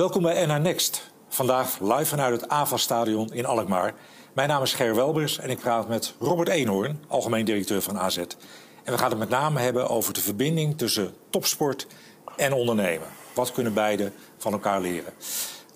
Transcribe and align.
Welkom 0.00 0.22
bij 0.22 0.46
NH 0.46 0.58
Next. 0.58 1.10
Vandaag 1.28 1.78
live 1.80 2.04
vanuit 2.04 2.40
het 2.40 2.50
AVA-stadion 2.50 3.32
in 3.32 3.46
Alkmaar. 3.46 3.94
Mijn 4.32 4.48
naam 4.48 4.62
is 4.62 4.74
Ger 4.74 4.94
Welbers 4.94 5.38
en 5.38 5.50
ik 5.50 5.58
praat 5.58 5.88
met 5.88 6.14
Robert 6.18 6.48
Eenhoorn, 6.48 7.04
algemeen 7.08 7.44
directeur 7.44 7.82
van 7.82 7.98
AZ. 7.98 8.16
En 8.16 8.92
we 8.92 8.98
gaan 8.98 9.10
het 9.10 9.18
met 9.18 9.28
name 9.28 9.60
hebben 9.60 9.88
over 9.88 10.12
de 10.12 10.20
verbinding 10.20 10.78
tussen 10.78 11.14
topsport 11.30 11.86
en 12.36 12.52
ondernemen. 12.52 13.06
Wat 13.34 13.52
kunnen 13.52 13.74
beide 13.74 14.12
van 14.38 14.52
elkaar 14.52 14.80
leren? 14.80 15.12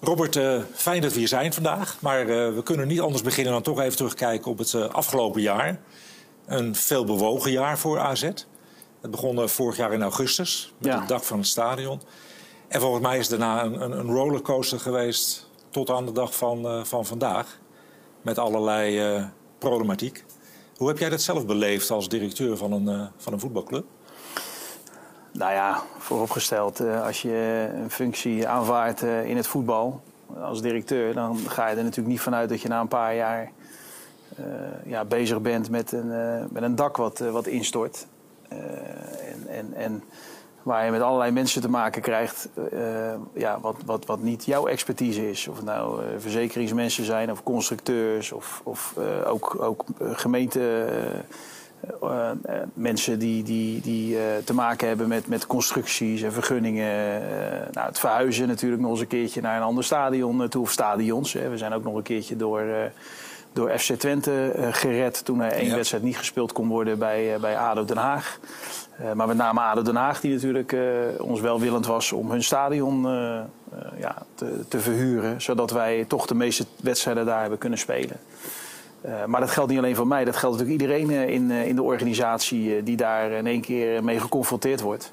Robert, 0.01 0.37
uh, 0.37 0.61
fijn 0.75 1.03
dat 1.03 1.13
we 1.13 1.19
hier 1.19 1.29
zijn 1.29 1.53
vandaag. 1.53 1.97
Maar 2.01 2.21
uh, 2.21 2.55
we 2.55 2.63
kunnen 2.63 2.89
niet 2.89 3.01
anders 3.01 3.23
beginnen 3.23 3.53
dan 3.53 3.63
toch 3.63 3.81
even 3.81 3.97
terugkijken 3.97 4.51
op 4.51 4.59
het 4.59 4.73
uh, 4.73 4.89
afgelopen 4.89 5.41
jaar. 5.41 5.81
Een 6.47 6.75
veel 6.75 7.05
bewogen 7.05 7.51
jaar 7.51 7.79
voor 7.79 7.99
AZ. 7.99 8.23
Het 9.01 9.11
begon 9.11 9.49
vorig 9.49 9.77
jaar 9.77 9.93
in 9.93 10.03
augustus 10.03 10.73
met 10.79 10.93
ja. 10.93 10.99
het 10.99 11.09
dak 11.09 11.23
van 11.25 11.39
het 11.39 11.47
stadion. 11.47 12.01
En 12.69 12.81
volgens 12.81 13.03
mij 13.03 13.19
is 13.19 13.29
daarna 13.29 13.65
een, 13.65 13.81
een, 13.81 14.11
rollercoaster 14.11 14.81
geweest 14.81 15.51
tot 15.71 15.91
aan 15.91 16.07
de 16.07 16.13
dag 16.13 16.37
van, 16.37 16.87
van 16.87 17.07
vandaag. 17.07 17.59
Met 18.23 18.39
allerlei 18.39 19.31
problematiek. 19.59 20.25
Hoe 20.77 20.89
heb 20.89 20.99
jij 20.99 21.09
dat 21.09 21.21
zelf 21.21 21.47
beleefd 21.47 21.91
als 21.91 22.09
directeur 22.09 22.57
van 22.57 22.73
een, 22.73 23.09
van 23.17 23.33
een 23.33 23.41
voetbalclub? 23.41 23.85
Nou 25.33 25.53
ja, 25.53 25.83
vooropgesteld, 25.99 26.81
als 26.81 27.23
je 27.23 27.69
een 27.75 27.91
functie 27.91 28.49
aanvaardt 28.49 29.03
in 29.03 29.37
het 29.37 29.47
voetbal 29.47 30.03
als 30.41 30.63
directeur, 30.63 31.15
dan 31.15 31.37
ga 31.37 31.69
je 31.69 31.77
er 31.77 31.83
natuurlijk 31.83 32.09
niet 32.09 32.21
vanuit 32.21 32.49
dat 32.49 32.61
je 32.61 32.69
na 32.69 32.81
een 32.81 32.89
paar 32.89 33.15
jaar 33.15 33.53
ja, 34.85 35.05
bezig 35.05 35.41
bent 35.41 35.71
met 35.71 35.93
een, 35.93 36.09
met 36.51 36.63
een 36.63 36.75
dak 36.75 36.97
wat, 36.97 37.19
wat 37.19 37.47
instort. 37.47 38.07
en, 38.49 39.47
en, 39.49 39.75
en 39.75 40.03
waar 40.65 40.85
je 40.85 40.91
met 40.91 41.01
allerlei 41.01 41.31
mensen 41.31 41.61
te 41.61 41.71
maken 41.71 42.03
krijgt, 42.03 42.49
ja, 43.35 43.61
wat, 43.61 43.77
wat, 43.87 44.07
wat 44.07 44.21
niet 44.21 44.45
jouw 44.45 44.67
expertise 44.67 45.31
is. 45.31 45.49
Of 45.49 45.57
het 45.57 45.65
nou 45.65 46.01
verzekeringsmensen 46.19 47.05
zijn, 47.05 47.31
of 47.31 47.43
constructeurs, 47.43 48.33
of, 48.33 48.61
of 48.65 48.95
ook, 49.27 49.57
ook 49.61 49.85
gemeente. 50.01 50.87
mensen 52.75 53.19
die, 53.19 53.43
die, 53.43 53.81
die 53.81 54.17
te 54.45 54.55
maken 54.55 54.89
hebben 54.89 55.09
met, 55.09 55.27
met 55.27 55.47
constructies 55.47 56.23
en 56.23 56.33
vergunningen. 56.33 57.21
nou, 57.73 57.87
het 57.87 57.99
verhuizen 57.99 58.49
natuurlijk 58.49 58.83
nog 58.83 58.91
eens 58.91 59.01
een 59.01 59.07
keertje 59.07 59.41
naar 59.41 59.57
een 59.57 59.63
ander 59.63 59.85
stadion 59.85 60.49
toe, 60.49 60.63
of 60.63 60.71
stadions. 60.71 61.33
Hè. 61.33 61.49
We 61.49 61.59
zijn 61.59 61.73
ook 61.73 61.85
nog 61.85 61.95
een 61.95 62.03
keertje 62.03 62.37
door 62.37 62.63
door 63.55 63.79
FC 63.79 63.93
Twente 63.93 64.53
uh, 64.57 64.67
gered 64.71 65.25
toen 65.25 65.41
er 65.41 65.53
één 65.53 65.75
wedstrijd 65.75 66.03
niet 66.03 66.17
gespeeld 66.17 66.53
kon 66.53 66.69
worden 66.69 66.99
bij, 66.99 67.35
uh, 67.35 67.41
bij 67.41 67.59
ADO 67.59 67.85
Den 67.85 67.97
Haag. 67.97 68.39
Uh, 69.01 69.13
maar 69.13 69.27
met 69.27 69.37
name 69.37 69.61
ADO 69.61 69.83
Den 69.83 69.97
Haag 69.97 70.21
die 70.21 70.33
natuurlijk 70.33 70.77
ons 71.19 71.41
welwillend 71.41 71.87
was 71.87 72.13
om 72.13 72.31
hun 72.31 72.43
stadion 72.43 73.03
ja, 73.99 74.23
te, 74.35 74.65
te, 74.69 74.81
verhuren. 74.81 75.43
Zodat 75.43 75.71
wij 75.71 76.05
toch 76.09 76.27
de 76.27 76.35
meeste 76.35 76.65
wedstrijden 76.83 77.27
daar 77.27 77.41
hebben 77.41 77.59
kunnen 77.59 77.79
spelen. 77.79 78.17
maar 79.27 79.41
dat 79.41 79.51
geldt 79.51 79.71
niet 79.71 79.79
alleen 79.79 79.97
voor 79.97 80.07
mij, 80.07 80.25
dat 80.25 80.37
geldt 80.37 80.59
natuurlijk 80.59 80.83
iedereen 80.83 81.29
in, 81.29 81.51
in 81.51 81.77
de 81.77 81.83
organisatie 81.83 82.83
die 82.83 82.97
daar 82.97 83.31
in 83.31 83.47
één 83.47 83.61
keer 83.61 84.05
mee 84.05 84.21
geconfronteerd 84.21 84.81
wordt. 84.81 85.13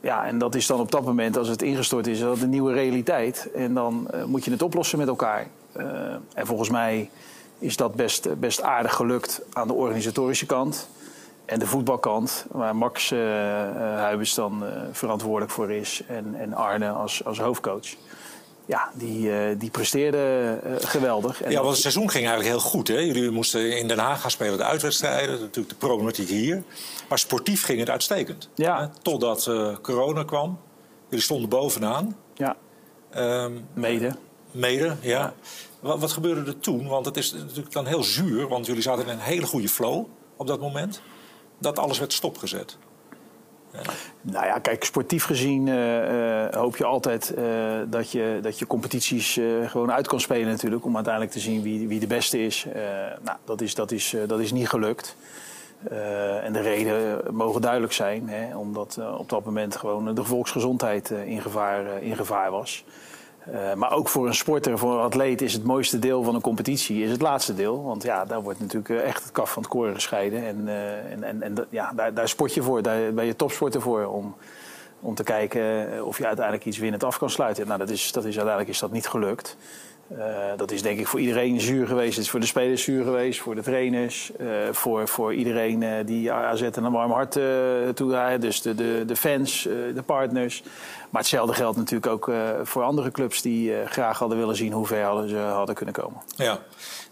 ja, 0.00 0.26
en 0.26 0.38
dat 0.38 0.54
is 0.54 0.66
dan 0.66 0.80
op 0.80 0.90
dat 0.90 1.04
moment, 1.04 1.36
als 1.36 1.48
het 1.48 1.62
ingestort 1.62 2.06
is, 2.06 2.20
dat 2.20 2.40
een 2.40 2.50
nieuwe 2.50 2.72
realiteit. 2.72 3.48
En 3.54 3.74
dan 3.74 4.08
moet 4.26 4.44
je 4.44 4.50
het 4.50 4.62
oplossen 4.62 4.98
met 4.98 5.08
elkaar. 5.08 5.46
Uh, 5.76 5.84
en 6.34 6.46
volgens 6.46 6.68
mij 6.68 7.10
is 7.58 7.76
dat 7.76 7.94
best, 7.94 8.40
best 8.40 8.62
aardig 8.62 8.94
gelukt 8.94 9.42
aan 9.52 9.66
de 9.66 9.72
organisatorische 9.72 10.46
kant. 10.46 10.88
En 11.44 11.58
de 11.58 11.66
voetbalkant, 11.66 12.46
waar 12.50 12.76
Max 12.76 13.10
uh, 13.10 13.18
Huibers 13.78 14.34
dan 14.34 14.64
uh, 14.64 14.68
verantwoordelijk 14.92 15.52
voor 15.52 15.70
is. 15.70 16.02
En, 16.08 16.34
en 16.38 16.54
Arne 16.54 16.88
als, 16.88 17.24
als 17.24 17.38
hoofdcoach. 17.38 17.86
Ja, 18.66 18.90
die, 18.94 19.56
die 19.56 19.70
presteerde 19.70 20.58
geweldig. 20.80 21.42
En 21.42 21.50
ja, 21.50 21.60
want 21.60 21.70
het 21.70 21.80
seizoen 21.80 22.10
ging 22.10 22.26
eigenlijk 22.26 22.54
heel 22.54 22.70
goed. 22.70 22.88
Hè? 22.88 22.98
Jullie 22.98 23.30
moesten 23.30 23.78
in 23.78 23.88
Den 23.88 23.98
Haag 23.98 24.20
gaan 24.20 24.30
spelen 24.30 24.56
de 24.56 24.64
uitwedstrijden. 24.64 25.40
Natuurlijk 25.40 25.68
de 25.68 25.86
problematiek 25.86 26.28
hier. 26.28 26.62
Maar 27.08 27.18
sportief 27.18 27.64
ging 27.64 27.78
het 27.78 27.90
uitstekend. 27.90 28.48
Ja. 28.54 28.80
Hè? 28.80 28.86
Totdat 29.02 29.50
corona 29.82 30.24
kwam. 30.24 30.58
Jullie 31.08 31.24
stonden 31.24 31.48
bovenaan. 31.48 32.16
Ja, 32.34 32.56
um, 33.16 33.66
mede. 33.74 34.12
Mede, 34.52 34.96
ja. 35.00 35.34
Wat, 35.80 36.00
wat, 36.00 36.12
gebeurde 36.12 36.50
er 36.50 36.58
toen? 36.58 36.88
Want 36.88 37.06
het 37.06 37.16
is 37.16 37.32
natuurlijk 37.32 37.72
dan 37.72 37.86
heel 37.86 38.02
zuur, 38.02 38.48
want 38.48 38.66
jullie 38.66 38.82
zaten 38.82 39.04
in 39.04 39.10
een 39.10 39.18
hele 39.18 39.46
goede 39.46 39.68
flow 39.68 40.06
op 40.36 40.46
dat 40.46 40.60
moment. 40.60 41.02
Dat 41.58 41.78
alles 41.78 41.98
werd 41.98 42.12
stopgezet. 42.12 42.78
Ja. 43.72 43.80
Nou 44.20 44.46
ja, 44.46 44.58
kijk, 44.58 44.84
sportief 44.84 45.24
gezien 45.24 45.66
uh, 45.66 46.12
uh, 46.12 46.48
hoop 46.50 46.76
je 46.76 46.84
altijd 46.84 47.34
uh, 47.38 47.44
dat, 47.86 48.10
je, 48.10 48.38
dat 48.42 48.58
je 48.58 48.66
competities 48.66 49.40
gewoon 49.66 49.92
uit 49.92 50.06
kan 50.06 50.20
spelen 50.20 50.48
natuurlijk. 50.48 50.84
Om 50.84 50.94
uiteindelijk 50.94 51.34
te 51.34 51.40
zien 51.40 51.62
wie, 51.62 51.88
wie 51.88 52.00
de 52.00 52.06
beste 52.06 52.44
is. 52.44 52.66
nou, 53.22 53.38
dat 53.44 53.60
is, 53.60 53.74
dat 53.74 53.90
is, 53.90 54.14
dat 54.26 54.40
is 54.40 54.52
niet 54.52 54.68
gelukt. 54.68 55.16
en 56.42 56.52
de 56.52 56.60
reden 56.60 57.22
mogen 57.34 57.60
duidelijk 57.60 57.92
zijn. 57.92 58.28
Hè, 58.28 58.56
omdat 58.56 58.98
op 59.18 59.28
dat 59.28 59.44
moment 59.44 59.76
gewoon 59.76 60.14
de 60.14 60.24
volksgezondheid 60.24 61.10
in, 61.10 61.42
gevaar, 61.42 62.02
in 62.02 62.16
gevaar 62.16 62.50
was. 62.50 62.84
Uh, 63.50 63.74
maar 63.74 63.92
ook 63.92 64.08
voor 64.08 64.26
een 64.26 64.34
sporter, 64.34 64.78
voor 64.78 64.92
een 64.92 65.04
atleet, 65.04 65.42
is 65.42 65.52
het 65.52 65.64
mooiste 65.64 65.98
deel 65.98 66.22
van 66.22 66.34
een 66.34 66.40
competitie 66.40 67.04
is 67.04 67.10
het 67.10 67.20
laatste 67.20 67.54
deel. 67.54 67.82
Want 67.82 68.02
ja, 68.02 68.24
daar 68.24 68.42
wordt 68.42 68.60
natuurlijk 68.60 68.88
eh, 68.88 69.08
echt 69.08 69.22
het 69.22 69.32
kaf 69.32 69.52
van 69.52 69.62
het 69.62 69.70
koren 69.70 69.94
gescheiden. 69.94 70.46
En, 70.46 70.60
uh, 70.66 71.12
en, 71.12 71.22
en, 71.22 71.42
en 71.42 71.66
ja, 71.70 71.92
daar, 71.96 72.14
daar 72.14 72.28
sport 72.28 72.54
je 72.54 72.62
voor, 72.62 72.82
daar 72.82 73.12
ben 73.12 73.24
je 73.24 73.36
topsporter 73.36 73.80
voor. 73.80 74.06
Om, 74.06 74.34
om 75.00 75.14
te 75.14 75.22
kijken 75.22 75.86
of 76.06 76.18
je 76.18 76.26
uiteindelijk 76.26 76.66
iets 76.66 76.78
winnend 76.78 77.04
af 77.04 77.18
kan 77.18 77.30
sluiten. 77.30 77.66
Nou, 77.66 77.78
dat 77.78 77.90
is, 77.90 78.12
dat 78.12 78.24
is, 78.24 78.36
uiteindelijk 78.36 78.68
is 78.68 78.78
dat 78.78 78.92
niet 78.92 79.06
gelukt. 79.06 79.56
Uh, 80.18 80.24
dat 80.56 80.70
is 80.70 80.82
denk 80.82 80.98
ik 80.98 81.06
voor 81.06 81.20
iedereen 81.20 81.60
zuur 81.60 81.86
geweest. 81.86 82.14
Het 82.14 82.24
is 82.24 82.30
voor 82.30 82.40
de 82.40 82.46
spelers 82.46 82.82
zuur 82.82 83.04
geweest, 83.04 83.40
voor 83.40 83.54
de 83.54 83.62
trainers, 83.62 84.30
uh, 84.40 84.48
voor, 84.70 85.08
voor 85.08 85.34
iedereen 85.34 85.82
uh, 85.82 85.90
die 86.04 86.32
AZ 86.32 86.62
een 86.72 86.92
warm 86.92 87.10
hart 87.10 87.32
toe 87.94 88.36
Dus 88.40 88.62
de, 88.62 88.74
de, 88.74 89.02
de 89.06 89.16
fans, 89.16 89.62
de 89.94 90.02
partners. 90.06 90.62
Maar 91.10 91.20
hetzelfde 91.20 91.54
geldt 91.54 91.76
natuurlijk 91.76 92.12
ook 92.12 92.30
voor 92.62 92.82
andere 92.82 93.10
clubs 93.10 93.42
die 93.42 93.72
graag 93.86 94.18
hadden 94.18 94.38
willen 94.38 94.56
zien 94.56 94.72
hoe 94.72 94.86
ver 94.86 95.04
hadden 95.04 95.28
ze 95.28 95.36
hadden 95.36 95.74
kunnen 95.74 95.94
komen. 95.94 96.20
Ja, 96.36 96.58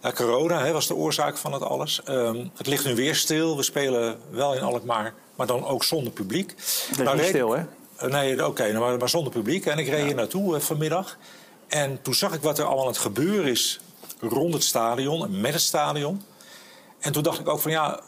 nou, 0.01 0.15
corona 0.15 0.65
hè, 0.65 0.73
was 0.73 0.87
de 0.87 0.95
oorzaak 0.95 1.37
van 1.37 1.53
het 1.53 1.63
alles. 1.63 2.01
Um, 2.09 2.51
het 2.57 2.67
ligt 2.67 2.85
nu 2.85 2.95
weer 2.95 3.15
stil. 3.15 3.57
We 3.57 3.63
spelen 3.63 4.19
wel 4.31 4.55
in 4.55 4.63
Alkmaar, 4.63 5.15
maar 5.35 5.47
dan 5.47 5.67
ook 5.67 5.85
zonder 5.85 6.13
publiek. 6.13 6.55
Is 6.57 6.97
nou, 6.97 7.17
niet 7.17 7.27
stil, 7.27 7.57
hè? 7.57 7.63
Nee, 8.09 8.33
oké, 8.33 8.45
okay, 8.45 8.73
maar, 8.73 8.99
maar, 8.99 9.09
zonder 9.09 9.33
publiek. 9.33 9.67
En 9.67 9.79
ik 9.79 9.89
reed 9.89 9.99
ja. 9.99 10.05
hier 10.05 10.15
naartoe 10.15 10.61
vanmiddag. 10.61 11.17
En 11.71 12.03
toen 12.03 12.15
zag 12.15 12.35
ik 12.35 12.43
wat 12.43 12.59
er 12.59 12.65
allemaal 12.65 12.85
aan 12.85 12.91
het 12.91 13.01
gebeuren 13.01 13.51
is 13.51 13.81
rond 14.21 14.55
het 14.55 14.65
stadion 14.65 15.41
met 15.41 15.53
het 15.53 15.63
stadion. 15.63 16.23
En 16.99 17.13
toen 17.13 17.23
dacht 17.23 17.41
ik 17.41 17.49
ook 17.49 17.61
van 17.61 17.71
ja, 17.71 18.01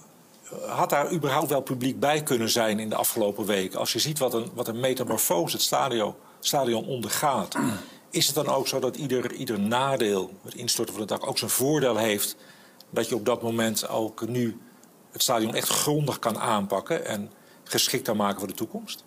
had 0.66 0.90
daar 0.90 1.12
überhaupt 1.12 1.50
wel 1.50 1.60
publiek 1.60 2.00
bij 2.00 2.22
kunnen 2.22 2.50
zijn 2.50 2.78
in 2.78 2.88
de 2.88 2.94
afgelopen 2.94 3.46
weken? 3.46 3.78
Als 3.78 3.92
je 3.92 3.98
ziet 3.98 4.18
wat 4.18 4.34
een, 4.34 4.50
wat 4.54 4.68
een 4.68 4.80
metamorfose 4.80 5.56
het 5.56 5.64
stadion, 5.64 6.14
stadion 6.40 6.86
ondergaat. 6.86 7.56
Is 8.10 8.26
het 8.26 8.34
dan 8.34 8.48
ook 8.48 8.68
zo 8.68 8.78
dat 8.78 8.96
ieder, 8.96 9.32
ieder 9.32 9.60
nadeel, 9.60 10.30
het 10.44 10.54
instorten 10.54 10.94
van 10.94 11.02
het 11.02 11.10
dak, 11.10 11.26
ook 11.26 11.38
zijn 11.38 11.50
voordeel 11.50 11.96
heeft? 11.96 12.36
Dat 12.90 13.08
je 13.08 13.14
op 13.14 13.24
dat 13.24 13.42
moment 13.42 13.88
ook 13.88 14.28
nu 14.28 14.60
het 15.12 15.22
stadion 15.22 15.54
echt 15.54 15.68
grondig 15.68 16.18
kan 16.18 16.38
aanpakken 16.38 17.06
en 17.06 17.30
geschikt 17.64 18.04
kan 18.04 18.16
maken 18.16 18.38
voor 18.38 18.48
de 18.48 18.54
toekomst? 18.54 19.04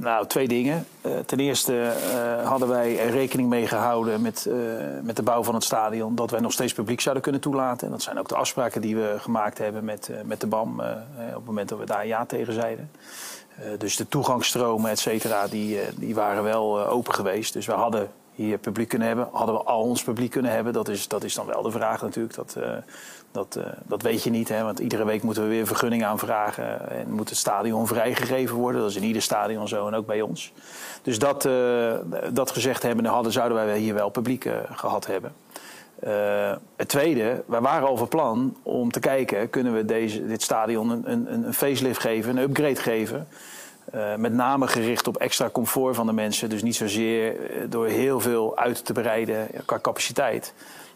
Nou, 0.00 0.26
twee 0.26 0.48
dingen. 0.48 0.86
Uh, 1.06 1.18
ten 1.26 1.40
eerste 1.40 1.72
uh, 1.72 2.48
hadden 2.48 2.68
wij 2.68 2.98
er 2.98 3.10
rekening 3.10 3.48
mee 3.48 3.66
gehouden 3.66 4.22
met, 4.22 4.46
uh, 4.48 4.54
met 5.02 5.16
de 5.16 5.22
bouw 5.22 5.42
van 5.42 5.54
het 5.54 5.64
stadion. 5.64 6.14
Dat 6.14 6.30
wij 6.30 6.40
nog 6.40 6.52
steeds 6.52 6.72
publiek 6.72 7.00
zouden 7.00 7.22
kunnen 7.22 7.40
toelaten. 7.40 7.86
En 7.86 7.92
dat 7.92 8.02
zijn 8.02 8.18
ook 8.18 8.28
de 8.28 8.36
afspraken 8.36 8.80
die 8.80 8.96
we 8.96 9.14
gemaakt 9.18 9.58
hebben 9.58 9.84
met, 9.84 10.10
met 10.24 10.40
de 10.40 10.46
BAM. 10.46 10.80
op 10.80 11.34
het 11.34 11.44
moment 11.44 11.68
dat 11.68 11.78
we 11.78 11.86
daar 11.86 12.06
ja 12.06 12.26
tegen 12.26 12.52
zeiden. 12.52 12.90
dus 13.78 13.96
de 13.96 14.08
toegangsstromen, 14.08 14.90
et 14.90 14.98
cetera, 14.98 15.46
die, 15.46 15.78
die 15.94 16.14
waren 16.14 16.42
wel 16.42 16.86
open 16.88 17.14
geweest. 17.14 17.52
Dus 17.52 17.66
we 17.66 17.72
hadden 17.72 18.10
hier 18.34 18.58
publiek 18.58 18.88
kunnen 18.88 19.08
hebben. 19.08 19.28
Hadden 19.32 19.54
we 19.54 19.62
al 19.62 19.82
ons 19.82 20.02
publiek 20.02 20.30
kunnen 20.30 20.52
hebben? 20.52 20.72
Dat 20.72 20.88
is, 20.88 21.08
dat 21.08 21.24
is 21.24 21.34
dan 21.34 21.46
wel 21.46 21.62
de 21.62 21.70
vraag 21.70 22.02
natuurlijk. 22.02 22.34
Dat, 22.34 22.56
dat, 23.32 23.56
uh, 23.58 23.64
dat 23.82 24.02
weet 24.02 24.22
je 24.22 24.30
niet, 24.30 24.48
hè, 24.48 24.62
want 24.62 24.78
iedere 24.78 25.04
week 25.04 25.22
moeten 25.22 25.42
we 25.42 25.48
weer 25.48 25.66
vergunning 25.66 26.04
aanvragen. 26.04 26.90
En 26.90 27.12
moet 27.12 27.28
het 27.28 27.38
stadion 27.38 27.86
vrijgegeven 27.86 28.56
worden. 28.56 28.80
Dat 28.80 28.90
is 28.90 28.96
in 28.96 29.04
ieder 29.04 29.22
stadion 29.22 29.68
zo 29.68 29.86
en 29.86 29.94
ook 29.94 30.06
bij 30.06 30.20
ons. 30.20 30.52
Dus 31.02 31.18
dat, 31.18 31.44
uh, 31.44 31.94
dat 32.32 32.50
gezegd 32.50 32.82
hebben, 32.82 33.04
hadden, 33.04 33.32
zouden 33.32 33.64
wij 33.64 33.78
hier 33.78 33.94
wel 33.94 34.10
publiek 34.10 34.48
gehad 34.72 35.06
hebben. 35.06 35.32
het 36.76 36.88
tweede, 36.88 37.42
wij 37.46 37.60
waren 37.60 37.98
van 37.98 38.08
plan 38.08 38.56
om 38.62 38.90
te 38.90 39.00
kijken... 39.00 39.50
kunnen 39.50 39.74
we 39.74 39.84
deze, 39.84 40.26
dit 40.26 40.42
stadion 40.42 40.90
een, 40.90 41.10
een, 41.10 41.32
een 41.32 41.54
facelift 41.54 42.00
geven, 42.00 42.36
een 42.36 42.42
upgrade 42.42 42.76
geven... 42.76 43.28
Uh, 43.94 44.14
met 44.14 44.32
name 44.32 44.66
gericht 44.68 45.06
op 45.06 45.16
extra 45.16 45.50
comfort 45.50 45.96
van 45.96 46.06
de 46.06 46.12
mensen. 46.12 46.48
Dus 46.48 46.62
niet 46.62 46.76
zozeer 46.76 47.36
door 47.68 47.86
heel 47.86 48.20
veel 48.20 48.56
uit 48.56 48.84
te 48.84 48.92
breiden 48.92 49.48
qua 49.64 49.78
capaciteit. 49.80 50.54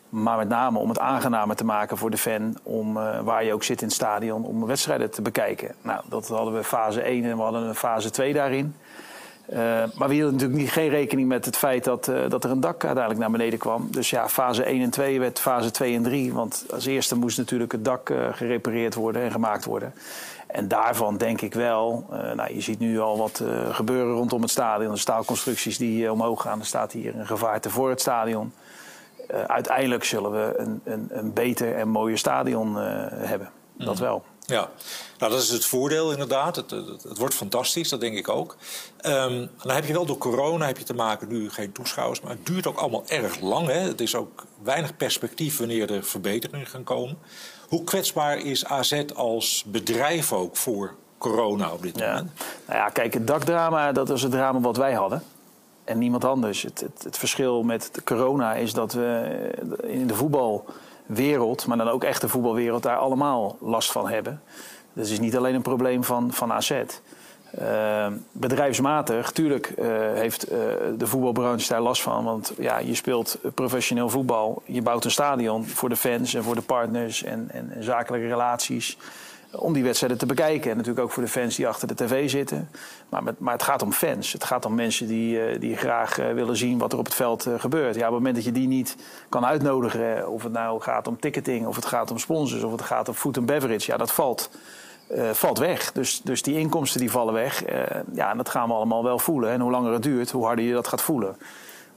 Maar 0.08 0.38
met 0.38 0.48
name 0.48 0.78
om 0.78 0.88
het 0.88 0.98
aangenamer 0.98 1.56
te 1.56 1.64
maken 1.64 1.96
voor 1.96 2.10
de 2.10 2.16
fan. 2.16 2.58
Om 2.62 2.96
uh, 2.96 3.20
waar 3.20 3.44
je 3.44 3.52
ook 3.52 3.64
zit 3.64 3.80
in 3.80 3.86
het 3.86 3.96
stadion. 3.96 4.44
Om 4.44 4.66
wedstrijden 4.66 5.10
te 5.10 5.22
bekijken. 5.22 5.74
Nou, 5.82 6.00
dat 6.08 6.28
hadden 6.28 6.54
we 6.54 6.64
fase 6.64 7.02
1 7.02 7.24
en 7.24 7.36
we 7.36 7.42
hadden 7.42 7.62
een 7.62 7.74
fase 7.74 8.10
2 8.10 8.32
daarin. 8.32 8.74
maar 9.94 10.08
we 10.08 10.14
hielden 10.14 10.32
natuurlijk 10.32 10.60
niet, 10.60 10.70
geen 10.70 10.88
rekening 10.88 11.28
met 11.28 11.44
het 11.44 11.56
feit 11.56 11.84
dat, 11.84 12.04
dat 12.28 12.44
er 12.44 12.50
een 12.50 12.60
dak 12.60 12.84
uiteindelijk 12.84 13.20
naar 13.20 13.30
beneden 13.30 13.58
kwam. 13.58 13.88
Dus 13.90 14.10
ja, 14.10 14.28
fase 14.28 14.62
1 14.62 14.82
en 14.82 14.90
2 14.90 15.20
werd 15.20 15.40
fase 15.40 15.70
2 15.70 15.94
en 15.94 16.02
3. 16.02 16.32
Want 16.32 16.64
als 16.70 16.86
eerste 16.86 17.16
moest 17.16 17.38
natuurlijk 17.38 17.72
het 17.72 17.84
dak 17.84 18.12
gerepareerd 18.32 18.94
worden 18.94 19.22
en 19.22 19.30
gemaakt 19.30 19.64
worden. 19.64 19.94
En 20.54 20.68
daarvan 20.68 21.16
denk 21.16 21.40
ik 21.40 21.54
wel, 21.54 22.06
nou, 22.10 22.54
je 22.54 22.60
ziet 22.60 22.78
nu 22.78 23.00
al 23.00 23.18
wat 23.18 23.42
gebeuren 23.70 24.14
rondom 24.14 24.42
het 24.42 24.50
stadion. 24.50 24.92
De 24.92 24.98
staalconstructies 24.98 25.78
die 25.78 26.12
omhoog 26.12 26.42
gaan. 26.42 26.60
Er 26.60 26.66
staat 26.66 26.92
hier 26.92 27.16
een 27.16 27.26
gevaarte 27.26 27.70
voor 27.70 27.90
het 27.90 28.00
stadion. 28.00 28.52
uiteindelijk 29.46 30.04
zullen 30.04 30.30
we 30.30 30.54
een, 30.56 30.80
een, 30.84 31.08
een 31.10 31.32
beter 31.32 31.74
en 31.74 31.88
mooier 31.88 32.18
stadion 32.18 32.76
hebben. 32.76 33.50
Dat 33.76 33.94
mhm. 33.94 34.02
wel. 34.02 34.24
Ja, 34.46 34.70
nou 35.18 35.32
dat 35.32 35.42
is 35.42 35.48
het 35.48 35.64
voordeel 35.64 36.10
inderdaad. 36.10 36.56
Het, 36.56 36.70
het, 36.70 37.02
het 37.02 37.18
wordt 37.18 37.34
fantastisch, 37.34 37.88
dat 37.88 38.00
denk 38.00 38.16
ik 38.16 38.28
ook. 38.28 38.56
Um, 39.06 39.50
dan 39.62 39.74
heb 39.74 39.84
je 39.84 39.92
wel 39.92 40.06
door 40.06 40.18
corona 40.18 40.66
heb 40.66 40.78
je 40.78 40.84
te 40.84 40.94
maken, 40.94 41.28
nu 41.28 41.50
geen 41.50 41.72
toeschouwers, 41.72 42.20
maar 42.20 42.30
het 42.30 42.46
duurt 42.46 42.66
ook 42.66 42.78
allemaal 42.78 43.04
erg 43.06 43.40
lang. 43.40 43.66
Hè? 43.66 43.78
Het 43.78 44.00
is 44.00 44.14
ook 44.14 44.44
weinig 44.62 44.96
perspectief 44.96 45.58
wanneer 45.58 45.92
er 45.92 46.04
verbeteringen 46.04 46.66
gaan 46.66 46.84
komen. 46.84 47.18
Hoe 47.74 47.84
kwetsbaar 47.84 48.38
is 48.38 48.64
AZ 48.64 49.04
als 49.14 49.64
bedrijf 49.66 50.32
ook 50.32 50.56
voor 50.56 50.94
corona 51.18 51.72
op 51.72 51.82
dit 51.82 51.98
moment? 51.98 52.30
Nou 52.66 52.78
ja, 52.78 52.88
kijk, 52.88 53.14
het 53.14 53.26
dakdrama, 53.26 53.92
dat 53.92 54.08
was 54.08 54.22
het 54.22 54.30
drama 54.30 54.60
wat 54.60 54.76
wij 54.76 54.92
hadden. 54.92 55.22
En 55.84 55.98
niemand 55.98 56.24
anders. 56.24 56.62
Het, 56.62 56.80
het, 56.80 57.04
het 57.04 57.18
verschil 57.18 57.62
met 57.62 57.90
corona 58.04 58.54
is 58.54 58.72
dat 58.72 58.92
we 58.92 59.30
in 59.82 60.06
de 60.06 60.14
voetbal 60.14 60.64
wereld, 61.06 61.66
maar 61.66 61.76
dan 61.76 61.88
ook 61.88 62.04
echt 62.04 62.20
de 62.20 62.28
voetbalwereld, 62.28 62.82
daar 62.82 62.96
allemaal 62.96 63.56
last 63.60 63.92
van 63.92 64.08
hebben. 64.08 64.42
Dat 64.92 65.06
is 65.06 65.20
niet 65.20 65.36
alleen 65.36 65.54
een 65.54 65.62
probleem 65.62 66.04
van, 66.04 66.32
van 66.32 66.52
AZ. 66.52 66.82
Uh, 67.60 68.06
bedrijfsmatig, 68.32 69.30
tuurlijk 69.30 69.72
uh, 69.78 69.86
heeft 70.14 70.52
uh, 70.52 70.58
de 70.98 71.06
voetbalbranche 71.06 71.68
daar 71.68 71.80
last 71.80 72.02
van. 72.02 72.24
Want 72.24 72.52
ja, 72.58 72.78
je 72.78 72.94
speelt 72.94 73.38
professioneel 73.54 74.08
voetbal. 74.08 74.62
Je 74.64 74.82
bouwt 74.82 75.04
een 75.04 75.10
stadion 75.10 75.66
voor 75.66 75.88
de 75.88 75.96
fans 75.96 76.34
en 76.34 76.42
voor 76.42 76.54
de 76.54 76.62
partners 76.62 77.22
en, 77.22 77.50
en, 77.50 77.72
zakelijke 77.78 78.26
relaties 78.26 78.98
om 79.50 79.72
die 79.72 79.82
wedstrijden 79.82 80.18
te 80.18 80.26
bekijken. 80.26 80.70
En 80.70 80.76
natuurlijk 80.76 81.04
ook 81.04 81.12
voor 81.12 81.22
de 81.22 81.28
fans 81.28 81.56
die 81.56 81.68
achter 81.68 81.88
de 81.88 81.94
tv 81.94 82.30
zitten. 82.30 82.68
Maar, 83.08 83.22
met, 83.22 83.38
maar 83.38 83.52
het 83.52 83.62
gaat 83.62 83.82
om 83.82 83.92
fans. 83.92 84.32
Het 84.32 84.44
gaat 84.44 84.64
om 84.64 84.74
mensen 84.74 85.06
die, 85.06 85.52
uh, 85.52 85.60
die 85.60 85.76
graag 85.76 86.16
willen 86.16 86.56
zien 86.56 86.78
wat 86.78 86.92
er 86.92 86.98
op 86.98 87.04
het 87.04 87.14
veld 87.14 87.48
gebeurt. 87.58 87.94
Ja, 87.94 88.00
op 88.00 88.06
het 88.06 88.14
moment 88.14 88.34
dat 88.34 88.44
je 88.44 88.52
die 88.52 88.68
niet 88.68 88.96
kan 89.28 89.46
uitnodigen, 89.46 90.28
of 90.28 90.42
het 90.42 90.52
nou 90.52 90.80
gaat 90.80 91.06
om 91.08 91.20
ticketing, 91.20 91.66
of 91.66 91.76
het 91.76 91.86
gaat 91.86 92.10
om 92.10 92.18
sponsors, 92.18 92.62
of 92.62 92.72
het 92.72 92.82
gaat 92.82 93.08
om 93.08 93.14
food 93.14 93.38
and 93.38 93.46
beverage, 93.46 93.90
ja, 93.90 93.96
dat 93.96 94.12
valt. 94.12 94.50
Valt 95.32 95.58
weg. 95.58 95.92
Dus, 95.92 96.20
dus 96.22 96.42
die 96.42 96.58
inkomsten 96.58 97.00
die 97.00 97.10
vallen 97.10 97.34
weg. 97.34 97.64
ja, 98.12 98.30
en 98.30 98.36
dat 98.36 98.48
gaan 98.48 98.68
we 98.68 98.74
allemaal 98.74 99.04
wel 99.04 99.18
voelen. 99.18 99.50
En 99.50 99.60
hoe 99.60 99.70
langer 99.70 99.92
het 99.92 100.02
duurt, 100.02 100.30
hoe 100.30 100.44
harder 100.44 100.64
je 100.64 100.72
dat 100.72 100.88
gaat 100.88 101.02
voelen. 101.02 101.36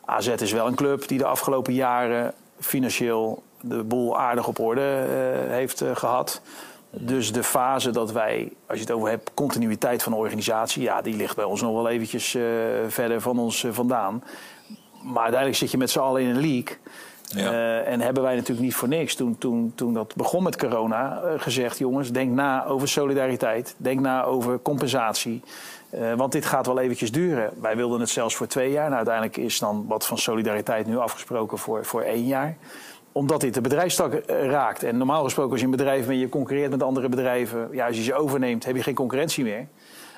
AZ 0.06 0.28
is 0.28 0.52
wel 0.52 0.68
een 0.68 0.76
club 0.76 1.08
die 1.08 1.18
de 1.18 1.26
afgelopen 1.26 1.74
jaren 1.74 2.34
financieel 2.60 3.44
de 3.62 3.84
boel 3.84 4.20
aardig 4.20 4.48
op 4.48 4.60
orde 4.60 5.06
heeft 5.50 5.84
gehad. 5.94 6.42
Dus 6.90 7.32
de 7.32 7.44
fase 7.44 7.92
dat 7.92 8.12
wij, 8.12 8.52
als 8.68 8.78
je 8.78 8.84
het 8.84 8.94
over 8.94 9.10
hebt, 9.10 9.32
continuïteit 9.34 10.04
van 10.04 10.14
organisatie, 10.14 10.82
ja, 10.82 11.02
die 11.02 11.16
ligt 11.16 11.36
bij 11.36 11.46
ons 11.46 11.62
nog 11.62 11.74
wel 11.74 11.90
eventjes 11.90 12.38
verder 12.88 13.22
van 13.22 13.40
ons 13.40 13.66
vandaan. 13.70 14.24
Maar 15.02 15.24
uiteindelijk 15.24 15.60
zit 15.60 15.72
je 15.72 15.78
met 15.78 15.90
z'n 15.90 16.00
allen 16.00 16.22
in 16.22 16.30
een 16.30 16.42
league. 16.42 16.78
Uh, 17.36 17.88
en 17.88 18.02
hebben 18.02 18.24
wij 18.24 18.36
natuurlijk 18.36 18.62
niet 18.62 18.76
voor 18.76 18.88
niks, 18.88 19.16
toen, 19.16 19.38
toen, 19.38 19.72
toen 19.76 19.94
dat 19.94 20.16
begon 20.16 20.44
met 20.44 20.58
corona, 20.58 21.22
gezegd: 21.38 21.78
jongens, 21.78 22.12
denk 22.12 22.32
na 22.32 22.66
over 22.66 22.88
solidariteit. 22.88 23.76
Denk 23.78 24.00
na 24.00 24.24
over 24.24 24.62
compensatie. 24.62 25.42
want 26.16 26.32
dit 26.32 26.46
gaat 26.46 26.66
wel 26.66 26.80
eventjes 26.80 27.12
duren. 27.12 27.52
Wij 27.62 27.76
wilden 27.76 28.00
het 28.00 28.10
zelfs 28.10 28.36
voor 28.36 28.48
twee 28.48 28.72
jaar. 28.72 28.86
Nou, 28.86 28.96
uiteindelijk 28.96 29.38
is 29.38 29.60
dan 29.60 29.86
wat 29.88 30.06
van 30.06 30.18
solidariteit 30.18 30.88
nu 30.88 30.98
afgesproken 30.98 31.58
voor, 31.58 31.86
voor 31.86 32.02
één 32.02 32.26
jaar 32.26 32.58
omdat 33.18 33.42
dit 33.42 33.54
de 33.54 33.62
bedrijfstak 33.62 34.14
eh, 34.14 34.46
raakt. 34.46 34.84
En 34.84 34.98
normaal 34.98 35.24
gesproken 35.24 35.52
als 35.52 35.60
je 35.60 35.66
een 35.66 35.72
bedrijf 35.72 36.08
bent, 36.08 36.20
je 36.20 36.30
concurreert 36.30 36.72
met 36.72 36.84
andere 36.84 37.10
bedrijven. 37.10 37.70
Ja, 37.72 37.88
als 37.88 37.98
je 37.98 38.04
ze 38.04 38.16
overneemt, 38.16 38.66
heb 38.66 38.76
je 38.76 38.84
geen 38.84 38.96
concurrentie 38.96 39.44
meer. 39.44 39.68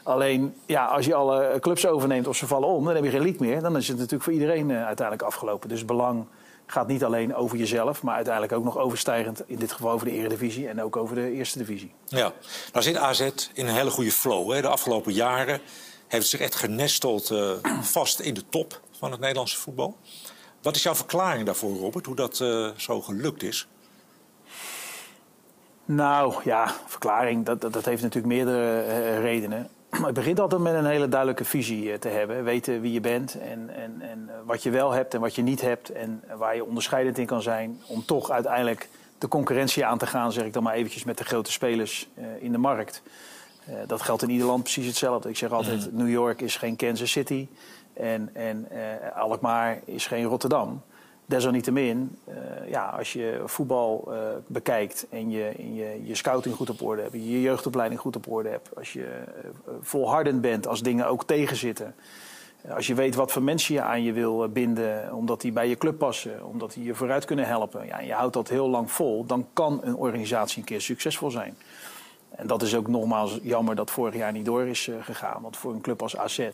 Alleen, 0.04 0.54
ja, 0.66 0.86
als 0.86 1.06
je 1.06 1.14
alle 1.14 1.58
clubs 1.60 1.88
overneemt 1.88 2.28
of 2.28 2.36
ze 2.36 2.48
vallen 2.48 2.68
om, 2.68 2.86
dan 2.86 2.96
heb 2.96 3.04
je 3.04 3.10
geen 3.10 3.22
leak 3.22 3.40
meer. 3.40 3.62
Dan 3.62 3.78
is 3.78 3.88
het 3.88 3.98
natuurlijk 3.98 4.24
voor 4.24 4.34
iedereen 4.34 4.72
uiteindelijk 4.72 5.28
afgelopen. 5.28 5.70
Dus 5.70 5.86
belang 5.86 6.26
gaat 6.72 6.88
niet 6.88 7.04
alleen 7.04 7.36
over 7.36 7.58
jezelf, 7.58 8.04
maar 8.04 8.16
uiteindelijk 8.16 8.54
ook 8.54 8.64
nog 8.64 8.78
overstijgend, 8.78 9.44
in 9.46 9.56
dit 9.56 9.72
geval 9.72 9.92
over 9.92 10.08
de 10.08 10.14
Eredivisie 10.14 10.68
en 10.68 10.82
ook 10.82 10.96
over 10.96 11.16
de 11.16 11.32
Eerste 11.32 11.58
Divisie. 11.58 11.92
Ja, 12.06 12.34
nou 12.72 12.84
zit 12.84 12.98
AZ 12.98 13.20
in 13.54 13.68
een 13.68 13.74
hele 13.74 13.90
goede 13.90 14.12
flow. 14.12 14.52
Hè. 14.52 14.62
De 14.62 14.68
afgelopen 14.68 15.14
jaren 15.14 15.62
heeft 16.08 16.24
het 16.24 16.28
zich 16.28 16.40
echt 16.40 16.56
genesteld 16.56 17.30
uh, 17.32 17.52
vast 17.82 18.20
in 18.20 18.34
de 18.34 18.44
top 18.50 18.82
van 18.92 19.12
het 19.12 19.20
Nederlandse 19.20 19.58
voetbal. 19.58 19.98
Wat 20.62 20.76
is 20.76 20.84
jouw 20.84 20.96
verklaring 20.96 21.46
daarvoor, 21.46 21.78
Robert, 21.78 22.06
hoe 22.06 22.16
dat 22.16 22.40
uh, 22.40 22.70
zo 22.76 23.02
gelukt 23.02 23.44
is? 23.44 23.68
Nou 25.86 26.34
ja, 26.44 26.76
verklaring, 26.86 27.46
dat, 27.46 27.62
dat, 27.62 27.74
dat 27.74 27.86
heeft 27.86 28.02
natuurlijk 28.02 28.34
meerdere 28.34 28.86
uh, 28.88 29.20
redenen. 29.20 29.70
Maar 29.90 30.06
het 30.06 30.14
begint 30.14 30.40
altijd 30.40 30.62
met 30.62 30.74
een 30.74 30.86
hele 30.86 31.08
duidelijke 31.08 31.46
visie 31.46 31.84
uh, 31.84 31.94
te 31.94 32.08
hebben. 32.08 32.44
Weten 32.44 32.82
wie 32.82 32.92
je 32.92 33.00
bent 33.00 33.40
en, 33.40 33.70
en, 33.70 34.02
en 34.02 34.30
wat 34.46 34.64
je 34.64 34.70
wel 34.70 34.92
hebt 34.92 35.14
en 35.14 35.20
wat 35.20 35.36
je 35.36 35.42
niet 35.42 35.62
hebt. 35.62 35.92
En 35.92 36.24
waar 36.38 36.56
je 36.56 36.66
onderscheidend 36.66 37.18
in 37.18 37.26
kan 37.26 37.42
zijn. 37.42 37.82
Om 37.88 38.06
toch 38.06 38.32
uiteindelijk 38.32 38.90
de 39.18 39.28
concurrentie 39.28 39.86
aan 39.86 39.98
te 39.98 40.08
gaan, 40.08 40.32
zeg 40.32 40.46
ik 40.46 40.54
dan 40.54 40.64
maar 40.64 40.74
eventjes, 40.74 41.04
met 41.04 41.18
de 41.18 41.24
grote 41.24 41.52
spelers 41.52 42.10
in 42.40 42.52
de 42.52 42.58
markt. 42.58 43.02
dat 43.88 44.02
geldt 44.02 44.22
in 44.22 44.30
ieder 44.30 44.48
land 44.48 44.64
precies 44.64 44.86
hetzelfde. 44.86 45.30
Ik 45.30 45.38
zeg 45.38 45.52
altijd, 45.52 45.92
mm. 45.92 45.98
New 45.98 46.10
York 46.10 46.42
is 46.42 46.58
geen 46.58 46.76
Kansas 46.76 47.12
City. 47.12 47.48
En, 47.94 48.30
en 48.34 48.68
Alkmaar 49.16 49.80
is 49.86 50.08
geen 50.08 50.26
Rotterdam. 50.26 50.82
Desalniettemin, 51.30 52.18
uh, 52.30 52.36
ja, 52.70 52.86
als 52.86 53.14
je 53.14 53.42
voetbal 53.46 54.08
uh, 54.08 54.18
bekijkt 54.48 55.08
en 55.10 55.30
je, 55.30 55.54
je 55.76 56.02
je 56.04 56.16
scouting 56.16 56.56
goed 56.56 56.70
op 56.70 56.82
orde 56.82 57.02
hebt, 57.02 57.14
je 57.14 57.42
jeugdopleiding 57.42 58.02
goed 58.02 58.16
op 58.16 58.32
orde 58.32 58.50
hebt, 58.50 58.76
als 58.76 58.94
je 58.94 59.08
volhardend 59.82 60.42
bent 60.42 60.68
als 60.68 60.82
dingen 60.82 61.08
ook 61.08 61.24
tegenzitten, 61.24 61.96
als 62.70 62.88
je 62.88 62.94
weet 62.94 63.16
wat 63.16 63.32
voor 63.32 63.44
mensen 63.44 63.74
je 63.74 63.82
aan 63.82 64.04
je 64.04 64.14
wil 64.14 64.50
binden, 64.50 65.14
omdat 65.14 65.42
die 65.42 65.52
bij 65.52 65.68
je 65.68 65.78
club 65.78 65.98
passen, 65.98 66.46
omdat 66.46 66.74
die 66.74 66.84
je 66.84 66.96
vooruit 66.96 67.26
kunnen 67.26 67.48
helpen, 67.48 67.86
ja, 67.86 68.00
en 68.00 68.06
je 68.06 68.14
houdt 68.14 68.34
dat 68.34 68.50
heel 68.50 68.70
lang 68.70 68.92
vol, 68.92 69.26
dan 69.26 69.48
kan 69.54 69.80
een 69.84 69.96
organisatie 69.96 70.60
een 70.60 70.66
keer 70.66 70.82
succesvol 70.82 71.32
zijn. 71.32 71.58
En 72.30 72.48
dat 72.48 72.62
is 72.62 72.76
ook 72.76 72.88
nogmaals 72.88 73.40
jammer 73.42 73.76
dat 73.76 73.92
vorig 73.92 74.16
jaar 74.16 74.32
niet 74.32 74.46
door 74.46 74.68
is 74.68 74.90
gegaan. 75.00 75.42
Want 75.42 75.58
voor 75.58 75.74
een 75.74 75.82
club 75.82 76.02
als 76.02 76.18
AZ 76.18 76.50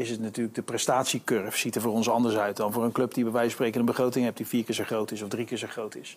is 0.00 0.10
het 0.10 0.20
natuurlijk 0.20 0.54
de 0.54 0.62
prestatiecurve 0.62 1.58
ziet 1.58 1.74
er 1.74 1.80
voor 1.80 1.92
ons 1.92 2.08
anders 2.08 2.36
uit 2.36 2.56
dan 2.56 2.72
voor 2.72 2.84
een 2.84 2.92
club 2.92 3.14
die 3.14 3.24
bij 3.24 3.32
wijze 3.32 3.48
van 3.48 3.56
spreken 3.56 3.80
een 3.80 3.86
begroting 3.86 4.24
hebt 4.24 4.36
die 4.36 4.46
vier 4.46 4.64
keer 4.64 4.74
zo 4.74 4.84
groot 4.84 5.10
is 5.10 5.22
of 5.22 5.28
drie 5.28 5.44
keer 5.44 5.58
zo 5.58 5.66
groot 5.66 5.94
is. 5.94 6.16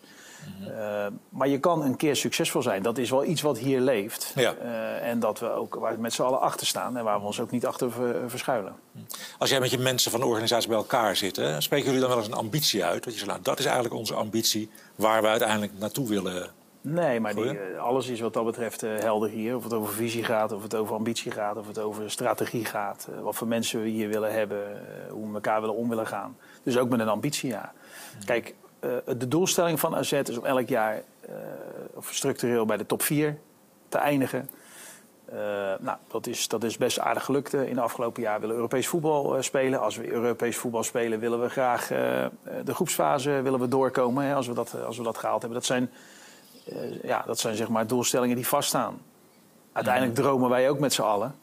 Mhm. 0.60 0.70
uh, 0.70 1.06
maar 1.30 1.48
je 1.48 1.60
kan 1.60 1.82
een 1.82 1.96
keer 1.96 2.16
succesvol 2.16 2.62
zijn. 2.62 2.84
Dat 2.84 2.98
is 2.98 3.10
wel 3.10 3.26
iets 3.26 3.42
wat 3.42 3.58
hier 3.58 3.80
leeft. 3.80 4.32
Ja. 4.36 4.56
Uh, 4.64 5.10
en 5.10 5.20
dat 5.20 5.40
we 5.40 5.52
ook 5.52 5.76
waar 5.76 5.96
we 5.96 6.02
met 6.02 6.14
z'n 6.14 6.22
allen 6.22 6.40
achter 6.40 6.68
staan 6.68 6.98
en 6.98 7.04
waar 7.04 7.20
we 7.20 7.26
ons 7.26 7.40
ook 7.40 7.52
niet 7.52 7.66
achter 7.66 7.92
verschuilen. 8.28 8.76
Als 9.38 9.50
jij 9.50 9.60
met 9.60 9.72
je 9.72 9.78
mensen 9.78 10.12
van 10.12 10.20
de 10.20 10.26
organisatie 10.26 10.68
bij 10.70 10.78
elkaar 10.78 11.16
zit, 11.16 11.42
spreken 11.58 11.86
jullie 11.86 12.00
dan 12.00 12.10
wel 12.10 12.18
eens 12.18 12.28
een 12.28 12.34
ambitie 12.34 12.84
uit? 12.84 13.04
Dat 13.04 13.14
je 13.14 13.20
zegt, 13.20 13.32
nou, 13.32 13.42
dat 13.44 13.60
is 13.60 13.66
eigenlijk 13.66 13.96
onze 13.96 14.14
ambitie 14.14 14.70
waar 14.96 15.22
we 15.22 15.28
uiteindelijk 15.28 15.72
naartoe 15.80 16.08
willen 16.08 16.52
Nee, 16.86 17.20
maar 17.20 17.36
die, 17.36 17.60
eh, 17.60 17.80
alles 17.80 18.08
is 18.08 18.20
wat 18.20 18.34
dat 18.34 18.46
betreft 18.46 18.84
uh, 18.84 18.98
helder 18.98 19.30
hier. 19.30 19.56
Of 19.56 19.64
het 19.64 19.74
over 19.74 19.94
visie 19.94 20.24
gaat, 20.24 20.52
of 20.52 20.64
het 20.64 20.76
over 20.76 20.96
ambitie 20.96 21.32
gaat, 21.32 21.58
of 21.58 21.68
het 21.68 21.80
over 21.80 22.12
strategie 22.12 22.66
gaat. 22.66 23.08
Uh, 23.10 23.22
wat 23.22 23.36
voor 23.36 23.48
mensen 23.48 23.82
we 23.82 23.88
hier 23.88 24.10
willen 24.10 24.34
hebben, 24.34 24.82
hoe 25.10 25.28
we 25.28 25.34
elkaar 25.34 25.60
willen 25.60 25.76
om 25.76 25.90
willen 25.90 26.08
gaan. 26.08 26.38
Dus 26.64 26.78
ook 26.78 26.90
met 26.90 27.00
een 27.00 27.10
ambitie, 27.10 27.50
ja. 27.50 27.74
Hmm. 28.12 28.26
Kijk, 28.26 28.56
de 29.18 29.28
doelstelling 29.28 29.80
van 29.80 29.96
AZ 29.96 30.12
is 30.12 30.38
om 30.38 30.46
elk 30.46 30.68
jaar 30.68 31.02
of 31.94 32.14
structureel 32.14 32.66
bij 32.66 32.78
de 32.78 32.86
top 32.86 33.02
4 33.02 33.38
te 33.90 33.98
eindigen. 33.98 34.50
nou, 35.80 35.98
dat 36.08 36.28
is, 36.28 36.48
dat 36.48 36.64
is 36.64 36.78
best 36.78 37.00
aardig 37.00 37.26
gelukt. 37.26 37.54
in 37.54 37.76
de 37.76 37.82
afgelopen 37.82 38.22
jaar 38.22 38.40
willen 38.40 38.56
we 38.56 38.62
Europees 38.62 38.88
voetbal 38.88 39.44
spelen. 39.44 39.80
Als 39.80 39.96
we 39.96 40.12
Europees 40.12 40.58
voetbal 40.58 40.84
spelen, 40.84 41.20
willen 41.20 41.42
we 41.42 41.50
graag 41.50 41.88
de 42.64 42.74
groepsfase 42.74 43.42
willen 43.42 43.60
we 43.60 43.68
doorkomen. 43.68 44.26
Hè, 44.26 44.36
als, 44.36 44.48
we 44.48 44.54
dat, 44.54 44.84
als 44.86 44.98
we 44.98 45.04
dat 45.04 45.18
gehaald 45.18 45.42
hebben. 45.42 45.60
Dat 45.60 45.68
zijn 45.68 45.90
ja, 47.04 47.24
dat 47.26 47.40
zijn 47.40 47.56
zeg 47.56 47.70
maar 47.70 47.88
doelstellingen 47.88 48.36
die 48.36 48.48
vaststaan. 48.48 49.02
Uiteindelijk 49.72 50.16
dromen 50.16 50.50
wij 50.50 50.70
ook 50.70 50.80
met 50.80 50.94
z'n 50.94 51.02
allen. 51.02 51.36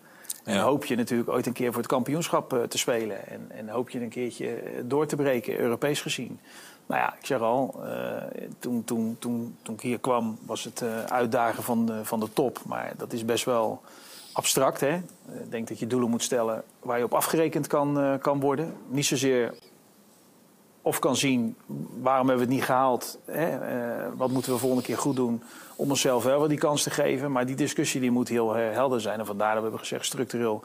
En 0.44 0.54
ja. 0.54 0.62
hoop 0.62 0.84
je 0.84 0.96
natuurlijk 0.96 1.30
ooit 1.30 1.46
een 1.46 1.52
keer 1.52 1.68
voor 1.68 1.82
het 1.82 1.90
kampioenschap 1.90 2.52
uh, 2.52 2.62
te 2.62 2.78
spelen. 2.78 3.26
En, 3.28 3.46
en, 3.48 3.68
hoop 3.68 3.90
je 3.90 4.00
een 4.00 4.08
keertje 4.08 4.54
eh, 4.54 4.82
door 4.84 5.06
te 5.06 5.16
breken, 5.16 5.58
Europees 5.58 6.00
gezien. 6.00 6.40
Nou 6.86 7.00
ja, 7.00 7.14
ik 7.18 7.26
zeg 7.26 7.40
al, 7.40 7.80
uh, 7.84 8.22
toen, 8.58 8.84
toen, 8.84 9.16
toen, 9.18 9.56
toen 9.62 9.74
ik 9.74 9.80
hier 9.80 9.98
kwam 9.98 10.38
was 10.46 10.64
het 10.64 10.80
uh, 10.80 11.04
uitdagen 11.04 11.62
van 11.62 11.86
de, 11.86 12.04
van 12.04 12.20
de 12.20 12.32
top. 12.32 12.58
Maar 12.66 12.92
dat 12.96 13.12
is 13.12 13.24
best 13.24 13.44
wel 13.44 13.80
abstract. 14.32 14.80
Hè? 14.80 14.94
Ik 14.94 15.50
denk 15.50 15.68
dat 15.68 15.78
je 15.78 15.86
doelen 15.86 16.10
moet 16.10 16.22
stellen 16.22 16.62
waar 16.80 16.98
je 16.98 17.04
op 17.04 17.14
afgerekend 17.14 17.66
kan, 17.66 18.18
kan 18.20 18.40
worden. 18.40 18.74
Niet 18.88 19.06
zozeer 19.06 19.54
of 20.90 20.98
kan 20.98 21.16
zien 21.16 21.56
waarom 22.00 22.28
hebben 22.28 22.46
we 22.46 22.52
het 22.52 22.60
niet 22.60 22.68
gehaald. 22.68 23.18
Hè? 23.24 23.50
Uh, 23.50 24.06
wat 24.16 24.30
moeten 24.30 24.52
we 24.52 24.58
volgende 24.58 24.84
keer 24.84 24.98
goed 24.98 25.16
doen 25.16 25.42
om 25.76 25.90
onszelf 25.90 26.24
wel 26.24 26.48
die 26.48 26.58
kans 26.58 26.82
te 26.82 26.90
geven. 26.90 27.32
Maar 27.32 27.46
die 27.46 27.56
discussie 27.56 28.00
die 28.00 28.10
moet 28.10 28.28
heel 28.28 28.54
helder 28.54 29.00
zijn. 29.00 29.18
En 29.18 29.26
vandaar 29.26 29.48
dat 29.48 29.56
we 29.56 29.62
hebben 29.62 29.80
gezegd 29.80 30.06
structureel 30.06 30.64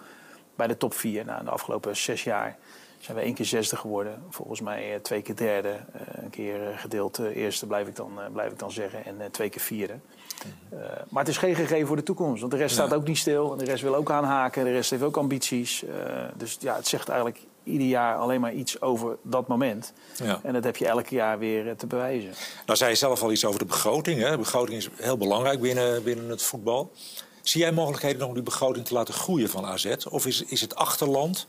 bij 0.56 0.68
de 0.68 0.78
top 0.78 0.94
4. 0.94 1.26
Nou, 1.26 1.44
de 1.44 1.50
afgelopen 1.50 1.98
zes 1.98 2.24
jaar 2.24 2.58
zijn 3.00 3.18
we 3.18 3.24
één 3.24 3.34
keer 3.34 3.46
zesde 3.46 3.76
geworden. 3.76 4.24
Volgens 4.30 4.62
mij 4.62 5.00
twee 5.02 5.22
keer 5.22 5.36
derde. 5.36 5.76
een 6.12 6.30
keer 6.30 6.60
gedeeld 6.76 7.18
eerste 7.18 7.68
blijf 7.68 7.88
ik 7.88 7.96
dan, 7.96 8.12
blijf 8.34 8.52
ik 8.52 8.60
dan 8.60 8.72
zeggen. 8.72 9.06
En 9.06 9.32
twee 9.32 9.50
keer 9.50 9.62
vierde. 9.62 9.94
maar 11.10 11.24
het 11.24 11.28
is 11.28 11.38
geen 11.38 11.56
gegeven 11.56 11.88
voor 11.88 11.96
de 11.96 12.04
toekomst. 12.04 12.40
Want 12.40 12.52
de 12.52 12.58
rest 12.58 12.74
staat 12.74 12.94
ook 12.94 13.08
niet 13.08 13.18
stil. 13.18 13.52
En 13.52 13.58
de 13.58 13.66
rest 13.66 13.84
wil 13.84 13.96
ook 13.96 14.12
aanhaken. 14.12 14.64
De 14.64 14.72
rest 14.72 14.90
heeft 14.90 15.04
ook 15.04 15.18
ambities. 15.18 15.86
dus 16.36 16.58
ja, 16.60 16.76
het 16.76 16.88
zegt 16.88 17.10
eigenlijk 17.10 17.40
ieder 17.66 17.88
jaar 17.88 18.16
alleen 18.16 18.42
maar 18.42 18.54
iets 18.54 18.82
over 18.82 19.18
dat 19.22 19.48
moment. 19.48 19.94
Ja. 20.24 20.40
En 20.44 20.54
dat 20.54 20.64
heb 20.64 20.78
je 20.78 20.88
elk 20.88 21.08
jaar 21.08 21.40
weer 21.40 21.70
eh, 21.70 21.76
te 21.76 21.88
bewijzen. 21.88 22.34
Nou 22.66 22.78
zei 22.78 22.90
je 22.90 22.98
zelf 22.98 23.22
al 23.22 23.32
iets 23.32 23.46
over 23.46 23.60
de 23.60 23.66
begroting. 23.66 24.22
Hè? 24.22 24.32
De 24.32 24.38
begroting 24.38 24.78
is 24.78 24.90
heel 24.96 25.18
belangrijk 25.18 25.62
binnen, 25.62 26.04
binnen 26.04 26.30
het 26.30 26.42
voetbal. 26.42 26.92
Zie 27.42 27.62
jij 27.62 27.72
mogelijkheden 27.72 28.28
om 28.28 28.34
die 28.34 28.44
begroting 28.44 28.86
te 28.86 28.94
laten 28.94 29.14
groeien 29.14 29.50
van 29.50 29.66
AZ? 29.66 29.96
Of 30.10 30.26
is, 30.26 30.42
is 30.42 30.62
het 30.62 30.76
achterland 30.76 31.48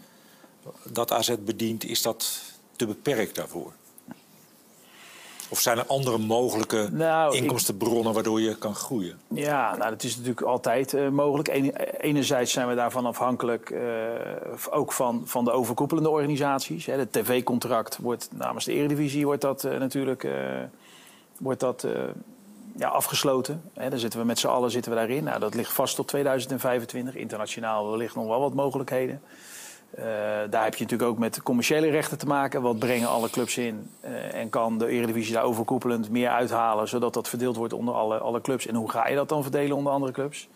dat 0.82 1.12
AZ 1.12 1.34
bedient, 1.40 1.84
is 1.84 2.02
dat 2.02 2.40
te 2.76 2.86
beperkt 2.86 3.34
daarvoor? 3.34 3.72
Of 5.48 5.60
zijn 5.60 5.78
er 5.78 5.86
andere 5.86 6.18
mogelijke 6.18 6.88
nou, 6.92 7.36
inkomstenbronnen 7.36 8.12
waardoor 8.12 8.40
je 8.40 8.56
kan 8.56 8.74
groeien? 8.74 9.18
Ja, 9.28 9.76
nou, 9.76 9.90
dat 9.90 10.02
is 10.02 10.16
natuurlijk 10.16 10.46
altijd 10.46 10.92
uh, 10.92 11.08
mogelijk. 11.08 11.48
enerzijds 11.98 12.52
zijn 12.52 12.68
we 12.68 12.74
daarvan 12.74 13.06
afhankelijk, 13.06 13.70
uh, 13.70 13.80
ook 14.70 14.92
van, 14.92 15.22
van 15.24 15.44
de 15.44 15.50
overkoepelende 15.50 16.10
organisaties. 16.10 16.86
Hè. 16.86 16.92
Het 16.92 17.12
tv-contract 17.12 17.98
wordt 18.00 18.28
namens 18.32 18.64
de 18.64 18.72
Eredivisie 18.72 19.24
wordt 19.24 19.42
dat, 19.42 19.64
uh, 19.64 19.78
natuurlijk 19.78 20.28
wordt 21.38 21.60
dat, 21.60 21.86
ja, 22.76 22.88
afgesloten. 22.88 23.62
Hè. 23.74 23.90
Daar 23.90 23.98
zitten 23.98 24.20
we 24.20 24.26
met 24.26 24.38
z'n 24.38 24.46
allen 24.46 24.70
zitten 24.70 24.92
we 24.92 24.98
daarin. 24.98 25.24
Nou, 25.24 25.40
dat 25.40 25.54
ligt 25.54 25.72
vast 25.72 25.96
tot 25.96 26.08
2025. 26.08 27.14
Internationaal 27.14 27.90
wellicht 27.90 28.14
nog 28.14 28.26
wel 28.26 28.40
wat 28.40 28.54
mogelijkheden. 28.54 29.22
Uh, 29.98 30.04
daar 30.50 30.64
heb 30.64 30.74
je 30.74 30.82
natuurlijk 30.82 31.10
ook 31.10 31.18
met 31.18 31.42
commerciële 31.42 31.90
rechten 31.90 32.18
te 32.18 32.26
maken. 32.26 32.62
Wat 32.62 32.78
brengen 32.78 33.08
alle 33.08 33.30
clubs 33.30 33.58
in? 33.58 33.90
Uh, 34.04 34.34
en 34.34 34.48
kan 34.48 34.78
de 34.78 34.86
Eredivisie 34.86 35.34
daar 35.34 35.42
overkoepelend 35.42 36.10
meer 36.10 36.28
uithalen... 36.28 36.88
zodat 36.88 37.14
dat 37.14 37.28
verdeeld 37.28 37.56
wordt 37.56 37.72
onder 37.72 37.94
alle, 37.94 38.18
alle 38.18 38.40
clubs? 38.40 38.66
En 38.66 38.74
hoe 38.74 38.90
ga 38.90 39.08
je 39.08 39.14
dat 39.14 39.28
dan 39.28 39.42
verdelen 39.42 39.76
onder 39.76 39.92
andere 39.92 40.12
clubs? 40.12 40.48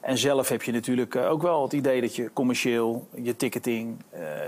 En 0.00 0.18
zelf 0.18 0.48
heb 0.48 0.62
je 0.62 0.72
natuurlijk 0.72 1.14
uh, 1.14 1.30
ook 1.30 1.42
wel 1.42 1.62
het 1.62 1.72
idee 1.72 2.00
dat 2.00 2.16
je 2.16 2.30
commercieel... 2.32 3.08
je 3.14 3.36
ticketing, 3.36 3.96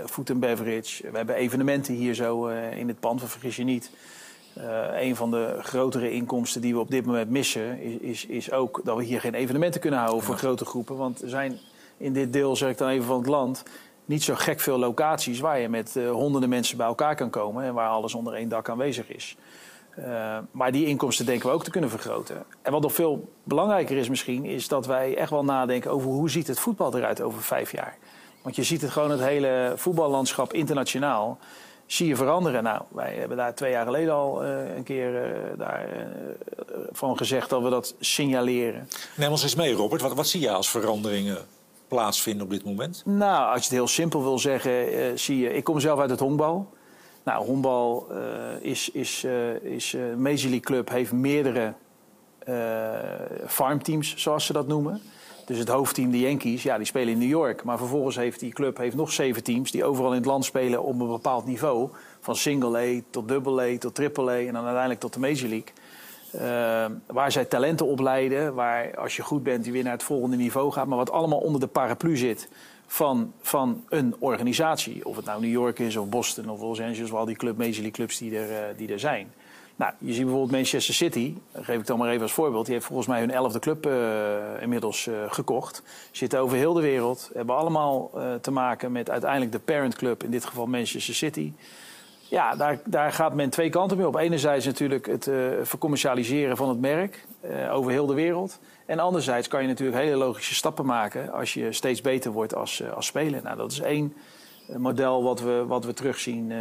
food 0.05 0.29
and 0.29 0.39
beverage... 0.39 1.11
we 1.11 1.17
hebben 1.17 1.35
evenementen 1.35 1.93
hier 1.93 2.13
zo 2.13 2.47
in 2.75 2.87
het 2.87 2.99
pand, 2.99 3.21
vergis 3.23 3.55
je 3.55 3.63
niet... 3.63 3.91
een 4.93 5.15
van 5.15 5.31
de 5.31 5.57
grotere 5.59 6.11
inkomsten 6.11 6.61
die 6.61 6.73
we 6.73 6.79
op 6.79 6.91
dit 6.91 7.05
moment 7.05 7.29
missen... 7.29 7.81
Is, 7.81 7.97
is, 7.97 8.25
is 8.25 8.51
ook 8.51 8.81
dat 8.83 8.97
we 8.97 9.03
hier 9.03 9.19
geen 9.19 9.33
evenementen 9.33 9.81
kunnen 9.81 9.99
houden 9.99 10.23
voor 10.23 10.37
grote 10.37 10.65
groepen. 10.65 10.97
Want 10.97 11.21
er 11.21 11.29
zijn 11.29 11.59
in 11.97 12.13
dit 12.13 12.33
deel, 12.33 12.55
zeg 12.55 12.69
ik 12.69 12.77
dan 12.77 12.89
even 12.89 13.05
van 13.05 13.17
het 13.17 13.27
land 13.27 13.63
niet 14.09 14.23
zo 14.23 14.35
gek 14.35 14.59
veel 14.59 14.77
locaties 14.77 15.39
waar 15.39 15.59
je 15.59 15.69
met 15.69 15.95
uh, 15.95 16.11
honderden 16.11 16.49
mensen 16.49 16.77
bij 16.77 16.85
elkaar 16.85 17.15
kan 17.15 17.29
komen 17.29 17.63
en 17.63 17.73
waar 17.73 17.89
alles 17.89 18.13
onder 18.13 18.33
één 18.33 18.49
dak 18.49 18.69
aanwezig 18.69 19.09
is. 19.09 19.35
Uh, 19.99 20.37
maar 20.51 20.71
die 20.71 20.85
inkomsten 20.85 21.25
denken 21.25 21.47
we 21.47 21.53
ook 21.53 21.63
te 21.63 21.71
kunnen 21.71 21.89
vergroten. 21.89 22.45
En 22.61 22.71
wat 22.71 22.81
nog 22.81 22.93
veel 22.93 23.29
belangrijker 23.43 23.97
is 23.97 24.09
misschien, 24.09 24.45
is 24.45 24.67
dat 24.67 24.85
wij 24.85 25.15
echt 25.15 25.29
wel 25.29 25.43
nadenken 25.43 25.91
over 25.91 26.09
hoe 26.09 26.29
ziet 26.29 26.47
het 26.47 26.59
voetbal 26.59 26.97
eruit 26.97 27.21
over 27.21 27.41
vijf 27.41 27.71
jaar. 27.71 27.97
Want 28.41 28.55
je 28.55 28.63
ziet 28.63 28.81
het 28.81 28.91
gewoon 28.91 29.11
het 29.11 29.19
hele 29.19 29.73
voetballandschap 29.75 30.53
internationaal 30.53 31.37
zie 31.85 32.07
je 32.07 32.15
veranderen. 32.15 32.63
Nou, 32.63 32.81
wij 32.91 33.15
hebben 33.15 33.37
daar 33.37 33.55
twee 33.55 33.71
jaar 33.71 33.85
geleden 33.85 34.13
al 34.13 34.45
uh, 34.45 34.75
een 34.75 34.83
keer 34.83 35.33
daar, 35.57 35.87
van 36.91 37.17
gezegd 37.17 37.49
dat 37.49 37.61
we 37.61 37.69
dat 37.69 37.95
signaleren. 37.99 38.89
Neem 39.15 39.31
ons 39.31 39.43
eens 39.43 39.55
mee, 39.55 39.73
Robert. 39.73 40.01
Wat, 40.01 40.13
wat 40.13 40.27
zie 40.27 40.41
je 40.41 40.51
als 40.51 40.69
veranderingen 40.69 41.37
plaatsvinden 41.89 42.43
op 42.43 42.49
dit 42.49 42.65
moment? 42.65 43.03
Nou, 43.05 43.51
als 43.51 43.59
je 43.59 43.67
het 43.67 43.77
heel 43.77 43.87
simpel 43.87 44.23
wil 44.23 44.39
zeggen, 44.39 44.93
uh, 44.93 45.05
zie 45.15 45.37
je... 45.37 45.53
Ik 45.53 45.63
kom 45.63 45.79
zelf 45.79 45.99
uit 45.99 46.09
het 46.09 46.19
honkbal. 46.19 46.69
Nou, 47.23 47.45
honkbal 47.45 48.07
uh, 48.11 48.17
is... 48.61 48.89
is, 48.91 49.23
uh, 49.23 49.63
is 49.63 49.93
Major 50.17 50.49
League 50.49 50.59
Club 50.59 50.89
heeft 50.89 51.11
meerdere 51.11 51.73
farmteams, 53.47 54.15
zoals 54.15 54.45
ze 54.45 54.53
dat 54.53 54.67
noemen. 54.67 55.01
Dus 55.49 55.57
het 55.57 55.67
hoofdteam, 55.67 56.11
de 56.11 56.19
Yankees, 56.19 56.63
ja, 56.63 56.77
die 56.77 56.85
spelen 56.85 57.13
in 57.13 57.19
New 57.19 57.29
York. 57.29 57.63
Maar 57.63 57.77
vervolgens 57.77 58.15
heeft 58.15 58.39
die 58.39 58.53
club 58.53 58.77
heeft 58.77 58.95
nog 58.95 59.11
zeven 59.11 59.43
teams... 59.43 59.71
die 59.71 59.83
overal 59.83 60.11
in 60.11 60.17
het 60.17 60.25
land 60.25 60.45
spelen 60.45 60.83
op 60.83 60.99
een 60.99 61.07
bepaald 61.07 61.45
niveau. 61.45 61.89
Van 62.19 62.35
single 62.35 62.77
A 62.77 63.01
tot 63.09 63.27
double 63.27 63.61
A 63.61 63.77
tot 63.77 63.95
triple 63.95 64.31
A... 64.31 64.37
en 64.37 64.53
dan 64.53 64.63
uiteindelijk 64.63 64.99
tot 64.99 65.13
de 65.13 65.19
Major 65.19 65.49
League. 65.49 65.73
Uh, 66.35 66.85
waar 67.05 67.31
zij 67.31 67.45
talenten 67.45 67.85
opleiden, 67.85 68.53
waar 68.53 68.97
als 68.97 69.15
je 69.15 69.23
goed 69.23 69.43
bent, 69.43 69.63
die 69.63 69.73
weer 69.73 69.83
naar 69.83 69.91
het 69.93 70.03
volgende 70.03 70.35
niveau 70.35 70.71
gaat, 70.71 70.87
maar 70.87 70.97
wat 70.97 71.11
allemaal 71.11 71.39
onder 71.39 71.61
de 71.61 71.67
paraplu 71.67 72.17
zit 72.17 72.49
van, 72.87 73.33
van 73.41 73.83
een 73.89 74.15
organisatie. 74.19 75.05
Of 75.05 75.15
het 75.15 75.25
nou 75.25 75.41
New 75.41 75.51
York 75.51 75.79
is, 75.79 75.95
of 75.95 76.09
Boston, 76.09 76.49
of 76.49 76.61
Los 76.61 76.81
Angeles, 76.81 77.11
of 77.11 77.17
al 77.17 77.25
die 77.25 77.35
club, 77.35 77.57
Major 77.57 77.73
League 77.73 77.91
clubs 77.91 78.17
die 78.17 78.37
er, 78.37 78.49
uh, 78.49 78.77
die 78.77 78.91
er 78.91 78.99
zijn. 78.99 79.33
Nou, 79.75 79.93
je 79.97 80.13
ziet 80.13 80.21
bijvoorbeeld 80.21 80.51
Manchester 80.51 80.93
City, 80.93 81.35
geef 81.53 81.79
ik 81.79 81.85
dan 81.85 81.97
maar 81.97 82.09
even 82.09 82.21
als 82.21 82.31
voorbeeld. 82.31 82.65
Die 82.65 82.73
heeft 82.73 82.85
volgens 82.85 83.07
mij 83.07 83.19
hun 83.19 83.31
elfde 83.31 83.59
club 83.59 83.85
uh, 83.85 84.61
inmiddels 84.61 85.05
uh, 85.05 85.15
gekocht. 85.27 85.83
Zitten 86.11 86.39
over 86.39 86.57
heel 86.57 86.73
de 86.73 86.81
wereld. 86.81 87.31
Hebben 87.33 87.55
allemaal 87.55 88.11
te 88.41 88.51
maken 88.51 88.91
met 88.91 89.09
uiteindelijk 89.09 89.51
de 89.51 89.59
parent 89.59 89.95
club, 89.95 90.23
in 90.23 90.31
dit 90.31 90.45
geval 90.45 90.65
Manchester 90.65 91.15
City. 91.15 91.53
Ja, 92.29 92.55
daar, 92.55 92.79
daar 92.85 93.11
gaat 93.11 93.33
men 93.33 93.49
twee 93.49 93.69
kanten 93.69 93.97
mee 93.97 94.07
op. 94.07 94.15
Enerzijds 94.15 94.65
natuurlijk 94.65 95.05
het 95.05 95.27
uh, 95.27 95.49
vercommercialiseren 95.61 96.57
van 96.57 96.69
het 96.69 96.79
merk 96.79 97.25
uh, 97.45 97.73
over 97.73 97.91
heel 97.91 98.05
de 98.05 98.13
wereld. 98.13 98.59
En 98.85 98.99
anderzijds 98.99 99.47
kan 99.47 99.61
je 99.61 99.67
natuurlijk 99.67 99.97
hele 99.97 100.15
logische 100.15 100.55
stappen 100.55 100.85
maken 100.85 101.31
als 101.31 101.53
je 101.53 101.73
steeds 101.73 102.01
beter 102.01 102.31
wordt 102.31 102.55
als, 102.55 102.81
uh, 102.81 102.91
als 102.91 103.05
speler. 103.05 103.43
Nou, 103.43 103.57
dat 103.57 103.71
is 103.71 103.79
één 103.79 104.13
model 104.77 105.23
wat 105.23 105.41
we, 105.41 105.65
wat 105.67 105.85
we 105.85 105.93
terugzien, 105.93 106.53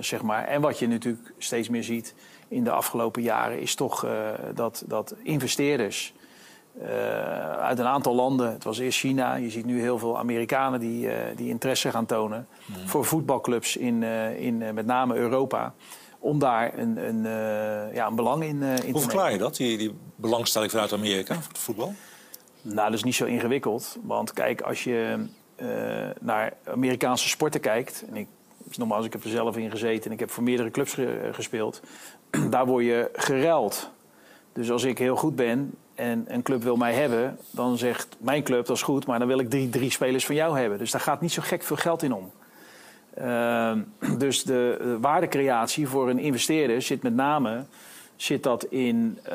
zeg 0.00 0.22
maar. 0.22 0.44
En 0.44 0.60
wat 0.60 0.78
je 0.78 0.88
natuurlijk 0.88 1.32
steeds 1.38 1.68
meer 1.68 1.82
ziet 1.84 2.14
in 2.48 2.64
de 2.64 2.70
afgelopen 2.70 3.22
jaren, 3.22 3.60
is 3.60 3.74
toch 3.74 4.06
dat, 4.54 4.84
dat 4.86 5.14
investeerders 5.22 6.14
uh, 6.80 6.86
uit 7.58 7.78
een 7.78 7.86
aantal 7.86 8.14
landen. 8.14 8.52
Het 8.52 8.64
was 8.64 8.78
eerst 8.78 8.98
China. 8.98 9.34
Je 9.34 9.50
ziet 9.50 9.64
nu 9.64 9.80
heel 9.80 9.98
veel 9.98 10.18
Amerikanen 10.18 10.80
die, 10.80 11.06
uh, 11.06 11.14
die 11.36 11.48
interesse 11.48 11.90
gaan 11.90 12.06
tonen 12.06 12.46
mm. 12.66 12.88
voor 12.88 13.04
voetbalclubs 13.04 13.76
in, 13.76 14.02
uh, 14.02 14.40
in 14.40 14.74
met 14.74 14.86
name 14.86 15.14
Europa. 15.14 15.74
Om 16.18 16.38
daar 16.38 16.78
een, 16.78 16.96
een, 17.08 17.22
ja, 17.94 18.06
een 18.06 18.14
belang 18.14 18.42
in, 18.42 18.62
in 18.62 18.76
te 18.76 18.90
Hoe 18.90 19.00
verklaar 19.00 19.32
je 19.32 19.38
dat, 19.38 19.56
die, 19.56 19.78
die 19.78 19.94
belangstelling 20.16 20.70
vanuit 20.70 20.92
Amerika 20.92 21.34
voor 21.34 21.48
het 21.48 21.58
voetbal? 21.58 21.94
Nou, 22.62 22.76
dat 22.88 22.92
is 22.92 23.04
niet 23.04 23.14
zo 23.14 23.24
ingewikkeld. 23.24 23.98
Want 24.02 24.32
kijk, 24.32 24.60
als 24.60 24.84
je 24.84 25.26
naar 26.20 26.52
Amerikaanse 26.64 27.28
sporten 27.28 27.60
kijkt... 27.60 28.04
en 28.08 28.16
ik, 28.16 28.26
nogmaals, 28.76 29.06
ik 29.06 29.12
heb 29.12 29.24
er 29.24 29.30
zelf 29.30 29.56
in 29.56 29.70
gezeten 29.70 30.04
en 30.04 30.12
ik 30.12 30.20
heb 30.20 30.30
voor 30.30 30.42
meerdere 30.42 30.70
clubs 30.70 30.94
ge 30.94 31.30
gespeeld... 31.32 31.80
daar 32.50 32.66
word 32.66 32.84
je 32.84 33.10
geruild. 33.12 33.90
Dus 34.52 34.70
als 34.70 34.84
ik 34.84 34.98
heel 34.98 35.16
goed 35.16 35.36
ben, 35.36 35.74
en 35.94 36.24
een 36.28 36.42
club 36.42 36.62
wil 36.62 36.76
mij 36.76 36.94
hebben, 36.94 37.38
dan 37.50 37.78
zegt 37.78 38.16
mijn 38.18 38.42
club 38.42 38.66
dat 38.66 38.76
is 38.76 38.82
goed, 38.82 39.06
maar 39.06 39.18
dan 39.18 39.28
wil 39.28 39.38
ik 39.38 39.50
drie, 39.50 39.68
drie 39.68 39.90
spelers 39.90 40.26
van 40.26 40.34
jou 40.34 40.58
hebben. 40.58 40.78
Dus 40.78 40.90
daar 40.90 41.00
gaat 41.00 41.20
niet 41.20 41.32
zo 41.32 41.42
gek 41.44 41.62
veel 41.62 41.76
geld 41.76 42.02
in 42.02 42.12
om. 42.12 42.30
Uh, 43.18 43.72
dus 44.18 44.42
de, 44.42 44.76
de, 44.78 44.98
waardecreatie 45.00 45.88
voor 45.88 46.10
een 46.10 46.18
investeerder 46.18 46.82
zit 46.82 47.02
met 47.02 47.14
name 47.14 47.64
zit 48.16 48.42
dat 48.42 48.64
in 48.64 49.18
uh, 49.28 49.32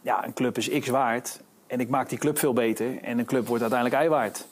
ja, 0.00 0.24
een 0.24 0.32
club 0.34 0.56
is 0.58 0.68
x 0.68 0.88
waard 0.88 1.40
en 1.66 1.80
ik 1.80 1.88
maak 1.88 2.08
die 2.08 2.18
club 2.18 2.38
veel 2.38 2.52
beter 2.52 2.98
en 3.02 3.18
een 3.18 3.24
club 3.24 3.46
wordt 3.46 3.62
uiteindelijk 3.62 4.04
y 4.04 4.08
waard. 4.08 4.46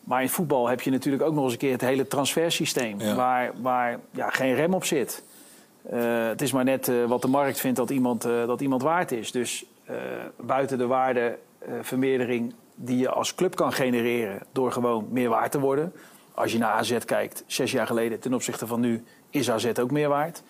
Maar 0.00 0.22
in 0.22 0.28
voetbal 0.28 0.68
heb 0.68 0.80
je 0.80 0.90
natuurlijk 0.90 1.22
ook 1.22 1.34
nog 1.34 1.44
eens 1.44 1.52
een 1.52 1.58
keer 1.58 1.72
het 1.72 1.80
hele 1.80 2.06
transfersysteem 2.06 3.00
ja. 3.00 3.14
waar, 3.14 3.52
waar 3.60 3.98
ja, 4.10 4.30
geen 4.30 4.54
rem 4.54 4.74
op 4.74 4.84
zit. 4.84 5.22
Uh, 5.92 6.28
het 6.28 6.42
is 6.42 6.52
maar 6.52 6.64
net 6.64 6.88
uh, 6.88 7.04
wat 7.04 7.22
de 7.22 7.28
markt 7.28 7.60
vindt 7.60 7.76
dat 7.76 7.90
iemand, 7.90 8.22
dat 8.22 8.60
iemand 8.60 8.82
waard 8.82 9.12
is. 9.12 9.32
Dus 9.32 9.64
buiten 10.36 10.78
de 10.78 10.86
waardevermeerdering 10.86 12.54
die 12.74 12.98
je 12.98 13.08
als 13.08 13.34
club 13.34 13.54
kan 13.54 13.72
genereren 13.72 14.40
door 14.52 14.72
gewoon 14.72 15.06
meer 15.10 15.28
waard 15.28 15.52
te 15.52 15.60
worden. 15.60 15.92
Als 16.34 16.52
je 16.52 16.58
naar 16.58 16.72
AZ 16.72 16.98
kijkt, 17.04 17.44
zes 17.46 17.72
jaar 17.72 17.86
geleden 17.86 18.20
ten 18.20 18.34
opzichte 18.34 18.66
van 18.66 18.80
nu, 18.80 19.04
is 19.30 19.50
AZ 19.50 19.72
ook 19.80 19.90
meer 19.90 20.08
waard. 20.08 20.42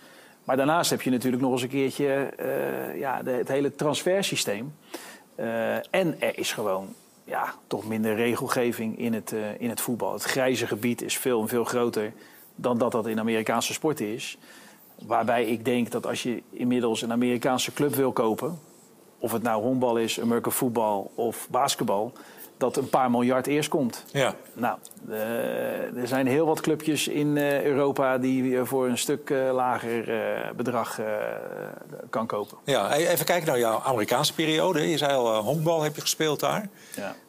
Maar 0.44 0.56
daarnaast 0.56 0.90
heb 0.90 1.02
je 1.02 1.10
natuurlijk 1.10 1.42
nog 1.42 1.52
eens 1.52 1.62
een 1.62 1.68
keertje 1.68 2.32
uh, 2.40 2.98
ja, 2.98 3.20
het 3.24 3.48
hele 3.48 3.74
transfersysteem. 3.74 4.74
En 5.90 6.20
er 6.20 6.38
is 6.38 6.52
gewoon 6.52 6.94
ja, 7.24 7.54
toch 7.66 7.88
minder 7.88 8.14
regelgeving 8.14 8.98
in 8.98 9.14
het, 9.14 9.34
in 9.58 9.68
het 9.68 9.80
voetbal. 9.80 10.12
Het 10.12 10.22
grijze 10.22 10.66
gebied 10.66 11.02
is 11.02 11.18
veel 11.18 11.40
en 11.40 11.48
veel 11.48 11.64
groter 11.64 12.12
dan 12.54 12.78
dat 12.78 12.92
dat 12.92 13.06
in 13.06 13.18
Amerikaanse 13.18 13.72
sport 13.72 14.00
is. 14.00 14.38
Waarbij 15.06 15.44
ik 15.44 15.64
denk 15.64 15.90
dat 15.90 16.06
als 16.06 16.22
je 16.22 16.42
inmiddels 16.50 17.02
een 17.02 17.12
Amerikaanse 17.12 17.72
club 17.72 17.94
wil 17.94 18.12
kopen, 18.12 18.58
of 19.18 19.32
het 19.32 19.42
nou 19.42 19.62
honkbal 19.62 19.96
is, 19.96 20.20
American 20.20 20.52
voetbal 20.52 21.10
of 21.14 21.46
basketbal, 21.50 22.12
dat 22.58 22.76
een 22.76 22.88
paar 22.88 23.10
miljard 23.10 23.46
eerst 23.46 23.68
komt. 23.68 24.04
Ja. 24.12 24.34
Nou, 24.52 24.78
uh, 25.08 25.96
er 25.96 26.06
zijn 26.06 26.26
heel 26.26 26.46
wat 26.46 26.60
clubjes 26.60 27.08
in 27.08 27.36
uh, 27.36 27.62
Europa 27.64 28.18
die 28.18 28.64
voor 28.64 28.88
een 28.88 28.98
stuk 28.98 29.30
uh, 29.30 29.52
lager 29.52 30.04
bedrag 30.56 31.00
kan 32.10 32.26
kopen. 32.26 32.58
Ja, 32.64 32.92
even 32.92 33.24
kijken 33.24 33.46
naar 33.46 33.58
jouw 33.58 33.80
Amerikaanse 33.84 34.34
periode. 34.34 34.90
Je 34.90 34.98
zei 34.98 35.12
al, 35.12 35.42
honkbal 35.42 35.82
heb 35.82 35.94
je 35.94 36.00
gespeeld 36.00 36.40
daar. 36.40 36.68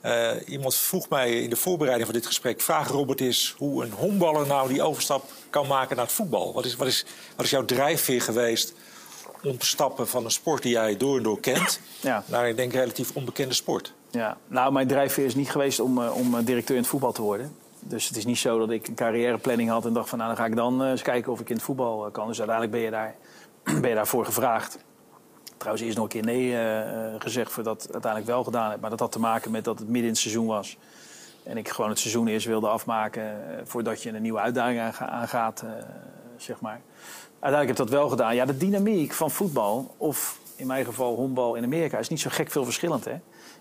Ja. 0.02 0.36
iemand 0.46 0.76
vroeg 0.76 1.10
mij 1.10 1.42
in 1.42 1.50
de 1.50 1.56
voorbereiding 1.56 2.10
van 2.10 2.18
dit 2.18 2.28
gesprek... 2.28 2.62
vraag 2.62 2.88
Robert 2.88 3.22
is 3.22 3.56
hoe 3.58 3.84
een 3.84 3.92
honkballer 3.92 4.48
nou 4.48 4.68
die 4.68 4.82
overstap 4.82 5.24
kan 5.50 5.68
maken 5.68 5.96
naar 5.96 6.06
het 6.06 6.14
voetbal. 6.14 6.54
Wat 6.54 6.66
is, 6.66 6.76
wat 6.76 6.88
is, 6.88 7.06
wat 7.36 7.46
is 7.46 7.52
jouw 7.52 7.66
drijfveer 7.66 8.22
geweest 8.22 8.74
om 9.44 9.58
te 9.58 9.66
stappen 9.66 10.08
van 10.08 10.26
een 10.26 10.32
sport 10.32 10.62
die 10.62 10.72
jij 10.72 10.98
door 10.98 11.18
en 11.18 11.24
door 11.24 11.40
kent... 11.40 11.80
Ja. 12.02 12.24
naar, 12.26 12.50
ik 12.50 12.56
denk, 12.56 12.74
relatief 12.74 13.12
onbekende 13.16 13.54
sport? 13.54 13.94
Ja, 14.10 14.38
nou, 14.48 14.72
mijn 14.72 14.88
drijfveer 14.88 15.26
is 15.26 15.36
niet 15.36 15.52
geweest 15.52 15.80
om, 15.80 15.98
uh, 15.98 16.16
om 16.16 16.44
directeur 16.44 16.76
in 16.76 16.82
het 16.82 16.92
voetbal 16.92 17.12
te 17.12 17.22
worden. 17.22 17.56
Dus 17.80 18.08
het 18.08 18.18
is 18.18 18.26
niet 18.26 18.38
zo 18.38 18.60
dat 18.60 18.70
ik 18.70 18.88
een 18.88 18.96
carrièreplanning 18.96 19.70
had 19.70 19.86
en 19.86 19.94
dacht 19.94 20.10
van 20.10 20.18
nou 20.18 20.30
dan 20.30 20.40
ga 20.40 20.46
ik 20.46 20.56
dan 20.56 20.84
uh, 20.84 20.90
eens 20.90 21.02
kijken 21.02 21.32
of 21.32 21.40
ik 21.40 21.50
in 21.50 21.56
het 21.56 21.64
voetbal 21.64 22.10
kan. 22.12 22.28
Dus 22.28 22.40
uiteindelijk 22.40 22.78
ben 22.78 22.86
je, 22.86 22.92
daar, 22.92 23.16
ben 23.82 23.90
je 23.90 23.96
daarvoor 23.96 24.26
gevraagd. 24.26 24.78
Trouwens, 25.58 25.86
is 25.86 25.96
nog 25.96 26.04
een 26.04 26.10
keer 26.10 26.24
nee 26.24 26.56
gezegd 27.20 27.52
voordat 27.52 27.82
het 27.82 27.92
uiteindelijk 27.92 28.32
wel 28.32 28.44
gedaan 28.44 28.72
heb. 28.72 28.82
Maar 28.82 28.90
dat 28.90 29.00
had 29.00 29.12
te 29.12 29.20
maken 29.20 29.52
met 29.52 29.64
dat 29.64 29.80
het 29.80 29.88
midden 29.88 30.04
in 30.04 30.10
het 30.10 30.18
seizoen 30.18 30.46
was. 30.46 30.78
En 31.44 31.58
ik 31.58 31.70
gewoon 31.70 31.90
het 31.90 32.00
seizoen 32.00 32.28
eerst 32.28 32.46
wilde 32.46 32.68
afmaken 32.68 33.38
voordat 33.64 34.04
je 34.04 34.10
een 34.10 34.22
nieuwe 34.22 34.40
uitdaging 34.40 34.80
aangaat, 35.00 35.64
zeg 36.38 36.62
maar. 36.62 36.82
Uiteindelijk 37.40 37.78
heb 37.78 37.88
ik 37.88 37.92
dat 37.92 38.02
wel 38.02 38.10
gedaan. 38.10 38.36
Ja, 38.36 38.46
de 38.46 38.58
dynamiek 38.58 39.14
van 39.14 39.32
voetbal, 39.32 39.94
of 39.98 40.40
in 40.56 40.68
mijn 40.68 40.86
geval 40.86 41.16
honkbal 41.16 41.56
in 41.56 41.64
Amerika, 41.64 41.98
is 41.98 42.10
niet 42.10 42.20
zo 42.20 42.30
gek 42.30 42.52
veel 42.52 42.64
verschillend. 42.64 43.06
Hè? 43.06 43.14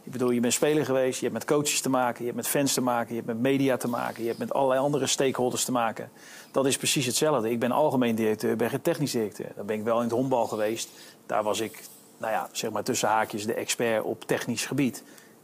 Ik 0.03 0.13
bedoel, 0.13 0.31
je 0.31 0.41
bent 0.41 0.53
speler 0.53 0.85
geweest, 0.85 1.21
je 1.21 1.27
hebt 1.27 1.39
met 1.39 1.45
coaches 1.45 1.81
te 1.81 1.89
maken, 1.89 2.19
je 2.19 2.25
hebt 2.25 2.37
met 2.37 2.49
fans 2.49 2.73
te 2.73 2.81
maken, 2.81 3.09
je 3.09 3.15
hebt 3.15 3.27
met 3.27 3.39
media 3.39 3.77
te 3.77 3.89
maken, 3.89 4.23
je 4.23 4.27
hebt 4.27 4.39
met 4.39 4.53
allerlei 4.53 4.81
andere 4.81 5.07
stakeholders 5.07 5.65
te 5.65 5.73
maken. 5.73 6.11
Dat 6.51 6.67
is 6.67 6.77
precies 6.77 7.07
hetzelfde. 7.07 7.51
Ik 7.51 7.59
ben 7.59 7.73
algemeen 7.73 8.15
directeur, 8.15 8.57
ben 8.57 8.71
geen 8.71 8.81
technisch 8.81 9.13
directeur. 9.13 9.53
Dan 9.57 9.67
ben 9.67 9.77
ik 9.77 9.85
wel 9.85 9.97
in 9.97 10.03
het 10.03 10.13
honkbal 10.13 10.47
geweest. 10.47 10.91
Daar 11.27 11.43
was 11.43 11.61
ik, 11.61 11.83
nou 12.17 12.33
ja, 12.33 12.49
zeg 12.53 12.71
maar 12.71 12.83
tussen 12.83 13.09
haakjes, 13.09 13.47
de 13.47 13.55
expert 13.55 14.03
op 14.03 14.25
technisch 14.25 14.67
gebied. 14.67 15.03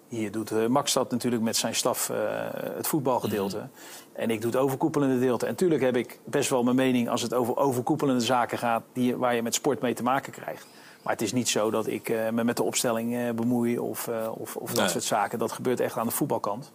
Hier 0.09 0.31
doet 0.31 0.51
uh, 0.51 0.67
Max 0.67 0.93
dat 0.93 1.11
natuurlijk 1.11 1.43
met 1.43 1.57
zijn 1.57 1.75
staf 1.75 2.09
uh, 2.09 2.17
het 2.53 2.87
voetbalgedeelte. 2.87 3.57
Mhm. 3.57 3.67
En 4.15 4.31
ik 4.31 4.41
doe 4.41 4.51
het 4.51 4.61
overkoepelende 4.61 5.15
gedeelte. 5.15 5.45
En 5.45 5.51
natuurlijk 5.51 5.83
heb 5.83 5.97
ik 5.97 6.19
best 6.25 6.51
wel 6.51 6.63
mijn 6.63 6.77
mening 6.77 7.09
als 7.09 7.23
het 7.23 7.35
over 7.35 7.57
overkoepelende 7.57 8.21
zaken 8.21 8.59
gaat... 8.59 8.83
Die, 8.93 9.17
waar 9.17 9.35
je 9.35 9.43
met 9.43 9.55
sport 9.55 9.81
mee 9.81 9.95
te 9.95 10.03
maken 10.03 10.33
krijgt. 10.33 10.67
Maar 11.03 11.13
het 11.13 11.23
is 11.23 11.33
niet 11.33 11.49
zo 11.49 11.71
dat 11.71 11.87
ik 11.87 12.09
uh, 12.09 12.29
me 12.29 12.45
met 12.45 12.57
de 12.57 12.63
opstelling 12.63 13.15
uh, 13.15 13.31
bemoei 13.31 13.79
of, 13.79 14.07
uh, 14.07 14.29
of, 14.35 14.57
of 14.57 14.73
dat 14.73 14.91
soort 14.91 15.05
zaken. 15.05 15.39
Dat 15.39 15.53
gebeurt 15.53 15.81
echt 15.81 15.97
aan 15.97 16.07
de 16.07 16.13
voetbalkant. 16.13 16.71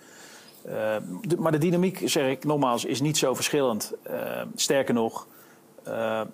De, 0.64 1.36
maar 1.38 1.52
de 1.52 1.58
dynamiek, 1.58 2.02
zeg 2.06 2.30
ik 2.30 2.44
nogmaals, 2.44 2.86
is 2.86 3.02
niet 3.02 3.18
zo 3.18 3.34
verschillend. 3.34 3.94
sterker 4.56 4.94
nog, 4.94 5.28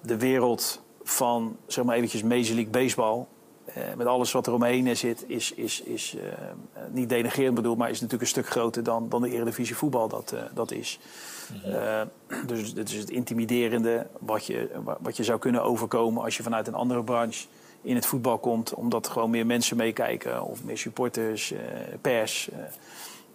de 0.02 0.18
wereld 0.18 0.82
van, 1.04 1.58
zeg 1.68 1.86
maar 1.86 1.96
eventjes, 1.96 2.24
Major 2.24 2.56
League 2.56 2.70
Baseball... 2.70 3.26
met 3.98 4.08
alles 4.08 4.32
wat 4.32 4.48
er 4.48 4.54
omheen 4.54 4.98
zit, 4.98 5.24
is, 5.28 5.52
is, 5.52 5.82
is 5.82 6.16
niet 6.92 7.10
denigrerend 7.10 7.56
bedoeld... 7.56 7.78
maar 7.78 7.90
is 7.90 7.96
natuurlijk 8.02 8.22
een 8.22 8.28
stuk 8.28 8.48
groter 8.48 8.84
dan, 8.84 9.10
dan 9.10 9.22
de 9.22 9.30
Eredivisie 9.30 9.76
voetbal 9.76 10.08
dat, 10.08 10.34
dat 10.54 10.72
is. 10.72 11.00
Mm 11.66 12.10
dus 12.46 12.74
het 12.76 12.90
is 12.90 12.98
het 12.98 13.10
intimiderende 13.10 14.08
wat 14.20 14.46
je, 14.46 14.70
wat 15.00 15.18
je 15.18 15.24
zou 15.24 15.40
kunnen 15.40 15.64
overkomen... 15.64 16.24
als 16.24 16.38
je 16.38 16.44
vanuit 16.44 16.68
een 16.68 16.74
andere 16.74 17.04
branche 17.04 17.46
in 17.82 17.96
het 17.96 18.06
voetbal 18.06 18.38
komt. 18.38 18.74
Omdat 18.74 19.06
er 19.06 19.12
gewoon 19.12 19.30
meer 19.30 19.46
mensen 19.46 19.78
meekijken. 19.78 20.44
Of 20.44 20.64
meer 20.64 20.78
supporters, 20.78 21.54
pers. 22.02 22.50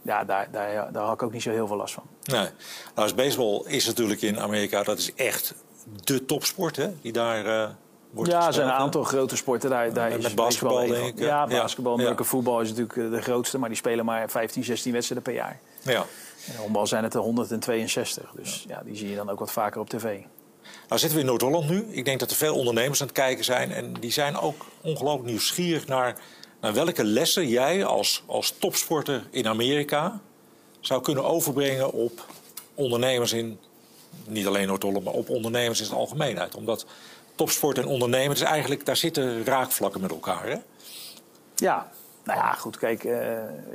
Ja, 0.02 0.24
daar, 0.24 0.48
daar, 0.50 0.92
daar 0.92 1.04
had 1.04 1.14
ik 1.14 1.22
ook 1.22 1.32
niet 1.32 1.42
zo 1.42 1.50
heel 1.50 1.66
veel 1.66 1.76
last 1.76 1.94
van. 1.94 2.02
Nee. 2.22 2.40
Nou, 2.40 2.50
als 2.94 3.14
baseball 3.14 3.62
is 3.66 3.86
natuurlijk 3.86 4.22
in 4.22 4.40
Amerika, 4.40 4.82
dat 4.82 4.98
is 4.98 5.14
echt 5.14 5.54
de 6.04 6.24
topsport 6.24 6.76
hè, 6.76 6.90
die 7.00 7.12
daar 7.12 7.46
uh, 7.46 7.68
wordt 8.10 8.30
Ja, 8.30 8.46
er 8.46 8.52
zijn 8.52 8.66
een 8.66 8.72
aantal 8.72 9.04
grote 9.04 9.36
sporten. 9.36 9.70
Daar, 9.70 9.92
daar 9.92 10.10
is 10.10 10.22
met 10.22 10.34
basketbal 10.34 10.86
denk 10.86 11.06
ik. 11.06 11.18
Ja, 11.18 11.46
basketbal, 11.46 12.00
ja. 12.00 12.14
voetbal 12.16 12.60
is 12.60 12.68
natuurlijk 12.68 13.12
de 13.12 13.22
grootste. 13.22 13.58
Maar 13.58 13.68
die 13.68 13.78
spelen 13.78 14.04
maar 14.04 14.30
15, 14.30 14.64
16 14.64 14.92
wedstrijden 14.92 15.32
per 15.32 15.34
jaar. 15.34 15.60
Ja. 15.82 16.04
En 16.46 16.56
honkbal 16.56 16.86
zijn 16.86 17.04
het 17.04 17.14
er 17.14 17.20
162. 17.20 18.30
Dus 18.34 18.64
ja. 18.68 18.74
ja, 18.76 18.82
die 18.84 18.96
zie 18.96 19.10
je 19.10 19.16
dan 19.16 19.30
ook 19.30 19.38
wat 19.38 19.52
vaker 19.52 19.80
op 19.80 19.88
tv. 19.88 20.18
Nou 20.88 21.00
zitten 21.00 21.18
we 21.18 21.24
in 21.24 21.26
Noord-Holland 21.26 21.68
nu. 21.68 21.86
Ik 21.90 22.04
denk 22.04 22.20
dat 22.20 22.30
er 22.30 22.36
veel 22.36 22.54
ondernemers 22.54 23.00
aan 23.00 23.06
het 23.06 23.16
kijken 23.16 23.44
zijn. 23.44 23.72
En 23.72 23.92
die 24.00 24.12
zijn 24.12 24.38
ook 24.38 24.66
ongelooflijk 24.80 25.28
nieuwsgierig 25.28 25.86
naar, 25.86 26.16
naar 26.60 26.74
welke 26.74 27.04
lessen 27.04 27.48
jij 27.48 27.84
als, 27.84 28.22
als 28.26 28.54
topsporter 28.58 29.26
in 29.30 29.46
Amerika 29.46 30.20
zou 30.80 31.02
kunnen 31.02 31.24
overbrengen 31.24 31.92
op 31.92 32.26
ondernemers 32.74 33.32
in, 33.32 33.58
niet 34.26 34.46
alleen 34.46 34.66
Noord-Holland, 34.66 35.04
maar 35.04 35.14
op 35.14 35.28
ondernemers 35.28 35.80
in 35.80 35.86
zijn 35.86 35.98
algemeenheid. 35.98 36.54
Omdat 36.54 36.86
topsport 37.40 37.78
en 37.78 37.86
ondernemen, 37.86 38.36
is 38.36 38.40
eigenlijk, 38.42 38.86
daar 38.86 38.96
zitten 38.96 39.44
raakvlakken 39.44 40.00
met 40.00 40.10
elkaar. 40.10 40.46
Hè? 40.46 40.56
Ja, 41.54 41.90
nou 42.24 42.38
ja, 42.38 42.52
goed, 42.52 42.78
kijk, 42.78 43.04
uh, 43.04 43.20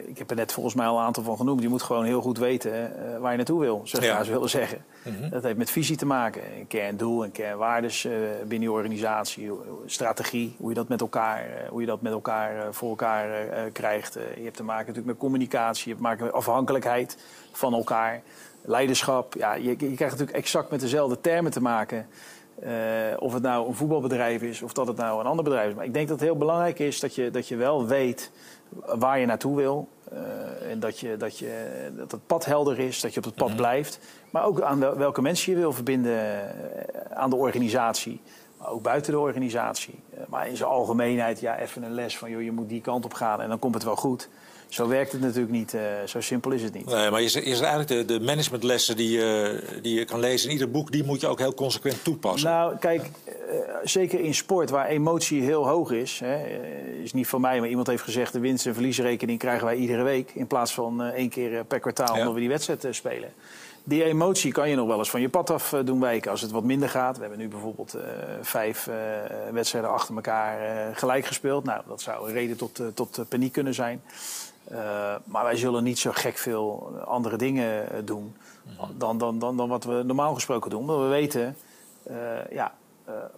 ik 0.05 0.17
heb 0.17 0.29
er 0.29 0.35
net 0.35 0.53
volgens 0.53 0.75
mij 0.75 0.85
al 0.85 0.97
een 0.97 1.03
aantal 1.03 1.23
van 1.23 1.37
genoemd. 1.37 1.61
Je 1.61 1.69
moet 1.69 1.81
gewoon 1.81 2.05
heel 2.05 2.21
goed 2.21 2.37
weten 2.37 2.71
uh, 2.71 3.19
waar 3.19 3.31
je 3.31 3.37
naartoe 3.37 3.59
wil, 3.59 3.81
zou 3.83 4.03
je 4.03 4.09
ja. 4.09 4.23
willen 4.23 4.49
zeggen. 4.49 4.85
Mm 5.03 5.15
-hmm. 5.15 5.29
Dat 5.29 5.43
heeft 5.43 5.57
met 5.57 5.69
visie 5.69 5.97
te 5.97 6.05
maken. 6.05 6.41
Een 6.57 6.67
kerndoel, 6.67 7.23
een 7.23 7.31
kernwaardes 7.31 8.05
uh, 8.05 8.13
binnen 8.47 8.69
je 8.69 8.75
organisatie, 8.75 9.51
strategie, 9.85 10.55
hoe 10.57 10.69
je 10.69 10.75
dat 10.75 10.87
met 10.87 11.01
elkaar, 11.01 11.45
hoe 11.69 11.81
je 11.81 11.87
dat 11.87 12.01
met 12.01 12.13
elkaar 12.13 12.73
voor 12.73 12.89
elkaar 12.89 13.27
krijgt. 13.71 14.13
je 14.13 14.43
hebt 14.43 14.55
te 14.55 14.63
maken 14.63 14.87
natuurlijk 14.87 15.07
met 15.07 15.17
communicatie, 15.17 15.83
je 15.83 15.89
hebt 15.89 16.01
te 16.01 16.07
maken 16.07 16.25
met 16.25 16.33
afhankelijkheid 16.33 17.17
van 17.51 17.73
elkaar, 17.73 18.21
leiderschap. 18.61 19.33
Ja, 19.33 19.53
je, 19.53 19.63
je 19.63 19.75
krijgt 19.75 19.99
natuurlijk 19.99 20.37
exact 20.37 20.69
met 20.69 20.79
dezelfde 20.79 21.21
termen 21.21 21.51
te 21.51 21.61
maken. 21.61 22.07
Uh, 22.63 22.69
of 23.19 23.33
het 23.33 23.43
nou 23.43 23.67
een 23.67 23.73
voetbalbedrijf 23.73 24.41
is 24.41 24.61
of 24.61 24.73
dat 24.73 24.87
het 24.87 24.97
nou 24.97 25.19
een 25.19 25.25
ander 25.25 25.43
bedrijf 25.43 25.69
is. 25.69 25.75
Maar 25.75 25.85
ik 25.85 25.93
denk 25.93 26.07
dat 26.07 26.19
het 26.19 26.27
heel 26.27 26.37
belangrijk 26.37 26.79
is 26.79 26.99
dat 26.99 27.15
je, 27.15 27.31
dat 27.31 27.47
je 27.47 27.55
wel 27.55 27.87
weet 27.87 28.31
waar 28.85 29.19
je 29.19 29.25
naartoe 29.25 29.55
wil. 29.55 29.87
Uh, 30.13 30.71
en 30.71 30.79
dat, 30.79 30.99
je, 30.99 31.17
dat, 31.17 31.39
je, 31.39 31.67
dat 31.97 32.11
het 32.11 32.27
pad 32.27 32.45
helder 32.45 32.79
is, 32.79 33.01
dat 33.01 33.13
je 33.13 33.19
op 33.19 33.25
het 33.25 33.35
pad 33.35 33.47
mm 33.47 33.53
-hmm. 33.53 33.61
blijft. 33.61 33.99
Maar 34.29 34.45
ook 34.45 34.61
aan 34.61 34.79
wel, 34.79 34.95
welke 34.95 35.21
mensen 35.21 35.53
je 35.53 35.59
wil 35.59 35.73
verbinden 35.73 36.51
aan 37.13 37.29
de 37.29 37.35
organisatie. 37.35 38.21
Maar 38.57 38.69
ook 38.69 38.81
buiten 38.81 39.11
de 39.11 39.19
organisatie. 39.19 39.99
Uh, 40.13 40.19
maar 40.27 40.47
in 40.47 40.57
zijn 40.57 40.69
algemeenheid, 40.69 41.39
ja, 41.39 41.59
even 41.59 41.83
een 41.83 41.93
les 41.93 42.17
van 42.17 42.29
joh, 42.29 42.41
je 42.41 42.51
moet 42.51 42.69
die 42.69 42.81
kant 42.81 43.05
op 43.05 43.13
gaan 43.13 43.41
en 43.41 43.49
dan 43.49 43.59
komt 43.59 43.73
het 43.73 43.83
wel 43.83 43.95
goed. 43.95 44.29
Zo 44.69 44.87
werkt 44.87 45.11
het 45.11 45.21
natuurlijk 45.21 45.51
niet. 45.51 45.73
Uh, 45.73 45.81
zo 46.05 46.21
simpel 46.21 46.51
is 46.51 46.63
het 46.63 46.73
niet. 46.73 46.85
Nee, 46.85 47.09
maar 47.09 47.21
je 47.21 47.29
zegt, 47.29 47.45
eigenlijk 47.45 47.87
de, 47.87 48.05
de 48.05 48.25
managementlessen 48.25 48.95
die, 48.95 49.17
uh, 49.17 49.49
die 49.81 49.99
je 49.99 50.05
kan 50.05 50.19
lezen 50.19 50.47
in 50.47 50.53
ieder 50.53 50.71
boek... 50.71 50.91
die 50.91 51.03
moet 51.03 51.21
je 51.21 51.27
ook 51.27 51.39
heel 51.39 51.53
consequent 51.53 52.03
toepassen. 52.03 52.49
Nou, 52.49 52.77
kijk, 52.77 53.01
uh, 53.01 53.33
zeker 53.83 54.19
in 54.19 54.33
sport 54.33 54.69
waar 54.69 54.87
emotie 54.87 55.41
heel 55.41 55.67
hoog 55.67 55.91
is... 55.91 56.19
Hè, 56.19 56.45
is 57.03 57.13
niet 57.13 57.27
van 57.27 57.41
mij, 57.41 57.59
maar 57.59 57.69
iemand 57.69 57.87
heeft 57.87 58.03
gezegd... 58.03 58.33
de 58.33 58.39
winst- 58.39 58.65
en 58.65 58.73
verliesrekening 58.73 59.39
krijgen 59.39 59.65
wij 59.65 59.75
iedere 59.75 60.03
week... 60.03 60.31
in 60.33 60.47
plaats 60.47 60.73
van 60.73 61.01
één 61.01 61.29
keer 61.29 61.65
per 61.65 61.79
kwartaal 61.79 62.13
ja. 62.13 62.19
omdat 62.19 62.33
we 62.33 62.39
die 62.39 62.49
wedstrijd 62.49 62.87
spelen. 62.89 63.33
Die 63.83 64.03
emotie 64.03 64.51
kan 64.51 64.69
je 64.69 64.75
nog 64.75 64.87
wel 64.87 64.97
eens 64.97 65.09
van 65.09 65.21
je 65.21 65.29
pad 65.29 65.49
af 65.49 65.75
doen 65.85 65.99
wijken 65.99 66.31
als 66.31 66.41
het 66.41 66.51
wat 66.51 66.63
minder 66.63 66.89
gaat. 66.89 67.15
We 67.15 67.21
hebben 67.21 67.39
nu 67.39 67.47
bijvoorbeeld 67.47 67.95
vijf 68.41 68.89
wedstrijden 69.51 69.91
achter 69.91 70.15
elkaar 70.15 70.57
gelijk 70.95 71.25
gespeeld. 71.25 71.63
Nou, 71.63 71.81
dat 71.87 72.01
zou 72.01 72.27
een 72.27 72.33
reden 72.33 72.57
tot, 72.57 72.81
tot 72.93 73.25
paniek 73.29 73.51
kunnen 73.51 73.73
zijn. 73.73 74.01
Uh, 74.71 74.77
maar 75.25 75.43
wij 75.43 75.55
zullen 75.55 75.83
niet 75.83 75.99
zo 75.99 76.11
gek 76.13 76.37
veel 76.37 76.93
andere 77.05 77.37
dingen 77.37 78.05
doen 78.05 78.35
dan, 78.97 79.17
dan, 79.17 79.39
dan, 79.39 79.57
dan 79.57 79.69
wat 79.69 79.83
we 79.83 80.03
normaal 80.05 80.33
gesproken 80.33 80.69
doen. 80.69 80.85
Maar 80.85 81.01
we 81.01 81.07
weten 81.07 81.55
uh, 82.09 82.15
ja, 82.51 82.73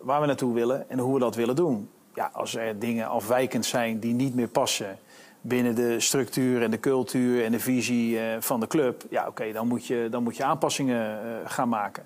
waar 0.01 0.21
we 0.21 0.27
naartoe 0.27 0.53
willen 0.53 0.89
en 0.89 0.99
hoe 0.99 1.13
we 1.13 1.19
dat 1.19 1.35
willen 1.35 1.55
doen. 1.55 1.89
Ja, 2.13 2.29
als 2.33 2.55
er 2.55 2.79
dingen 2.79 3.07
afwijkend 3.07 3.65
zijn 3.65 3.99
die 3.99 4.13
niet 4.13 4.35
meer 4.35 4.47
passen 4.47 4.97
binnen 5.41 5.75
de 5.75 5.99
structuur 5.99 6.63
en 6.63 6.71
de 6.71 6.79
cultuur 6.79 7.43
en 7.43 7.51
de 7.51 7.59
visie 7.59 8.19
van 8.39 8.59
de 8.59 8.67
club, 8.67 9.03
ja, 9.09 9.21
oké, 9.21 9.29
okay, 9.29 9.51
dan, 9.51 9.67
moet 9.67 9.85
je, 9.85 10.07
dan 10.11 10.23
moet 10.23 10.37
je 10.37 10.43
aanpassingen 10.43 11.19
gaan 11.45 11.69
maken. 11.69 12.05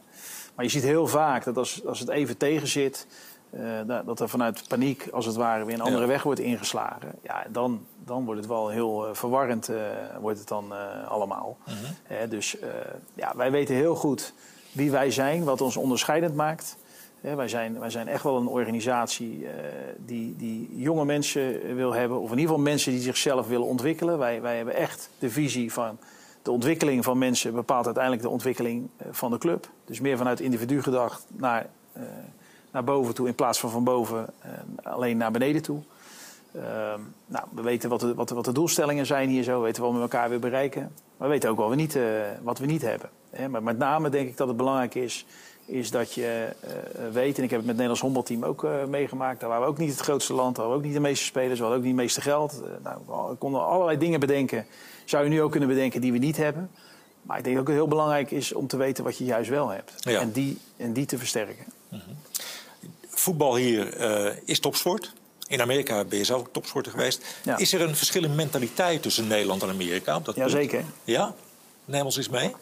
Maar 0.56 0.66
je 0.66 0.72
ziet 0.72 0.84
heel 0.84 1.08
vaak 1.08 1.44
dat 1.44 1.58
als, 1.58 1.86
als 1.86 2.00
het 2.00 2.10
even 2.10 2.38
tegen 2.38 2.68
zit, 2.68 3.08
uh, 3.54 4.02
dat 4.06 4.20
er 4.20 4.30
vanuit 4.30 4.68
paniek, 4.68 5.08
als 5.12 5.26
het 5.26 5.36
ware, 5.36 5.66
weer 5.66 5.76
een 5.76 5.82
andere 5.82 6.02
ja. 6.02 6.08
weg 6.08 6.24
wordt 6.24 6.40
ingeslagen. 6.40 7.12
Ja, 7.24 7.46
dan, 7.50 7.86
dan 8.06 8.26
wordt 8.26 8.40
het 8.40 8.50
wel 8.50 8.70
heel 8.70 9.08
uh, 9.08 9.14
verwarrend, 9.14 9.70
uh, 9.70 9.78
wordt 10.20 10.40
het 10.40 10.48
dan 10.48 10.74
allemaal. 11.08 11.58
-huh. 11.64 11.76
Mhm. 12.10 12.30
dus 12.30 12.58
ja, 13.14 13.34
wij 13.36 13.52
weten 13.52 13.76
heel 13.76 13.96
goed 13.96 14.34
wie 14.72 14.92
wij 14.92 15.12
zijn, 15.12 15.44
wat 15.44 15.62
ons 15.62 15.78
onderscheidend 15.78 16.36
maakt. 16.36 16.78
wij, 17.22 17.48
zijn, 17.48 17.80
wij 17.80 17.90
zijn 17.90 18.08
echt 18.08 18.24
wel 18.24 18.38
een 18.38 18.48
organisatie 18.48 19.48
die, 19.98 20.36
die 20.36 20.70
jonge 20.76 21.06
mensen 21.06 21.76
wil 21.76 21.94
hebben, 21.94 22.18
of 22.20 22.32
in 22.32 22.38
ieder 22.38 22.50
geval 22.50 22.64
mensen 22.64 22.92
die 22.92 23.02
zichzelf 23.02 23.48
willen 23.48 23.68
ontwikkelen. 23.68 24.18
Wij, 24.18 24.42
wij 24.42 24.56
hebben 24.56 24.76
echt 24.76 25.10
de 25.20 25.30
visie 25.30 25.74
van 25.74 25.98
de 26.42 26.52
ontwikkeling 26.52 27.04
van 27.04 27.18
mensen 27.18 27.54
bepaalt 27.54 27.86
uiteindelijk 27.86 28.24
de 28.24 28.30
ontwikkeling 28.30 28.90
van 29.10 29.32
de 29.32 29.38
club. 29.38 29.70
Dus 29.86 30.00
meer 30.00 30.18
vanuit 30.18 30.40
individu 30.40 30.82
gedacht 30.82 31.26
naar 31.30 31.70
naar 32.72 32.84
boven 32.84 33.14
toe 33.14 33.28
in 33.28 33.36
plaats 33.36 33.60
van 33.60 33.70
van 33.70 33.84
boven 33.84 34.28
uh, 34.46 34.52
alleen 34.94 35.18
naar 35.18 35.32
beneden 35.32 35.62
toe. 35.62 35.82
Ehm, 36.56 37.00
nou, 37.26 37.46
we 37.56 37.62
weten 37.62 37.90
wat 37.90 38.00
de, 38.00 38.14
wat, 38.14 38.28
de, 38.28 38.36
wat 38.36 38.46
de 38.46 38.52
doelstellingen 38.52 39.06
zijn 39.06 39.30
hier 39.30 39.44
zo. 39.44 39.58
We 39.58 39.64
weten 39.64 39.82
wat 39.82 39.92
we 39.92 39.98
met 39.98 40.12
elkaar 40.12 40.28
willen 40.28 40.50
bereiken. 40.50 40.82
Maar 41.18 41.28
we 41.28 41.34
weten 41.34 41.50
ook 41.50 41.58
wat 41.58 41.70
we 41.70 41.76
niet, 41.76 41.96
uh, 41.96 42.04
wat 42.42 42.60
we 42.60 42.66
niet 42.66 42.82
hebben. 42.82 43.10
Hè? 43.30 43.50
Maar 43.50 43.64
met 43.64 43.78
name 43.78 44.10
denk 44.10 44.30
ik 44.30 44.38
dat 44.38 44.48
het 44.48 44.58
belangrijk 44.58 44.96
is, 44.96 45.26
is 45.66 45.92
dat 45.92 46.14
je 46.14 46.48
uh, 46.64 47.14
weet... 47.14 47.38
en 47.38 47.44
ik 47.44 47.50
heb 47.50 47.60
het 47.60 47.68
met 47.68 47.78
het 47.78 47.88
Nederlands 47.88 48.02
honkbalteam 48.02 48.44
ook 48.44 48.64
uh, 48.64 48.86
meegemaakt. 48.86 49.40
Daar 49.40 49.50
waren 49.50 49.64
we 49.66 49.72
ook 49.72 49.78
niet 49.78 49.92
het 49.92 50.00
grootste 50.00 50.34
land. 50.34 50.56
Daar 50.56 50.66
waren 50.66 50.82
we 50.82 50.84
ook 50.84 50.94
niet 50.94 51.02
de 51.02 51.08
meeste 51.10 51.26
spelers. 51.26 51.60
We 51.60 51.66
hadden 51.66 51.78
ook 51.78 51.86
niet 51.86 51.94
het 51.94 52.04
meeste 52.04 52.22
geld. 52.22 52.62
nou, 52.84 53.30
we 53.30 53.36
konden 53.36 53.66
allerlei 53.66 53.98
dingen 53.98 54.20
bedenken. 54.20 54.66
Zou 55.06 55.24
je 55.24 55.30
nu 55.30 55.42
ook 55.42 55.52
kunnen 55.52 55.70
bedenken 55.70 56.02
die 56.02 56.12
we 56.12 56.18
niet 56.18 56.38
hebben. 56.38 56.70
Maar 57.22 57.38
ik 57.38 57.44
denk 57.44 57.60
ook 57.60 57.66
dat 57.66 57.74
het 57.74 57.84
heel 57.84 57.92
belangrijk 57.92 58.32
is 58.32 58.54
om 58.54 58.68
te 58.68 58.78
weten 58.78 59.04
wat 59.04 59.18
je 59.18 59.26
juist 59.26 59.50
wel 59.50 59.70
hebt. 59.70 59.94
Ja. 59.98 60.20
En, 60.20 60.32
die, 60.32 60.58
en 60.78 60.94
die 60.94 61.06
te 61.06 61.18
versterken. 61.18 61.66
Mm 61.90 62.00
-hmm. 62.06 62.16
Voetbal 63.22 63.56
hier 63.56 63.98
is 64.46 64.60
topsport. 64.60 65.14
In 65.48 65.62
Amerika 65.62 66.04
ben 66.04 66.18
je 66.18 66.24
zelf 66.24 66.40
ook 66.40 66.54
topsporter 66.54 66.92
geweest. 66.92 67.26
Ja. 67.44 67.58
Is 67.58 67.74
er 67.74 67.82
een 67.82 67.96
verschil 67.96 68.24
in 68.24 68.36
mentaliteit 68.36 69.02
tussen 69.02 69.28
Nederland 69.28 69.64
en 69.64 69.70
Amerika? 69.70 70.20
Dat 70.20 70.36
Jazeker. 70.36 70.84
Ja? 71.04 71.34
Neem 71.86 72.06
ons 72.06 72.18
eens 72.18 72.30
mee. 72.30 72.56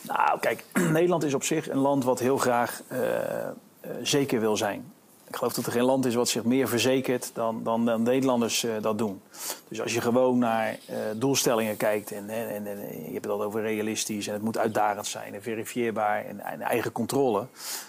Nou, 0.00 0.38
kijk, 0.40 0.64
Nederland 0.98 1.24
is 1.24 1.34
op 1.34 1.44
zich 1.44 1.68
een 1.70 1.78
land 1.78 2.04
wat 2.04 2.18
heel 2.18 2.36
graag 2.36 2.82
uh, 2.92 2.98
uh, 3.00 3.90
zeker 4.02 4.40
wil 4.40 4.56
zijn. 4.56 4.92
Ik 5.28 5.36
geloof 5.36 5.52
dat 5.52 5.66
er 5.66 5.72
geen 5.72 5.84
land 5.84 6.04
is 6.04 6.14
wat 6.14 6.28
zich 6.28 6.44
meer 6.44 6.68
verzekert 6.68 7.30
dan, 7.34 7.60
dan, 7.62 7.84
dan 7.84 8.02
Nederlanders 8.02 8.64
uh, 8.64 8.72
dat 8.80 8.98
doen. 8.98 9.20
Dus 9.68 9.80
als 9.80 9.94
je 9.94 10.00
gewoon 10.00 10.38
naar 10.38 10.78
doelstellingen 11.16 11.76
kijkt 11.76 12.12
en, 12.12 12.30
en, 12.30 12.48
en, 12.48 12.66
en, 12.66 12.78
je 12.78 13.12
hebt 13.12 13.24
het 13.24 13.34
al 13.34 13.42
over 13.42 13.62
realistisch 13.62 14.26
en 14.26 14.32
het 14.32 14.42
moet 14.42 14.58
uitdagend 14.58 15.06
zijn 15.06 15.34
en 15.34 15.42
verifieerbaar 15.42 16.24
en, 16.24 16.40
en 16.40 16.60
eigen 16.60 16.92
controle, 16.92 17.46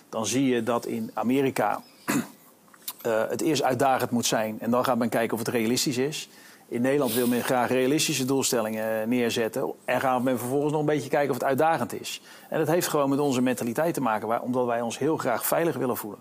dan 0.10 0.26
zie 0.26 0.46
je 0.46 0.64
dat 0.64 0.86
in 0.86 1.12
Amerika 1.14 1.82
uh, 2.06 3.24
het 3.34 3.42
eerst 3.42 3.64
uitdagend 3.64 4.12
moet 4.12 4.26
zijn. 4.26 4.58
En 4.60 4.72
dan 4.72 4.84
gaat 4.84 4.98
men 4.98 5.10
kijken 5.10 5.34
of 5.34 5.40
het 5.40 5.48
realistisch 5.48 5.98
is. 5.98 6.30
In 6.68 6.82
Nederland 6.82 7.14
wil 7.14 7.28
men 7.28 7.44
graag 7.44 7.70
realistische 7.70 8.26
doelstellingen 8.26 9.02
eh, 9.02 9.08
neerzetten. 9.08 9.74
En 9.86 10.02
gaat 10.02 10.24
men 10.24 10.40
vervolgens 10.40 10.72
nog 10.72 10.82
een 10.82 10.88
beetje 10.88 11.10
kijken 11.10 11.30
of 11.30 11.36
het 11.36 11.44
uitdagend 11.44 12.02
is. 12.02 12.22
En 12.50 12.60
dat 12.60 12.68
heeft 12.68 12.88
gewoon 12.88 13.10
met 13.10 13.20
onze 13.20 13.42
mentaliteit 13.42 13.94
te 13.94 14.02
maken, 14.02 14.42
omdat 14.42 14.66
wij 14.66 14.82
ons 14.82 14.98
heel 14.98 15.18
graag 15.18 15.46
veilig 15.46 15.76
willen 15.76 15.98
voelen. 15.98 16.20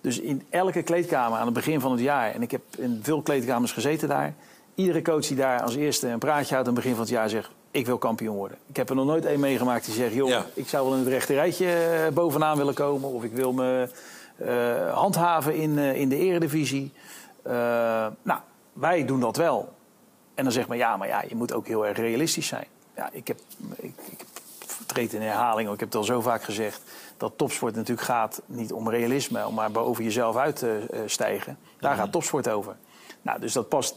Dus 0.00 0.20
in 0.20 0.42
elke 0.50 0.82
kleedkamer 0.82 1.38
aan 1.38 1.44
het 1.44 1.54
begin 1.54 1.80
van 1.80 1.90
het 1.90 2.00
jaar, 2.00 2.34
en 2.34 2.42
ik 2.42 2.50
heb 2.50 2.62
in 2.76 3.00
veel 3.02 3.22
kleedkamers 3.22 3.72
gezeten 3.72 4.08
daar. 4.08 4.34
Iedere 4.74 5.02
coach 5.02 5.26
die 5.26 5.36
daar 5.36 5.62
als 5.62 5.74
eerste 5.74 6.08
een 6.08 6.18
praatje 6.18 6.54
houdt 6.54 6.68
aan 6.68 6.74
het 6.74 6.82
begin 6.82 6.92
van 6.92 7.00
het 7.00 7.10
jaar 7.10 7.28
zegt: 7.28 7.50
Ik 7.70 7.86
wil 7.86 7.98
kampioen 7.98 8.36
worden. 8.36 8.58
Ik 8.66 8.76
heb 8.76 8.88
er 8.88 8.94
nog 8.94 9.06
nooit 9.06 9.24
één 9.24 9.40
meegemaakt 9.40 9.84
die 9.84 9.94
zegt: 9.94 10.14
Joh, 10.14 10.28
ja. 10.28 10.46
ik 10.54 10.68
zou 10.68 10.84
wel 10.84 10.94
in 10.94 11.00
het 11.00 11.08
rechte 11.08 11.34
rijtje 11.34 11.72
eh, 11.72 12.12
bovenaan 12.12 12.56
willen 12.56 12.74
komen. 12.74 13.08
Of 13.08 13.24
ik 13.24 13.32
wil 13.32 13.52
me 13.52 13.88
handhaven 14.92 15.54
in, 15.54 15.70
uh, 15.70 16.00
in 16.00 16.08
de 16.08 16.16
eredivisie. 16.16 16.92
Uh, 17.46 17.52
nou, 18.22 18.40
wij 18.72 19.04
doen 19.04 19.20
dat 19.20 19.36
wel. 19.36 19.72
En 20.34 20.44
dan 20.44 20.52
zegt 20.52 20.68
men, 20.68 20.78
ja, 20.78 20.96
maar 20.96 21.08
ja, 21.08 21.24
je 21.28 21.36
moet 21.36 21.52
ook 21.52 21.66
heel 21.66 21.86
erg 21.86 21.98
realistisch 21.98 22.46
zijn. 22.46 22.66
Ja, 22.96 23.08
ik 23.12 23.28
heb, 23.28 23.38
ik, 23.76 23.92
ik 24.10 24.24
treed 24.86 25.12
in 25.12 25.22
herhaling, 25.22 25.72
ik 25.72 25.80
heb 25.80 25.88
het 25.88 25.98
al 25.98 26.04
zo 26.04 26.20
vaak 26.20 26.42
gezegd... 26.42 26.82
dat 27.16 27.32
topsport 27.36 27.74
natuurlijk 27.74 28.06
gaat 28.06 28.42
niet 28.46 28.72
om 28.72 28.90
realisme, 28.90 29.50
maar 29.50 29.70
boven 29.70 30.04
jezelf 30.04 30.36
uit 30.36 30.56
te 30.56 31.02
stijgen. 31.06 31.58
Daar 31.78 31.96
gaat 31.96 32.12
topsport 32.12 32.48
over. 32.48 32.76
Nou, 33.22 33.40
dus 33.40 33.52
dat 33.52 33.68
past 33.68 33.96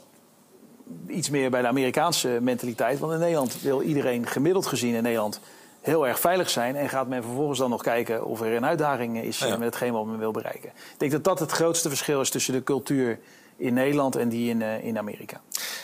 iets 1.07 1.29
meer 1.29 1.49
bij 1.49 1.61
de 1.61 1.67
Amerikaanse 1.67 2.37
mentaliteit. 2.41 2.99
Want 2.99 3.13
in 3.13 3.19
Nederland 3.19 3.61
wil 3.61 3.81
iedereen 3.81 4.27
gemiddeld 4.27 4.65
gezien 4.65 4.95
in 4.95 5.03
Nederland 5.03 5.39
heel 5.83 6.07
erg 6.07 6.19
veilig 6.19 6.49
zijn. 6.49 6.75
En 6.75 6.89
gaat 6.89 7.07
men 7.07 7.23
vervolgens 7.23 7.59
dan 7.59 7.69
nog 7.69 7.81
kijken 7.81 8.25
of 8.25 8.41
er 8.41 8.55
een 8.55 8.65
uitdaging 8.65 9.21
is 9.21 9.39
ja. 9.39 9.49
met 9.49 9.59
hetgeen 9.59 9.93
wat 9.93 10.05
men 10.05 10.19
wil 10.19 10.31
bereiken. 10.31 10.69
Ik 10.69 10.95
denk 10.97 11.11
dat 11.11 11.23
dat 11.23 11.39
het 11.39 11.51
grootste 11.51 11.89
verschil 11.89 12.21
is 12.21 12.29
tussen 12.29 12.53
de 12.53 12.63
cultuur 12.63 13.19
in 13.57 13.73
Nederland 13.73 14.15
en 14.15 14.29
die 14.29 14.49
in, 14.49 14.61
uh, 14.61 14.83
in 14.83 14.97
Amerika. 14.97 15.41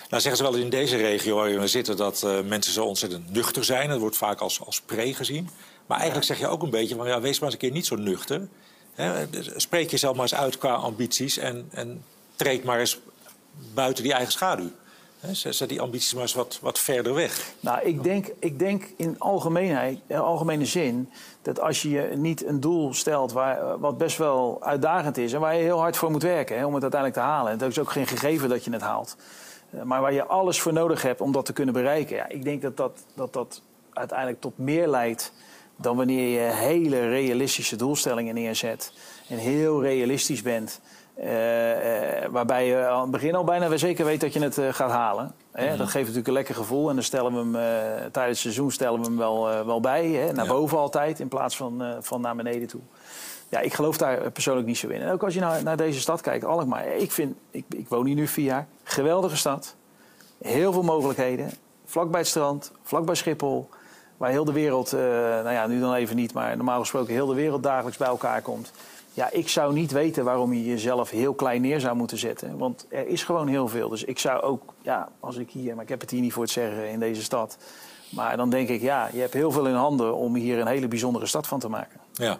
Nou 0.09 0.21
zeggen 0.21 0.37
ze 0.37 0.51
wel 0.51 0.61
in 0.61 0.69
deze 0.69 0.97
regio 0.97 1.35
waar 1.35 1.59
we 1.59 1.67
zitten 1.67 1.97
dat 1.97 2.21
uh, 2.25 2.41
mensen 2.41 2.73
zo 2.73 2.85
ontzettend 2.85 3.33
nuchter 3.33 3.63
zijn. 3.63 3.89
Dat 3.89 3.99
wordt 3.99 4.17
vaak 4.17 4.39
als, 4.39 4.65
als 4.65 4.81
pre 4.81 5.13
gezien. 5.13 5.49
Maar 5.85 5.97
eigenlijk 5.97 6.27
zeg 6.27 6.39
je 6.39 6.47
ook 6.47 6.61
een 6.61 6.69
beetje 6.69 6.95
van 6.95 7.07
ja, 7.07 7.21
wees 7.21 7.39
maar 7.39 7.49
eens 7.49 7.53
een 7.53 7.67
keer 7.67 7.77
niet 7.77 7.85
zo 7.85 7.95
nuchter. 7.95 8.47
He, 8.93 9.27
spreek 9.55 9.91
jezelf 9.91 10.13
maar 10.13 10.23
eens 10.23 10.35
uit 10.35 10.57
qua 10.57 10.73
ambities 10.73 11.37
en, 11.37 11.67
en 11.71 12.03
treed 12.35 12.63
maar 12.63 12.79
eens 12.79 12.99
buiten 13.73 14.03
die 14.03 14.13
eigen 14.13 14.31
schaduw. 14.31 14.71
Zet 15.31 15.69
die 15.69 15.81
ambities 15.81 16.13
maar 16.13 16.21
eens 16.21 16.33
wat, 16.33 16.59
wat 16.61 16.79
verder 16.79 17.13
weg. 17.13 17.51
Nou, 17.59 17.81
ik 17.81 18.03
denk, 18.03 18.27
ik 18.39 18.59
denk 18.59 18.83
in 18.95 19.15
algemeenheid, 19.19 19.99
in 20.07 20.17
algemene 20.17 20.65
zin 20.65 21.09
dat 21.41 21.59
als 21.59 21.81
je 21.81 22.11
niet 22.15 22.45
een 22.45 22.59
doel 22.59 22.93
stelt 22.93 23.31
waar, 23.31 23.79
wat 23.79 23.97
best 23.97 24.17
wel 24.17 24.57
uitdagend 24.61 25.17
is 25.17 25.33
en 25.33 25.39
waar 25.39 25.55
je 25.55 25.63
heel 25.63 25.79
hard 25.79 25.97
voor 25.97 26.11
moet 26.11 26.23
werken 26.23 26.57
hè, 26.57 26.65
om 26.65 26.73
het 26.73 26.81
uiteindelijk 26.81 27.21
te 27.21 27.27
halen. 27.27 27.51
En 27.51 27.59
het 27.59 27.71
is 27.71 27.79
ook 27.79 27.91
geen 27.91 28.07
gegeven 28.07 28.49
dat 28.49 28.63
je 28.63 28.71
het 28.71 28.81
haalt. 28.81 29.17
Eh, 29.71 29.81
maar 29.81 30.01
waar 30.01 30.13
je 30.13 30.25
alles 30.25 30.61
voor 30.61 30.73
nodig 30.73 31.01
hebt 31.01 31.21
om 31.21 31.31
dat 31.31 31.45
te 31.45 31.53
kunnen 31.53 31.73
bereiken. 31.73 32.15
Ja, 32.15 32.27
ik 32.27 32.43
denk 32.43 32.61
dat 32.61 32.77
dat, 32.77 32.99
dat 33.13 33.33
dat 33.33 33.61
uiteindelijk 33.93 34.41
tot 34.41 34.57
meer 34.57 34.87
leidt 34.87 35.31
dan 35.75 35.95
wanneer 35.95 36.43
je 36.43 36.53
hele 36.53 37.09
realistische 37.09 37.75
doelstellingen 37.75 38.33
neerzet 38.33 38.93
en 39.27 39.37
heel 39.37 39.81
realistisch 39.81 40.41
bent. 40.41 40.79
Uh, 41.23 42.21
uh, 42.21 42.27
waarbij 42.29 42.67
je 42.67 42.87
aan 42.87 43.01
het 43.01 43.11
begin 43.11 43.35
al 43.35 43.43
bijna 43.43 43.77
zeker 43.77 44.05
weet 44.05 44.21
dat 44.21 44.33
je 44.33 44.39
het 44.39 44.57
uh, 44.57 44.73
gaat 44.73 44.91
halen. 44.91 45.33
Hè? 45.51 45.63
Mm 45.63 45.69
-hmm. 45.69 45.77
Dat 45.77 45.87
geeft 45.87 45.99
natuurlijk 45.99 46.27
een 46.27 46.33
lekker 46.33 46.55
gevoel. 46.55 46.89
En 46.89 46.95
dan 46.95 47.03
stellen 47.03 47.31
we 47.33 47.57
hem 47.57 48.11
tijdens 48.11 48.43
het 48.43 48.53
seizoen 48.53 48.71
stellen 48.71 48.99
we 48.99 49.05
hem 49.05 49.17
wel, 49.17 49.65
wel 49.65 49.79
bij. 49.79 50.07
Hè? 50.07 50.31
Naar 50.31 50.45
ja. 50.45 50.51
boven 50.51 50.77
altijd 50.77 51.19
in 51.19 51.27
plaats 51.27 51.57
van, 51.57 51.83
van 52.01 52.21
naar 52.21 52.35
beneden 52.35 52.67
toe. 52.67 52.81
Ja, 53.49 53.59
ik 53.59 53.73
geloof 53.73 53.97
daar 53.97 54.31
persoonlijk 54.31 54.67
niet 54.67 54.77
zo 54.77 54.87
in. 54.87 55.01
En 55.01 55.11
ook 55.11 55.23
als 55.23 55.33
je 55.33 55.39
naar, 55.39 55.63
naar 55.63 55.77
deze 55.77 55.99
stad 55.99 56.21
kijkt, 56.21 56.45
Alkmaar. 56.45 56.87
Ik, 56.87 57.11
vind, 57.11 57.35
ik, 57.51 57.65
ik 57.69 57.87
woon 57.87 58.05
hier 58.05 58.15
nu 58.15 58.27
vier 58.27 58.45
jaar. 58.45 58.67
Geweldige 58.83 59.37
stad. 59.37 59.75
Heel 60.41 60.73
veel 60.73 60.83
mogelijkheden. 60.83 61.51
Vlak 61.85 62.11
bij 62.11 62.19
het 62.19 62.29
strand, 62.29 62.71
vlak 62.83 63.05
bij 63.05 63.15
Schiphol. 63.15 63.69
Waar 64.17 64.29
heel 64.29 64.45
de 64.45 64.51
wereld, 64.51 64.91
nou 64.91 65.51
ja, 65.51 65.67
nu 65.67 65.79
dan 65.79 65.93
even 65.93 66.15
niet, 66.15 66.33
maar 66.33 66.55
normaal 66.55 66.79
gesproken 66.79 67.13
heel 67.13 67.27
de 67.27 67.33
wereld 67.33 67.63
dagelijks 67.63 67.97
bij 67.97 68.07
elkaar 68.07 68.41
komt. 68.41 68.71
Ja, 69.13 69.31
ik 69.31 69.49
zou 69.49 69.73
niet 69.73 69.91
weten 69.91 70.23
waarom 70.23 70.53
je 70.53 70.65
jezelf 70.65 71.09
heel 71.09 71.33
klein 71.33 71.61
neer 71.61 71.79
zou 71.79 71.95
moeten 71.95 72.17
zetten. 72.17 72.57
Want 72.57 72.85
er 72.89 73.07
is 73.07 73.23
gewoon 73.23 73.47
heel 73.47 73.67
veel. 73.67 73.89
Dus 73.89 74.03
ik 74.03 74.19
zou 74.19 74.41
ook, 74.41 74.73
ja, 74.81 75.09
als 75.19 75.35
ik 75.35 75.49
hier, 75.49 75.75
maar 75.75 75.83
ik 75.83 75.89
heb 75.89 76.01
het 76.01 76.09
hier 76.09 76.21
niet 76.21 76.33
voor 76.33 76.43
het 76.43 76.51
zeggen 76.51 76.89
in 76.89 76.99
deze 76.99 77.23
stad. 77.23 77.57
Maar 78.09 78.37
dan 78.37 78.49
denk 78.49 78.69
ik, 78.69 78.81
ja, 78.81 79.09
je 79.13 79.19
hebt 79.19 79.33
heel 79.33 79.51
veel 79.51 79.67
in 79.67 79.73
handen 79.73 80.15
om 80.15 80.35
hier 80.35 80.59
een 80.59 80.67
hele 80.67 80.87
bijzondere 80.87 81.25
stad 81.25 81.47
van 81.47 81.59
te 81.59 81.69
maken. 81.69 81.99
Ja. 82.13 82.39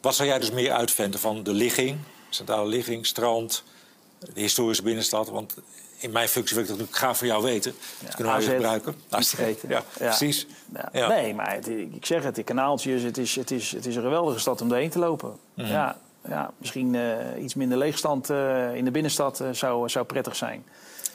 Wat 0.00 0.14
zou 0.14 0.28
jij 0.28 0.38
dus 0.38 0.50
meer 0.50 0.72
uitvinden 0.72 1.20
van 1.20 1.42
de 1.42 1.52
ligging, 1.52 1.98
centrale 2.28 2.68
ligging, 2.68 3.06
strand, 3.06 3.64
de 4.18 4.40
historische 4.40 4.82
binnenstad? 4.82 5.28
Want 5.28 5.56
in 6.00 6.10
mijn 6.10 6.28
functie 6.28 6.54
wil 6.54 6.64
ik 6.64 6.70
dat 6.70 6.78
natuurlijk 6.78 7.04
graag 7.04 7.16
voor 7.16 7.26
jou 7.26 7.42
weten. 7.42 7.74
Dat 8.04 8.14
kunnen 8.14 8.36
we 8.36 8.42
gebruiken. 8.42 8.94
Ja, 9.68 9.82
precies. 9.92 10.46
Ja. 10.92 11.08
Nee, 11.08 11.34
maar 11.34 11.54
het, 11.54 11.68
ik 11.68 12.06
zeg 12.06 12.22
het, 12.22 12.34
die 12.34 12.44
kanaaltjes, 12.44 13.02
het 13.02 13.18
is, 13.18 13.36
het, 13.36 13.50
is, 13.50 13.72
het 13.72 13.86
is 13.86 13.96
een 13.96 14.02
geweldige 14.02 14.38
stad 14.38 14.60
om 14.60 14.68
doorheen 14.68 14.90
te 14.90 14.98
lopen. 14.98 15.36
Mm. 15.54 15.64
Ja, 15.64 15.96
ja, 16.28 16.50
misschien 16.58 16.94
uh, 16.94 17.42
iets 17.42 17.54
minder 17.54 17.78
leegstand 17.78 18.30
uh, 18.30 18.74
in 18.74 18.84
de 18.84 18.90
binnenstad 18.90 19.40
uh, 19.40 19.48
zou, 19.50 19.88
zou 19.88 20.06
prettig 20.06 20.36
zijn. 20.36 20.64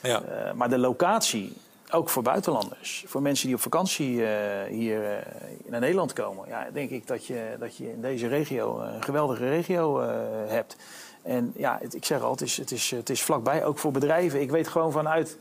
Ja. 0.02 0.22
maar 0.54 0.68
de 0.68 0.78
locatie, 0.78 1.52
ook 1.90 2.08
voor 2.08 2.22
buitenlanders, 2.22 3.04
voor 3.06 3.22
mensen 3.22 3.46
die 3.46 3.56
op 3.56 3.62
vakantie 3.62 4.22
hier 4.68 5.26
naar 5.66 5.80
Nederland 5.80 6.12
komen, 6.12 6.48
ja, 6.48 6.68
denk 6.72 6.90
ik 6.90 7.06
dat 7.06 7.26
je, 7.26 7.56
dat 7.58 7.76
je 7.76 7.92
in 7.92 8.00
deze 8.00 8.28
regio 8.28 8.80
een 8.80 9.02
geweldige 9.02 9.48
regio 9.48 10.00
hebt. 10.46 10.76
En 11.26 11.52
ja, 11.56 11.78
het, 11.82 11.94
ik 11.94 12.04
zeg 12.04 12.22
al, 12.22 12.30
het 12.30 12.40
is, 12.40 12.56
het, 12.56 12.70
is, 12.70 12.90
het 12.90 13.10
is 13.10 13.22
vlakbij, 13.22 13.64
ook 13.64 13.78
voor 13.78 13.92
bedrijven. 13.92 14.40
Ik 14.40 14.50
weet 14.50 14.68
gewoon 14.68 14.92
vanuit 14.92 15.36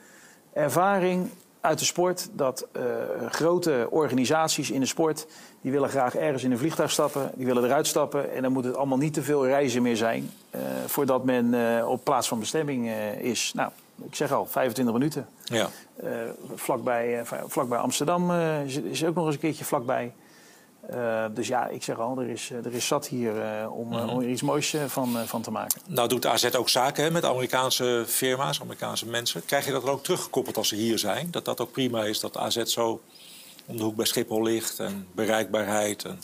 ervaring 0.53 1.29
uit 1.61 1.79
de 1.79 1.85
sport 1.85 2.29
dat 2.31 2.67
uh, 2.77 2.83
grote 3.29 3.87
organisaties 3.89 4.71
in 4.71 4.79
de 4.79 4.85
sport... 4.85 5.27
die 5.61 5.71
willen 5.71 5.89
graag 5.89 6.15
ergens 6.15 6.43
in 6.43 6.51
een 6.51 6.57
vliegtuig 6.57 6.91
stappen, 6.91 7.31
die 7.35 7.45
willen 7.45 7.63
eruit 7.63 7.87
stappen... 7.87 8.33
en 8.33 8.41
dan 8.41 8.51
moet 8.51 8.65
het 8.65 8.75
allemaal 8.75 8.97
niet 8.97 9.13
te 9.13 9.23
veel 9.23 9.45
reizen 9.45 9.81
meer 9.81 9.97
zijn... 9.97 10.31
Uh, 10.55 10.61
voordat 10.85 11.23
men 11.23 11.53
uh, 11.53 11.89
op 11.89 12.03
plaats 12.03 12.27
van 12.27 12.39
bestemming 12.39 12.91
is. 13.19 13.51
Nou, 13.55 13.71
ik 14.05 14.15
zeg 14.15 14.31
al, 14.31 14.45
25 14.45 14.93
minuten. 14.93 15.27
Ja. 15.43 15.69
vlakbij, 16.55 17.21
vlakbij 17.47 17.77
Amsterdam 17.77 18.31
is, 18.65 18.75
is 18.77 19.05
ook 19.05 19.15
nog 19.15 19.25
eens 19.25 19.33
een 19.33 19.41
keertje 19.41 19.65
vlakbij... 19.65 20.13
Uh, 20.93 21.25
dus 21.31 21.47
ja, 21.47 21.67
ik 21.67 21.83
zeg 21.83 21.99
al, 21.99 22.19
er 22.19 22.29
is, 22.29 22.49
er 22.49 22.73
is 22.73 22.87
zat 22.87 23.07
hier 23.07 23.35
uh, 23.35 23.77
om, 23.77 23.87
mm 23.87 23.93
-hmm. 23.93 24.09
om 24.09 24.21
er 24.21 24.29
iets 24.29 24.41
moois 24.41 24.75
van, 24.87 25.17
van 25.25 25.41
te 25.41 25.51
maken. 25.51 25.81
Nou 25.87 26.07
doet 26.07 26.25
AZ 26.25 26.55
ook 26.55 26.69
zaken 26.69 27.03
hè, 27.03 27.11
met 27.11 27.25
Amerikaanse 27.25 28.03
firma's, 28.07 28.61
Amerikaanse 28.61 29.05
mensen. 29.05 29.45
Krijg 29.45 29.65
je 29.65 29.71
dat 29.71 29.81
dan 29.81 29.91
ook 29.91 30.03
teruggekoppeld 30.03 30.57
als 30.57 30.67
ze 30.67 30.75
hier 30.75 30.99
zijn? 30.99 31.31
Dat 31.31 31.45
dat 31.45 31.61
ook 31.61 31.71
prima 31.71 32.03
is 32.03 32.19
dat 32.19 32.37
AZ 32.37 32.63
zo 32.63 33.01
om 33.65 33.77
de 33.77 33.83
hoek 33.83 33.95
bij 33.95 34.05
Schiphol 34.05 34.43
ligt 34.43 34.79
en 34.79 35.07
bereikbaarheid? 35.11 36.03
En, 36.03 36.19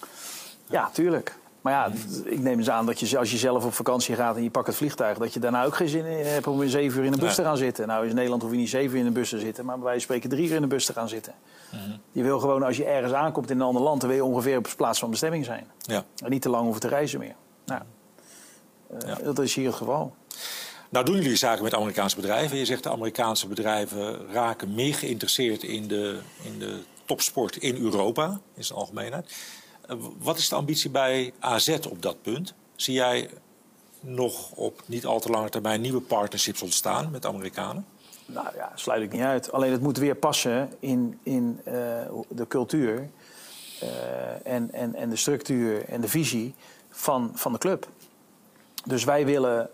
ja, 0.69 0.89
tuurlijk. 0.93 1.39
Maar 1.61 1.73
ja, 1.73 1.91
ik 2.25 2.39
neem 2.39 2.57
eens 2.57 2.69
aan 2.69 2.85
dat 2.85 2.99
je 2.99 3.17
als 3.17 3.31
je 3.31 3.37
zelf 3.37 3.65
op 3.65 3.73
vakantie 3.73 4.15
gaat 4.15 4.35
en 4.35 4.43
je 4.43 4.49
pakt 4.49 4.67
het 4.67 4.75
vliegtuig, 4.75 5.17
dat 5.17 5.33
je 5.33 5.39
daarna 5.39 5.65
ook 5.65 5.75
geen 5.75 5.87
zin 5.87 6.05
hebt 6.05 6.47
om 6.47 6.61
in 6.61 6.69
zeven 6.69 6.99
uur 6.99 7.05
in 7.05 7.13
een 7.13 7.19
bus 7.19 7.29
ja. 7.29 7.35
te 7.35 7.43
gaan 7.43 7.57
zitten. 7.57 7.87
Nou, 7.87 8.07
in 8.07 8.15
Nederland 8.15 8.41
hoef 8.41 8.51
je 8.51 8.57
niet 8.57 8.69
zeven 8.69 8.93
uur 8.93 8.99
in 8.99 9.05
een 9.05 9.13
bus 9.13 9.29
te 9.29 9.39
zitten, 9.39 9.65
maar 9.65 9.81
wij 9.81 9.99
spreken 9.99 10.29
drie 10.29 10.49
uur 10.49 10.55
in 10.55 10.63
een 10.63 10.69
bus 10.69 10.85
te 10.85 10.93
gaan 10.93 11.09
zitten. 11.09 11.33
Mm 11.71 11.79
-hmm. 11.79 11.99
Je 12.11 12.23
wil 12.23 12.39
gewoon, 12.39 12.63
als 12.63 12.77
je 12.77 12.85
ergens 12.85 13.13
aankomt 13.13 13.49
in 13.49 13.59
een 13.59 13.65
ander 13.65 13.81
land, 13.81 14.01
dan 14.01 14.09
wil 14.09 14.17
je 14.17 14.25
ongeveer 14.25 14.57
op 14.57 14.67
plaats 14.77 14.99
van 14.99 15.09
bestemming 15.09 15.45
zijn. 15.45 15.67
Ja. 15.77 16.03
En 16.23 16.29
niet 16.29 16.41
te 16.41 16.49
lang 16.49 16.63
hoeven 16.63 16.81
te 16.81 16.87
reizen 16.87 17.19
meer. 17.19 17.35
Nou, 17.65 17.81
uh, 18.91 18.97
ja. 19.07 19.17
dat 19.23 19.39
is 19.39 19.55
hier 19.55 19.67
het 19.67 19.75
geval. 19.75 20.15
Nou 20.89 21.05
doen 21.05 21.15
jullie 21.15 21.35
zaken 21.35 21.63
met 21.63 21.75
Amerikaanse 21.75 22.15
bedrijven. 22.15 22.57
Je 22.57 22.65
zegt 22.65 22.83
de 22.83 22.89
Amerikaanse 22.89 23.47
bedrijven 23.47 24.31
raken 24.31 24.73
meer 24.73 24.95
geïnteresseerd 24.95 25.63
in 25.63 25.87
de, 25.87 26.19
in 26.43 26.59
de 26.59 26.79
topsport 27.05 27.55
in 27.55 27.77
Europa, 27.77 28.39
in 28.55 28.63
zijn 28.63 28.79
algemeenheid. 28.79 29.31
Uh, 29.91 29.97
wat 30.17 30.37
is 30.37 30.49
de 30.49 30.55
ambitie 30.55 30.89
bij 30.89 31.33
AZ 31.39 31.77
op 31.89 32.01
dat 32.01 32.21
punt? 32.21 32.53
Zie 32.75 32.93
jij 32.93 33.29
nog 33.99 34.51
op 34.51 34.81
niet 34.85 35.05
al 35.05 35.19
te 35.19 35.29
lange 35.29 35.49
termijn 35.49 35.81
nieuwe 35.81 36.01
partnerships 36.01 36.61
ontstaan 36.61 37.11
met 37.11 37.25
Amerikanen? 37.25 37.85
Nou 38.25 38.47
ja, 38.55 38.71
sluit 38.75 39.03
ik 39.03 39.11
niet 39.11 39.21
uit. 39.21 39.51
Alleen 39.51 39.71
het 39.71 39.81
moet 39.81 39.97
weer 39.97 40.15
passen 40.15 40.73
in, 40.79 41.19
in 41.23 41.59
uh, 41.67 41.73
de 42.27 42.47
cultuur 42.47 43.09
uh, 43.83 43.89
en, 44.43 44.71
en, 44.71 44.95
en 44.95 45.09
de 45.09 45.15
structuur 45.15 45.85
en 45.85 46.01
de 46.01 46.07
visie 46.07 46.53
van, 46.89 47.31
van 47.33 47.51
de 47.51 47.57
club. 47.57 47.87
Dus 48.85 49.03
wij 49.03 49.25
willen 49.25 49.69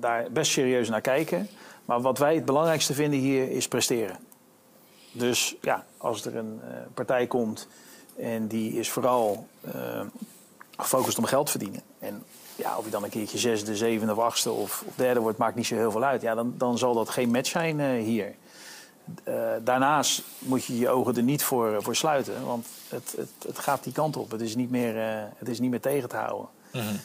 daar 0.00 0.30
best 0.30 0.52
serieus 0.52 0.88
naar 0.88 1.00
kijken. 1.00 1.48
Maar 1.84 2.00
wat 2.00 2.18
wij 2.18 2.34
het 2.34 2.44
belangrijkste 2.44 2.94
vinden 2.94 3.18
hier 3.18 3.50
is 3.50 3.68
presteren. 3.68 4.16
Dus 5.12 5.54
ja, 5.60 5.84
als 5.96 6.24
er 6.24 6.36
een 6.36 6.60
partij 6.94 7.26
komt 7.26 7.68
en 8.22 8.46
die 8.46 8.72
is 8.72 8.90
vooral 8.90 9.46
gefocust 10.76 11.18
om 11.18 11.24
geld 11.24 11.50
verdienen. 11.50 11.80
En 11.98 12.22
ja, 12.56 12.78
of 12.78 12.84
je 12.84 12.90
dan 12.90 13.04
een 13.04 13.10
keertje 13.10 13.38
zesde, 13.38 13.76
zevende 13.76 14.12
of 14.12 14.18
achtste 14.18 14.50
of, 14.50 14.84
of 14.86 14.94
derde 14.94 15.20
wordt, 15.20 15.38
maakt 15.38 15.56
niet 15.56 15.66
zo 15.66 15.74
heel 15.74 15.90
veel 15.90 16.04
uit. 16.04 16.22
Ja, 16.22 16.34
dan, 16.34 16.54
dan 16.56 16.78
zal 16.78 16.94
dat 16.94 17.10
geen 17.10 17.30
match 17.30 17.50
zijn 17.50 17.78
uh, 17.78 18.02
hier. 18.02 18.34
Uh, 19.24 19.50
daarnaast 19.64 20.22
moet 20.38 20.64
je 20.64 20.78
je 20.78 20.88
ogen 20.88 21.16
er 21.16 21.22
niet 21.22 21.42
voor, 21.42 21.82
voor 21.82 21.96
sluiten, 21.96 22.44
want 22.44 22.66
het, 22.88 23.14
het, 23.16 23.30
het 23.46 23.58
gaat 23.58 23.84
die 23.84 23.92
kant 23.92 24.16
op. 24.16 24.30
Het 24.30 24.40
is 24.40 24.56
niet 24.56 24.70
meer, 24.70 24.94
het 25.36 25.48
is 25.48 25.60
niet 25.60 25.70
meer 25.70 25.80
tegen 25.80 26.08
te 26.08 26.16
houden. 26.16 26.48
Mm 26.72 26.80
-hmm. 26.80 26.98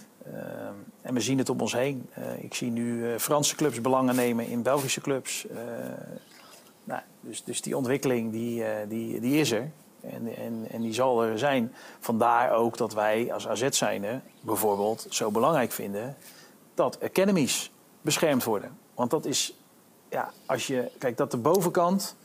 en 1.01 1.13
we 1.13 1.19
zien 1.19 1.37
het 1.37 1.49
om 1.49 1.59
ons 1.59 1.73
heen. 1.73 2.09
ik 2.39 2.53
zie 2.53 2.71
nu 2.71 3.19
Franse 3.19 3.55
clubs 3.55 3.81
belangen 3.81 4.15
nemen 4.15 4.47
in 4.47 4.61
Belgische 4.61 5.01
clubs. 5.01 5.45
nou, 6.83 7.01
dus, 7.21 7.43
dus 7.43 7.61
die 7.61 7.77
ontwikkeling 7.77 8.31
die, 8.31 8.63
die, 8.87 9.19
die 9.19 9.39
is 9.39 9.51
er. 9.51 9.71
En, 10.11 10.35
en, 10.35 10.67
en 10.71 10.81
die 10.81 10.93
zal 10.93 11.23
er 11.23 11.39
zijn. 11.39 11.73
Vandaar 11.99 12.51
ook 12.51 12.77
dat 12.77 12.93
wij 12.93 13.33
als 13.33 13.47
AZ 13.47 13.67
zijnde 13.69 14.19
bijvoorbeeld 14.41 15.05
zo 15.09 15.31
belangrijk 15.31 15.71
vinden 15.71 16.15
dat 16.73 17.03
academies 17.03 17.71
beschermd 18.01 18.43
worden. 18.43 18.77
Want 18.95 19.09
dat 19.09 19.25
is, 19.25 19.53
ja, 20.09 20.31
als 20.45 20.67
je, 20.67 20.91
kijk, 20.97 21.17
dat 21.17 21.31
de 21.31 21.37
bovenkant, 21.37 22.15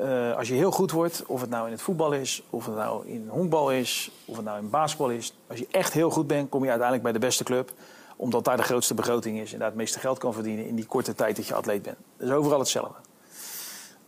uh, 0.00 0.36
als 0.36 0.48
je 0.48 0.54
heel 0.54 0.70
goed 0.70 0.90
wordt, 0.90 1.22
of 1.26 1.40
het 1.40 1.50
nou 1.50 1.66
in 1.66 1.72
het 1.72 1.82
voetbal 1.82 2.12
is, 2.12 2.42
of 2.50 2.66
het 2.66 2.74
nou 2.74 3.06
in 3.06 3.28
honkbal 3.28 3.72
is, 3.72 4.10
of 4.24 4.36
het 4.36 4.44
nou 4.44 4.58
in 4.58 4.70
basketbal 4.70 5.10
is, 5.10 5.34
als 5.46 5.58
je 5.58 5.66
echt 5.70 5.92
heel 5.92 6.10
goed 6.10 6.26
bent, 6.26 6.48
kom 6.48 6.62
je 6.62 6.70
uiteindelijk 6.70 7.02
bij 7.02 7.20
de 7.20 7.26
beste 7.26 7.44
club 7.44 7.72
omdat 8.16 8.44
daar 8.44 8.56
de 8.56 8.62
grootste 8.62 8.94
begroting 8.94 9.38
is 9.38 9.52
en 9.52 9.58
daar 9.58 9.68
het 9.68 9.76
meeste 9.76 9.98
geld 9.98 10.18
kan 10.18 10.32
verdienen 10.32 10.66
in 10.66 10.74
die 10.74 10.86
korte 10.86 11.14
tijd 11.14 11.36
dat 11.36 11.46
je 11.46 11.54
atleet 11.54 11.82
bent. 11.82 11.96
Dat 12.16 12.28
is 12.28 12.34
overal 12.34 12.58
hetzelfde. 12.58 13.03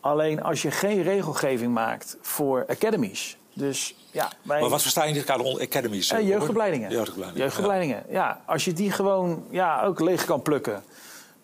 Alleen 0.07 0.43
als 0.43 0.63
je 0.63 0.71
geen 0.71 1.03
regelgeving 1.03 1.75
maakt 1.75 2.17
voor 2.21 2.65
academies. 2.69 3.37
Dus, 3.53 3.95
ja, 4.11 4.31
wij... 4.43 4.61
Maar 4.61 4.71
wat 4.71 4.83
versta 4.83 5.03
je 5.03 5.09
in 5.09 5.15
dit 5.15 5.25
kader 5.25 5.47
onder 5.47 5.63
academies? 5.63 6.13
Uh, 6.13 6.29
jeugdopleidingen. 6.29 6.91
Jeugdopleidingen. 6.91 7.43
Jeugdopleidingen, 7.43 8.03
ja. 8.09 8.15
ja. 8.15 8.41
Als 8.47 8.65
je 8.65 8.73
die 8.73 8.91
gewoon 8.91 9.45
ja, 9.51 9.83
ook 9.83 10.01
leeg 10.01 10.25
kan 10.25 10.43
plukken. 10.43 10.83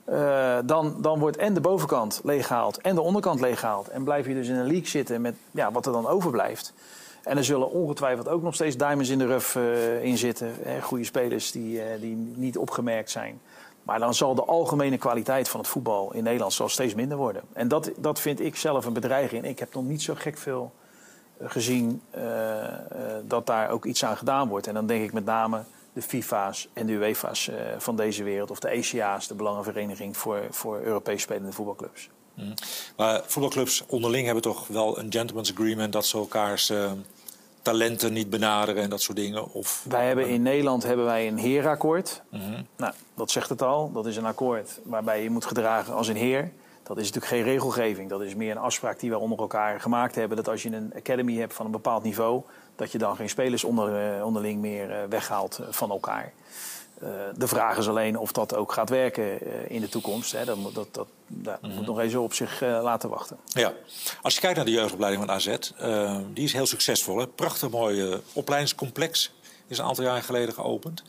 Uh, 0.08 0.58
dan, 0.64 0.96
dan 0.98 1.18
wordt 1.18 1.36
en 1.36 1.54
de 1.54 1.60
bovenkant 1.60 2.20
leeggehaald 2.24 2.80
en 2.80 2.94
de 2.94 3.00
onderkant 3.00 3.40
leeggehaald. 3.40 3.88
En 3.88 4.04
blijf 4.04 4.26
je 4.26 4.34
dus 4.34 4.48
in 4.48 4.54
een 4.54 4.66
league 4.66 4.88
zitten 4.88 5.20
met 5.20 5.34
ja, 5.50 5.72
wat 5.72 5.86
er 5.86 5.92
dan 5.92 6.06
overblijft. 6.06 6.72
En 7.22 7.36
er 7.36 7.44
zullen 7.44 7.70
ongetwijfeld 7.70 8.28
ook 8.28 8.42
nog 8.42 8.54
steeds 8.54 8.76
diamonds 8.76 9.08
in 9.08 9.18
de 9.18 9.26
rough 9.26 9.56
uh, 9.56 10.04
in 10.04 10.18
zitten. 10.18 10.54
Hè, 10.62 10.80
goede 10.80 11.04
spelers 11.04 11.50
die, 11.50 11.76
uh, 11.76 11.82
die 12.00 12.16
niet 12.34 12.58
opgemerkt 12.58 13.10
zijn. 13.10 13.40
Maar 13.82 13.98
dan 13.98 14.14
zal 14.14 14.34
de 14.34 14.44
algemene 14.44 14.98
kwaliteit 14.98 15.48
van 15.48 15.60
het 15.60 15.68
voetbal 15.68 16.12
in 16.12 16.22
Nederland 16.22 16.52
zal 16.52 16.68
steeds 16.68 16.94
minder 16.94 17.16
worden. 17.16 17.42
En 17.52 17.68
dat, 17.68 17.90
dat 17.96 18.20
vind 18.20 18.40
ik 18.40 18.56
zelf 18.56 18.84
een 18.84 18.92
bedreiging. 18.92 19.44
Ik 19.44 19.58
heb 19.58 19.74
nog 19.74 19.84
niet 19.84 20.02
zo 20.02 20.14
gek 20.16 20.38
veel 20.38 20.72
eh, 21.36 21.50
gezien 21.50 22.02
uh, 22.16 22.22
uh, 22.22 22.72
dat 23.24 23.46
daar 23.46 23.70
ook 23.70 23.84
iets 23.84 24.04
aan 24.04 24.16
gedaan 24.16 24.48
wordt. 24.48 24.66
En 24.66 24.74
dan 24.74 24.86
denk 24.86 25.04
ik 25.04 25.12
met 25.12 25.24
name 25.24 25.62
de 25.92 26.02
FIFA's 26.02 26.68
en 26.72 26.86
de 26.86 26.92
UEFA's 26.92 27.50
van 27.78 27.96
deze 27.96 28.22
wereld. 28.22 28.50
Of 28.50 28.58
de 28.58 28.68
ECA's, 28.68 29.28
de 29.28 29.34
Belangenvereniging 29.34 30.16
voor, 30.16 30.46
voor 30.50 30.80
Europees 30.80 31.22
spelende 31.22 31.52
voetbalclubs. 31.52 32.08
Mm. 32.34 32.54
Maar 32.96 33.22
voetbalclubs 33.26 33.84
onderling 33.86 34.24
hebben 34.24 34.42
toch 34.42 34.66
wel 34.66 34.98
een 34.98 35.12
gentleman's 35.12 35.50
agreement... 35.50 35.92
dat 35.92 36.06
ze 36.06 36.16
elkaars 36.16 36.72
talenten 37.62 38.12
niet 38.12 38.30
benaderen 38.30 38.82
en 38.82 38.90
dat 38.90 39.00
soort 39.00 39.16
dingen? 39.16 39.52
Of, 39.52 39.84
wij 39.88 40.06
hebben 40.06 40.28
in 40.28 40.42
Nederland 40.42 40.82
hebben 40.82 41.04
wij 41.04 41.28
een 41.28 41.38
heerakkoord. 41.38 42.22
Mm 42.28 42.40
-hmm. 42.40 42.66
Nou, 42.76 42.92
dat 43.14 43.30
zegt 43.30 43.48
het 43.48 43.62
al. 43.62 43.92
Dat 43.92 44.06
is 44.06 44.16
een 44.16 44.26
akkoord 44.26 44.80
waarbij 44.82 45.22
je 45.22 45.30
moet 45.30 45.44
gedragen 45.44 45.94
als 45.94 46.08
een 46.08 46.16
heer. 46.16 46.52
Dat 46.82 46.96
is 46.98 47.12
natuurlijk 47.12 47.32
geen 47.32 47.52
regelgeving. 47.52 48.10
Dat 48.10 48.22
is 48.22 48.34
meer 48.34 48.50
een 48.50 48.58
afspraak 48.58 49.00
die 49.00 49.10
we 49.10 49.18
onder 49.18 49.38
elkaar 49.38 49.80
gemaakt 49.80 50.14
hebben. 50.14 50.36
Dat 50.36 50.48
als 50.48 50.62
je 50.62 50.70
een 50.70 50.92
academy 50.96 51.36
hebt 51.36 51.54
van 51.54 51.66
een 51.66 51.72
bepaald 51.72 52.02
niveau... 52.02 52.42
dat 52.76 52.92
je 52.92 52.98
dan 52.98 53.16
geen 53.16 53.28
spelers 53.28 53.64
onder, 53.64 54.16
uh, 54.16 54.26
onderling 54.26 54.60
meer 54.60 54.90
uh, 54.90 54.96
weghaalt 55.08 55.58
uh, 55.60 55.66
van 55.70 55.90
elkaar. 55.90 56.32
Uh, 57.02 57.08
de 57.36 57.48
vraag 57.48 57.76
is 57.76 57.88
alleen 57.88 58.18
of 58.18 58.32
dat 58.32 58.54
ook 58.54 58.72
gaat 58.72 58.88
werken 58.88 59.24
uh, 59.24 59.52
in 59.68 59.80
de 59.80 59.88
toekomst. 59.88 60.32
Hè. 60.32 60.44
Dat, 60.44 60.58
dat, 60.74 60.74
dat, 60.74 61.06
dat 61.26 61.62
mm 61.62 61.68
-hmm. 61.68 61.76
moet 61.76 61.86
nog 61.86 62.00
even 62.00 62.20
op 62.20 62.34
zich 62.34 62.62
uh, 62.62 62.82
laten 62.82 63.08
wachten. 63.08 63.36
Ja. 63.46 63.72
Als 64.22 64.34
je 64.34 64.40
kijkt 64.40 64.56
naar 64.56 64.64
de 64.64 64.72
jeugdopleiding 64.72 65.24
van 65.24 65.34
AZ, 65.34 65.56
die 66.34 66.44
is 66.44 66.52
heel 66.52 66.66
succesvol. 66.66 67.18
Hè? 67.18 67.26
Prachtig 67.26 67.70
mooi 67.70 68.20
opleidingscomplex. 68.32 69.32
Is 69.66 69.78
een 69.78 69.84
aantal 69.84 70.04
jaar 70.04 70.22
geleden 70.22 70.54
geopend. 70.54 71.02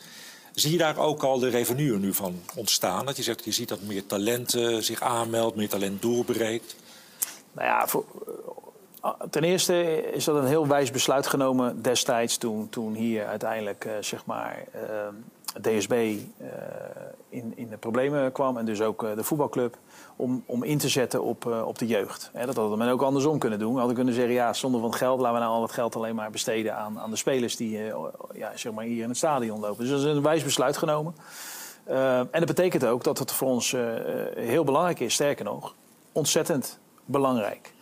Zie 0.54 0.72
je 0.72 0.78
daar 0.78 0.98
ook 0.98 1.24
al 1.24 1.40
de 1.40 1.50
revenue 1.50 2.00
nu 2.00 2.14
van 2.14 2.42
ontstaan? 2.56 3.06
Dat 3.06 3.18
je 3.18 3.24
zegt, 3.24 3.46
je 3.46 3.52
ziet 3.52 3.70
dat 3.70 3.82
meer 3.82 4.06
talent 4.06 4.52
zich 4.80 5.02
aanmeldt, 5.02 5.56
meer 5.56 5.70
talent 5.70 6.02
doorbreekt. 6.02 6.76
Nou 7.52 7.68
ja, 7.68 7.88
voor, 7.88 8.06
ten 9.30 9.44
eerste 9.44 10.04
is 10.12 10.24
dat 10.24 10.36
een 10.36 10.46
heel 10.46 10.68
wijs 10.68 10.92
besluit 10.92 11.28
genomen 11.28 11.82
destijds 11.82 12.38
toen, 12.38 12.70
toen 12.70 12.94
hier 12.94 13.26
uiteindelijk 13.26 13.89
zeg 14.00 14.26
maar 14.26 14.63
DSB 15.62 15.92
uh, 15.92 16.48
in, 17.30 17.54
in 17.56 17.70
de 17.70 17.78
problemen 17.78 18.32
kwam 18.32 18.58
en 18.58 18.66
dus 18.66 18.82
ook 18.82 19.16
de 19.16 19.24
voetbalclub, 19.24 19.78
om, 20.16 20.44
om 20.46 20.63
in 20.63 20.78
te 20.78 20.89
zetten 20.89 21.24
op, 21.24 21.46
op 21.46 21.78
de 21.78 21.88
jeugd. 21.88 22.32
Dat 22.46 22.56
hadden 22.56 22.78
men 22.78 22.89
ook 22.89 23.02
andersom 23.02 23.39
kunnen 23.39 23.60
doen. 23.60 23.72
We 23.72 23.78
hadden 23.78 23.96
kunnen 23.96 24.13
zeggen, 24.13 24.34
ja, 24.34 24.54
zonder 24.54 24.82
van 24.82 24.94
geld, 24.94 25.20
laten 25.20 25.34
we 25.34 25.44
nou 25.44 25.54
al 25.54 25.62
het 25.62 25.72
geld 25.72 25.96
alleen 25.96 26.16
maar 26.16 26.32
besteden 26.32 26.76
aan, 26.76 27.00
aan 27.00 27.10
de 27.10 27.16
spelers 27.16 27.56
die 27.56 27.80
ja, 28.34 28.52
zeg 28.56 28.74
maar 28.74 28.86
hier 28.86 29.04
in 29.04 29.10
het 29.10 29.18
stadion 29.18 29.60
lopen. 29.60 29.78
Dus 29.78 29.89
dat 29.89 30.00
is 30.00 30.06
een 30.06 30.22
wijs 30.22 30.44
besluit 30.44 30.78
genomen. 30.78 31.16
en 31.86 32.30
dat 32.32 32.46
betekent 32.46 32.86
ook 32.86 33.04
dat 33.04 33.20
het 33.20 33.32
voor 33.32 33.48
ons 33.48 33.76
heel 34.36 34.63
belangrijk 34.63 35.00
is, 35.00 35.13
sterker 35.13 35.46
nog, 35.46 35.76
ontzettend 36.12 36.80
belangrijk. 37.06 37.74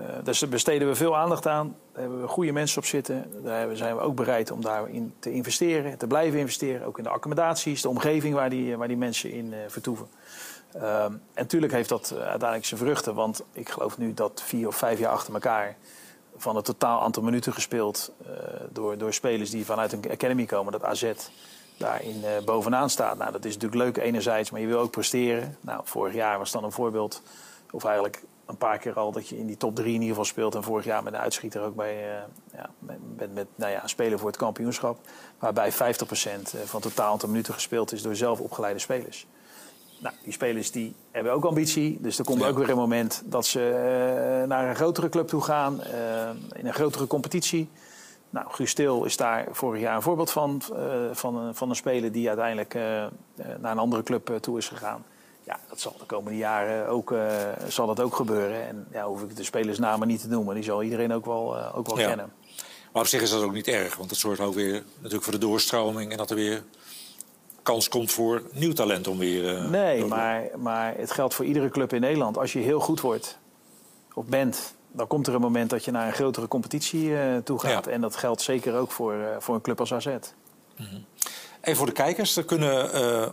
Uh, 0.00 0.04
daar 0.22 0.48
besteden 0.48 0.88
we 0.88 0.94
veel 0.94 1.16
aandacht 1.16 1.46
aan. 1.46 1.76
Daar 1.92 2.02
hebben 2.02 2.20
we 2.20 2.28
goede 2.28 2.52
mensen 2.52 2.78
op 2.78 2.84
zitten. 2.84 3.42
Daar 3.42 3.76
zijn 3.76 3.96
we 3.96 4.02
ook 4.02 4.14
bereid 4.14 4.50
om 4.50 4.60
daarin 4.60 5.14
te 5.18 5.32
investeren, 5.32 5.98
te 5.98 6.06
blijven 6.06 6.38
investeren. 6.38 6.86
Ook 6.86 6.98
in 6.98 7.04
de 7.04 7.10
accommodaties, 7.10 7.82
de 7.82 7.88
omgeving 7.88 8.34
waar 8.34 8.50
die, 8.50 8.76
waar 8.76 8.88
die 8.88 8.96
mensen 8.96 9.30
in 9.32 9.52
uh, 9.52 9.58
vertoeven. 9.66 10.08
Uh, 10.76 11.04
en 11.04 11.20
natuurlijk 11.34 11.72
heeft 11.72 11.88
dat 11.88 12.12
uiteindelijk 12.12 12.64
zijn 12.64 12.80
vruchten. 12.80 13.14
Want 13.14 13.44
ik 13.52 13.68
geloof 13.68 13.98
nu 13.98 14.14
dat 14.14 14.42
vier 14.44 14.66
of 14.66 14.76
vijf 14.76 14.98
jaar 14.98 15.12
achter 15.12 15.34
elkaar... 15.34 15.76
van 16.36 16.56
het 16.56 16.64
totaal 16.64 17.02
aantal 17.02 17.22
minuten 17.22 17.52
gespeeld 17.52 18.12
door, 18.72 18.98
door 18.98 19.12
spelers 19.12 19.50
die 19.50 19.64
vanuit 19.64 19.92
een 19.92 20.10
academy 20.10 20.44
komen... 20.44 20.72
dat 20.72 20.84
AZ 20.84 21.12
daarin 21.76 22.24
bovenaan 22.44 22.90
staat. 22.90 23.18
Nou, 23.18 23.32
dat 23.32 23.44
is 23.44 23.54
natuurlijk 23.54 23.82
leuk 23.82 24.04
enerzijds, 24.04 24.50
maar 24.50 24.60
je 24.60 24.66
wil 24.66 24.78
ook 24.78 24.90
presteren. 24.90 25.56
Nou, 25.60 25.80
vorig 25.84 26.14
jaar 26.14 26.38
was 26.38 26.52
dan 26.52 26.64
een 26.64 26.72
voorbeeld... 26.72 27.22
of 27.70 27.84
eigenlijk 27.84 28.22
een 28.48 28.56
paar 28.56 28.78
keer 28.78 28.94
al 28.94 29.12
dat 29.12 29.28
je 29.28 29.38
in 29.38 29.46
die 29.46 29.56
top 29.56 29.74
3 29.74 29.86
in 29.86 29.92
ieder 29.92 30.08
geval 30.08 30.24
speelt. 30.24 30.54
En 30.54 30.62
vorig 30.62 30.84
jaar 30.84 31.02
met 31.02 31.12
een 31.12 31.18
uitschieter 31.18 31.62
ook 31.62 31.74
bij 31.74 31.94
uh, 31.94 32.22
ja, 32.52 32.70
met, 32.78 33.34
met 33.34 33.46
nou 33.54 33.72
ja, 33.72 33.86
spelen 33.86 34.18
voor 34.18 34.28
het 34.28 34.36
kampioenschap. 34.36 34.98
Waarbij 35.38 35.72
50% 35.72 35.76
van 35.76 36.80
het 36.80 36.82
totaal 36.82 37.12
aantal 37.12 37.28
minuten 37.28 37.54
gespeeld 37.54 37.92
is 37.92 38.02
door 38.02 38.16
zelf 38.16 38.40
opgeleide 38.40 38.78
spelers. 38.78 39.26
Nou, 39.98 40.14
die 40.22 40.32
spelers 40.32 40.70
die 40.70 40.94
hebben 41.10 41.32
ook 41.32 41.44
ambitie. 41.44 41.98
Dus 42.00 42.18
er 42.18 42.24
komt 42.24 42.40
ja. 42.40 42.48
ook 42.48 42.58
weer 42.58 42.70
een 42.70 42.76
moment 42.76 43.22
dat 43.24 43.46
ze 43.46 43.60
uh, 44.40 44.48
naar 44.48 44.68
een 44.68 44.76
grotere 44.76 45.08
club 45.08 45.28
toe 45.28 45.42
gaan. 45.42 45.80
Uh, 45.80 46.28
in 46.52 46.66
een 46.66 46.74
grotere 46.74 47.06
competitie. 47.06 47.68
Nou, 48.30 48.46
Guus 48.50 48.70
Stil 48.70 49.04
is 49.04 49.16
daar 49.16 49.46
vorig 49.50 49.80
jaar 49.80 49.96
een 49.96 50.02
voorbeeld 50.02 50.30
van. 50.30 50.62
van, 51.12 51.54
van 51.54 51.68
een 51.70 51.76
speler 51.76 52.12
die 52.12 52.28
uiteindelijk 52.28 52.74
naar 53.34 53.72
een 53.72 53.78
andere 53.78 54.02
club 54.02 54.38
toe 54.40 54.58
is 54.58 54.68
gegaan 54.68 55.04
ja, 55.48 55.58
dat 55.68 55.80
zal 55.80 55.94
de 55.98 56.04
komende 56.04 56.38
jaren 56.38 56.88
ook, 56.88 57.10
uh, 57.10 57.26
zal 57.68 57.86
dat 57.86 58.00
ook 58.00 58.16
gebeuren. 58.16 58.66
En 58.66 58.86
ja, 58.92 59.06
hoef 59.06 59.22
ik 59.22 59.36
de 59.36 59.44
spelersnamen 59.44 60.08
niet 60.08 60.20
te 60.20 60.28
noemen. 60.28 60.54
Die 60.54 60.64
zal 60.64 60.82
iedereen 60.82 61.12
ook 61.12 61.24
wel, 61.24 61.56
uh, 61.56 61.76
ook 61.76 61.86
wel 61.86 61.98
ja. 61.98 62.06
kennen. 62.06 62.32
Maar 62.92 63.02
op 63.02 63.08
zich 63.08 63.22
is 63.22 63.30
dat 63.30 63.42
ook 63.42 63.52
niet 63.52 63.68
erg. 63.68 63.96
Want 63.96 64.10
het 64.10 64.18
zorgt 64.18 64.40
ook 64.40 64.54
weer 64.54 64.82
natuurlijk 64.96 65.22
voor 65.22 65.32
de 65.32 65.38
doorstroming. 65.38 66.10
En 66.10 66.16
dat 66.16 66.30
er 66.30 66.36
weer 66.36 66.62
kans 67.62 67.88
komt 67.88 68.12
voor 68.12 68.42
nieuw 68.52 68.72
talent 68.72 69.06
om 69.06 69.18
weer... 69.18 69.54
Uh, 69.54 69.70
nee, 69.70 70.04
maar, 70.04 70.44
maar 70.56 70.94
het 70.96 71.10
geldt 71.10 71.34
voor 71.34 71.44
iedere 71.44 71.68
club 71.68 71.92
in 71.92 72.00
Nederland. 72.00 72.38
Als 72.38 72.52
je 72.52 72.58
heel 72.58 72.80
goed 72.80 73.00
wordt 73.00 73.38
of 74.14 74.24
bent... 74.24 74.74
dan 74.92 75.06
komt 75.06 75.26
er 75.26 75.34
een 75.34 75.40
moment 75.40 75.70
dat 75.70 75.84
je 75.84 75.90
naar 75.90 76.06
een 76.06 76.12
grotere 76.12 76.48
competitie 76.48 77.12
toe 77.44 77.58
gaat. 77.58 77.84
Ja. 77.84 77.90
En 77.90 78.00
dat 78.00 78.16
geldt 78.16 78.40
zeker 78.40 78.74
ook 78.76 78.90
voor, 78.90 79.14
voor 79.38 79.54
een 79.54 79.60
club 79.60 79.80
als 79.80 79.92
AZ. 79.92 80.06
Mm 80.06 80.16
-hmm. 80.76 81.04
Even 81.60 81.76
voor 81.76 81.86
de 81.86 81.92
kijkers. 81.92 82.36
Er 82.36 82.44
kunnen 82.44 82.90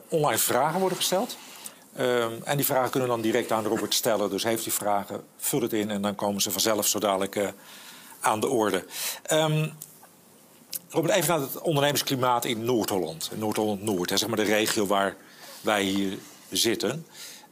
online 0.10 0.40
vragen 0.40 0.80
worden 0.80 0.98
gesteld. 0.98 1.38
Ehm, 1.96 2.34
en 2.44 2.58
die 2.58 2.66
vragen 2.66 2.90
kunnen 2.90 3.10
dan 3.10 3.22
direct 3.22 3.52
aan 3.52 3.66
Robert 3.66 3.94
stellen. 3.94 4.30
Dus 4.30 4.44
heeft 4.44 4.66
u 4.66 4.72
vragen, 4.72 5.24
vul 5.38 5.62
het 5.62 5.74
in 5.74 5.92
en 5.92 6.02
dan 6.02 6.16
komen 6.16 6.42
ze 6.42 6.52
vanzelf 6.52 6.88
zo 6.88 7.00
dadelijk 7.00 7.36
uh, 7.36 7.48
aan 8.20 8.40
de 8.40 8.50
orde. 8.50 8.86
Um, 9.32 9.74
Robert, 10.90 11.14
even 11.14 11.30
naar 11.30 11.48
het 11.48 11.62
ondernemersklimaat 11.62 12.46
in 12.46 12.66
Noord-Holland. 12.66 13.30
Noord-Holland-Noord, 13.36 14.10
zeg 14.10 14.28
maar 14.28 14.38
de 14.38 14.44
regio 14.44 14.86
waar 14.86 15.16
wij 15.62 15.84
hier 15.84 16.18
zitten. 16.50 17.06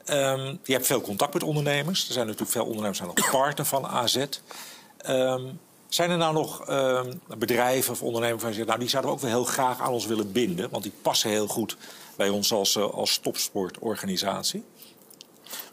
Um, 0.10 0.60
je 0.64 0.74
hebt 0.74 0.86
veel 0.86 1.02
contact 1.02 1.34
met 1.34 1.44
ondernemers. 1.44 2.08
Er 2.08 2.14
zijn 2.14 2.26
natuurlijk 2.26 2.52
veel 2.52 2.66
ondernemers 2.66 2.98
zijn 2.98 3.12
nog 3.16 3.32
partner 3.32 3.66
van 3.66 3.88
AZ. 3.88 4.26
zijn 5.88 6.10
er 6.10 6.18
nou 6.18 6.34
nog 6.34 6.66
bedrijven 7.38 7.92
of 7.92 8.02
ondernemers 8.02 8.42
waar 8.42 8.52
je 8.52 8.58
zegt... 8.58 8.68
nou, 8.68 8.80
die 8.80 8.90
zouden 8.90 9.12
we 9.12 9.18
ook 9.18 9.24
wel 9.24 9.34
heel 9.34 9.52
graag 9.52 9.82
aan 9.82 9.92
ons 9.92 10.06
willen 10.06 10.32
binden... 10.32 10.70
want 10.70 10.84
die 10.84 10.94
passen 11.02 11.30
heel 11.30 11.48
goed 11.48 11.78
bij 12.16 12.30
ons 12.30 12.54
als, 12.54 12.76
eh, 12.76 12.90
als 12.90 13.18
topsportorganisatie? 13.18 14.64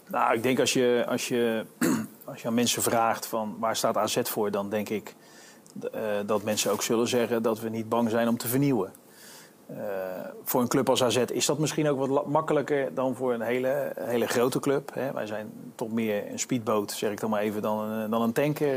Nou, 0.07 0.35
ik 0.35 0.43
denk 0.43 0.61
als 0.61 0.73
je, 0.73 1.05
als, 1.09 1.29
je, 1.29 1.65
als 2.25 2.43
je 2.43 2.49
aan 2.49 2.55
mensen 2.55 2.83
vraagt 2.83 3.27
van 3.27 3.57
waar 3.59 3.77
staat 3.77 3.97
AZ 3.97 4.21
voor, 4.23 4.51
dan 4.51 4.71
denk 4.71 4.89
ik 4.89 5.15
uh, 5.95 6.01
dat 6.27 6.43
mensen 6.43 6.73
ook 6.73 6.83
zullen 6.83 7.09
zeggen 7.09 7.43
dat 7.43 7.61
we 7.61 7.69
niet 7.69 7.89
bang 7.89 8.11
zijn 8.11 8.29
om 8.29 8.37
te 8.37 8.49
vernieuwen. 8.49 8.93
Uh, 9.71 9.77
voor 10.45 10.61
een 10.61 10.69
club 10.69 10.89
als 10.89 11.03
AZ 11.03 11.17
is 11.17 11.47
dat 11.47 11.59
misschien 11.59 11.89
ook 11.89 12.07
wat 12.07 12.27
makkelijker 12.27 12.95
dan 12.95 13.15
voor 13.15 13.33
een 13.33 13.41
hele, 13.41 13.93
hele 14.01 14.27
grote 14.27 14.61
club. 14.61 14.95
Hè. 14.95 15.13
Wij 15.13 15.27
zijn 15.27 15.53
toch 15.75 15.91
meer 15.91 16.31
een 16.31 16.39
speedboot, 16.39 16.93
zeg 16.93 17.11
ik 17.11 17.21
dan 17.21 17.31
maar 17.31 17.41
even, 17.41 17.63
dan 17.63 17.79
een, 17.79 18.11
dan 18.11 18.23
een 18.23 18.33
tanker. 18.33 18.77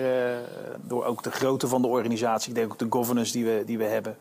Door 0.82 1.06
ook 1.06 1.24
de 1.24 1.32
grootte 1.32 1.68
van 1.68 1.82
de 1.82 1.88
organisatie. 1.88 2.50
Ik 2.50 2.56
denk 2.56 2.72
ook 2.72 2.80
de 2.80 2.86
governance 2.90 3.32
die 3.32 3.46
we, 3.46 3.64
die 3.66 3.78
we 3.78 3.84
hebben. 3.84 4.18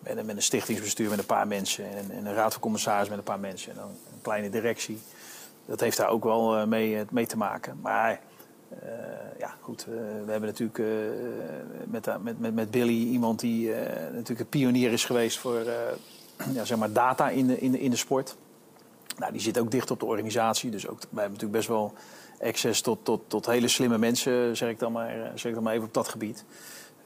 Met 0.00 0.16
een, 0.16 0.26
met 0.26 0.36
een 0.36 0.42
stichtingsbestuur 0.42 1.10
met 1.10 1.18
een 1.18 1.26
paar 1.26 1.46
mensen 1.46 1.84
en, 1.96 2.10
en, 2.10 2.26
een 2.26 2.34
raad 2.34 2.52
van 2.52 2.62
commissaris 2.62 3.08
met 3.08 3.18
een 3.18 3.24
paar 3.24 3.40
mensen 3.40 3.70
en 3.70 3.76
dan 3.76 3.88
een 3.88 4.22
kleine 4.22 4.50
directie. 4.50 4.98
Dat 5.66 5.80
heeft 5.80 5.96
daar 5.96 6.08
ook 6.08 6.24
wel 6.24 6.58
uh, 6.58 6.64
mee, 6.64 6.94
uh, 6.94 7.00
mee, 7.10 7.26
te 7.26 7.36
maken. 7.36 7.78
Maar 7.82 8.20
uh, 8.82 8.88
ja, 9.38 9.54
goed, 9.60 9.84
we 10.24 10.30
hebben 10.30 10.48
natuurlijk 10.48 10.82
met, 11.84 12.22
met, 12.22 12.38
met, 12.38 12.54
met 12.54 12.70
Billy 12.70 13.06
iemand 13.06 13.40
die 13.40 13.70
natuurlijk 14.12 14.40
een 14.40 14.48
pionier 14.48 14.92
is 14.92 15.04
geweest 15.04 15.38
voor 15.38 15.62
ja, 16.56 16.64
zeg 16.64 16.78
maar 16.78 16.92
data 16.92 17.28
in 17.28 17.46
de, 17.46 17.58
in, 17.58 17.72
de, 17.72 17.80
in 17.80 17.90
de 17.90 17.96
sport. 17.96 18.36
Nou, 19.18 19.32
die 19.32 19.40
zit 19.40 19.58
ook 19.58 19.70
dicht 19.70 19.90
op 19.90 20.00
de 20.00 20.06
organisatie, 20.06 20.70
dus 20.70 20.88
ook, 20.88 20.98
wij 20.98 21.22
hebben 21.22 21.32
natuurlijk 21.32 21.52
best 21.52 21.68
wel 21.68 21.94
access 22.42 22.80
tot, 22.80 23.04
tot, 23.04 23.20
tot 23.26 23.46
hele 23.46 23.68
slimme 23.68 23.98
mensen, 23.98 24.56
zeg 24.56 24.68
ik 24.70 24.78
dan 24.78 24.92
maar, 24.92 25.32
zeg 25.34 25.44
ik 25.44 25.54
dan 25.54 25.62
maar 25.62 25.74
even 25.74 25.86
op 25.86 25.94
dat 25.94 26.08
gebied. 26.08 26.44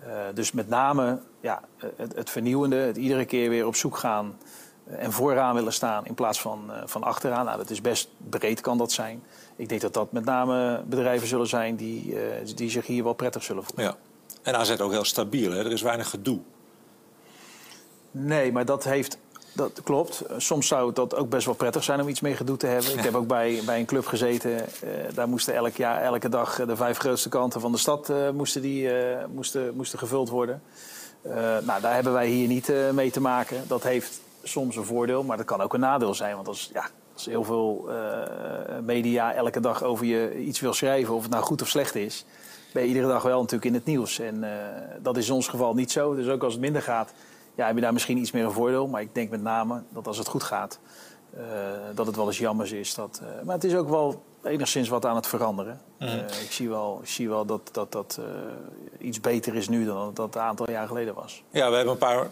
Uh, 0.07 0.13
dus 0.35 0.53
met 0.53 0.69
name 0.69 1.19
ja, 1.41 1.63
het, 1.97 2.15
het, 2.17 2.31
vernieuwende, 2.31 2.77
het 2.77 2.97
iedere 2.97 3.25
keer 3.25 3.49
weer 3.49 3.67
op 3.67 3.77
zoek 3.77 3.97
gaan 3.97 4.39
en 4.85 5.13
vooraan 5.13 5.55
willen 5.55 5.73
staan 5.73 6.07
in 6.07 6.15
plaats 6.15 6.41
van, 6.41 6.71
van 6.85 7.03
achteraan. 7.03 7.45
Nou, 7.45 7.57
dat 7.57 7.71
is 7.71 7.81
best 7.81 8.09
breed 8.29 8.61
kan 8.61 8.79
dat 8.79 8.93
zijn. 8.93 9.23
Ik 9.57 9.69
denk 9.69 9.81
dat 9.81 9.95
dat 9.95 10.13
met 10.13 10.25
name 10.25 10.83
bedrijven 10.87 11.29
zullen 11.29 11.47
zijn 11.47 11.77
die, 11.77 12.17
die 12.55 12.71
zich 12.71 12.87
hier 12.87 13.05
wel 13.05 13.13
prettig 13.13 13.43
zullen 13.43 13.65
voelen. 13.65 13.85
Ja. 13.85 13.97
En 14.43 14.55
AZ 14.55 14.81
ook 14.81 14.91
heel 14.91 15.05
stabiel, 15.05 15.51
hè? 15.51 15.59
er 15.59 15.73
is 15.73 15.83
weinig 15.83 16.11
gedoe. 16.11 16.41
Nee, 18.11 18.53
maar 18.53 18.65
dat 18.65 18.85
heeft 18.85 19.19
dat 19.55 19.81
klopt. 19.85 20.23
Soms 20.37 20.67
zou 20.67 20.93
dat 20.93 21.15
ook 21.15 21.29
best 21.29 21.47
wel 21.47 21.55
prettig 21.55 21.85
zijn 21.85 22.01
om 22.01 22.09
iets 22.09 22.21
mee 22.21 22.37
gedoe 22.37 22.57
te 22.57 22.67
hebben. 22.67 22.93
Ik 22.93 23.05
heb 23.11 23.15
ook 23.15 23.27
bij, 23.27 23.61
bij 23.67 23.79
een 23.79 23.87
club 23.87 24.07
gezeten. 24.07 24.51
Uh, 24.51 24.91
daar 25.15 25.29
moesten 25.29 25.55
elk 25.55 25.77
jaar, 25.77 26.03
elke 26.03 26.29
dag 26.29 26.67
de 26.67 26.77
vijf 26.77 26.99
grootste 26.99 27.29
kanten 27.29 27.61
van 27.61 27.73
de 27.73 27.79
stad 27.79 28.11
uh, 28.11 28.31
moesten 28.31 28.63
die, 28.63 28.83
uh, 28.83 29.25
moesten, 29.35 29.77
moesten 29.77 29.99
gevuld 29.99 30.29
worden. 30.29 30.63
nou, 31.65 31.81
daar 31.81 31.95
hebben 31.95 32.13
wij 32.13 32.27
hier 32.27 32.49
niet 32.49 32.73
mee 32.93 33.11
te 33.11 33.21
maken. 33.21 33.65
Dat 33.67 33.83
heeft 33.83 34.21
soms 34.43 34.77
een 34.77 34.85
voordeel, 34.85 35.23
maar 35.23 35.37
dat 35.37 35.47
kan 35.47 35.61
ook 35.61 35.75
een 35.75 35.81
nadeel 35.81 36.15
zijn. 36.15 36.35
Want 36.35 36.49
als, 36.49 36.71
ja, 36.73 36.89
als 37.15 37.27
heel 37.27 37.45
veel 37.45 37.89
media 38.83 39.35
elke 39.35 39.61
dag 39.61 39.83
over 39.83 40.07
je 40.07 40.45
iets 40.45 40.61
wil 40.61 40.73
schrijven, 40.73 41.15
of 41.15 41.23
het 41.23 41.31
nou 41.31 41.45
goed 41.45 41.63
of 41.63 41.69
slecht 41.69 41.95
is, 41.95 42.25
ben 42.73 42.83
je 42.83 42.89
iedere 42.89 43.07
dag 43.07 43.23
wel 43.23 43.39
natuurlijk 43.39 43.65
in 43.65 43.75
het 43.75 43.85
nieuws. 43.85 44.19
En 44.19 44.45
dat 45.03 45.17
is 45.17 45.29
in 45.29 45.35
ons 45.35 45.49
geval 45.49 45.75
niet 45.75 45.93
zo. 45.93 46.15
Dus 46.15 46.29
ook 46.29 46.43
als 46.43 46.53
het 46.53 46.63
minder 46.63 46.83
gaat 46.83 47.13
ja, 47.55 47.67
heb 47.67 47.75
je 47.75 47.81
daar 47.81 47.93
misschien 47.93 48.19
iets 48.19 48.31
meer 48.31 48.45
een 48.45 48.53
voordeel. 48.53 48.87
Maar 48.87 49.01
ik 49.01 49.15
denk 49.15 49.31
met 49.31 49.43
name 49.43 49.83
dat 49.89 50.07
als 50.07 50.19
het 50.19 50.29
goed 50.29 50.43
gaat, 50.43 50.79
uh, 51.37 51.43
dat 51.95 52.07
het 52.07 52.17
wel 52.17 52.27
eens 52.27 52.39
jammer 52.39 52.75
is. 52.75 52.95
Dat, 52.95 53.21
uh, 53.23 53.45
maar 53.45 53.55
het 53.55 53.65
is 53.65 53.75
ook 53.75 53.89
wel 53.89 54.23
enigszins 54.43 54.89
wat 54.89 55.07
aan 55.07 55.17
het 55.17 55.27
veranderen. 55.27 55.81
Mm. 55.99 56.07
Uh, 56.07 56.15
ik, 56.17 56.51
zie 56.51 56.69
wel, 56.69 56.99
ik 57.03 57.09
zie 57.09 57.29
wel 57.29 57.45
dat 57.45 57.69
dat, 57.73 57.93
dat 57.93 58.21
iets 58.99 59.21
beter 59.21 59.55
is 59.55 59.69
nu 59.69 59.85
dan 59.85 60.11
dat 60.15 60.35
een 60.35 60.41
aantal 60.41 60.71
jaar 60.71 60.87
geleden 60.87 61.15
was. 61.15 61.43
Ja, 61.51 61.71
we 61.71 61.77
hebben 61.77 61.93
een 61.93 61.99
paar 61.99 62.29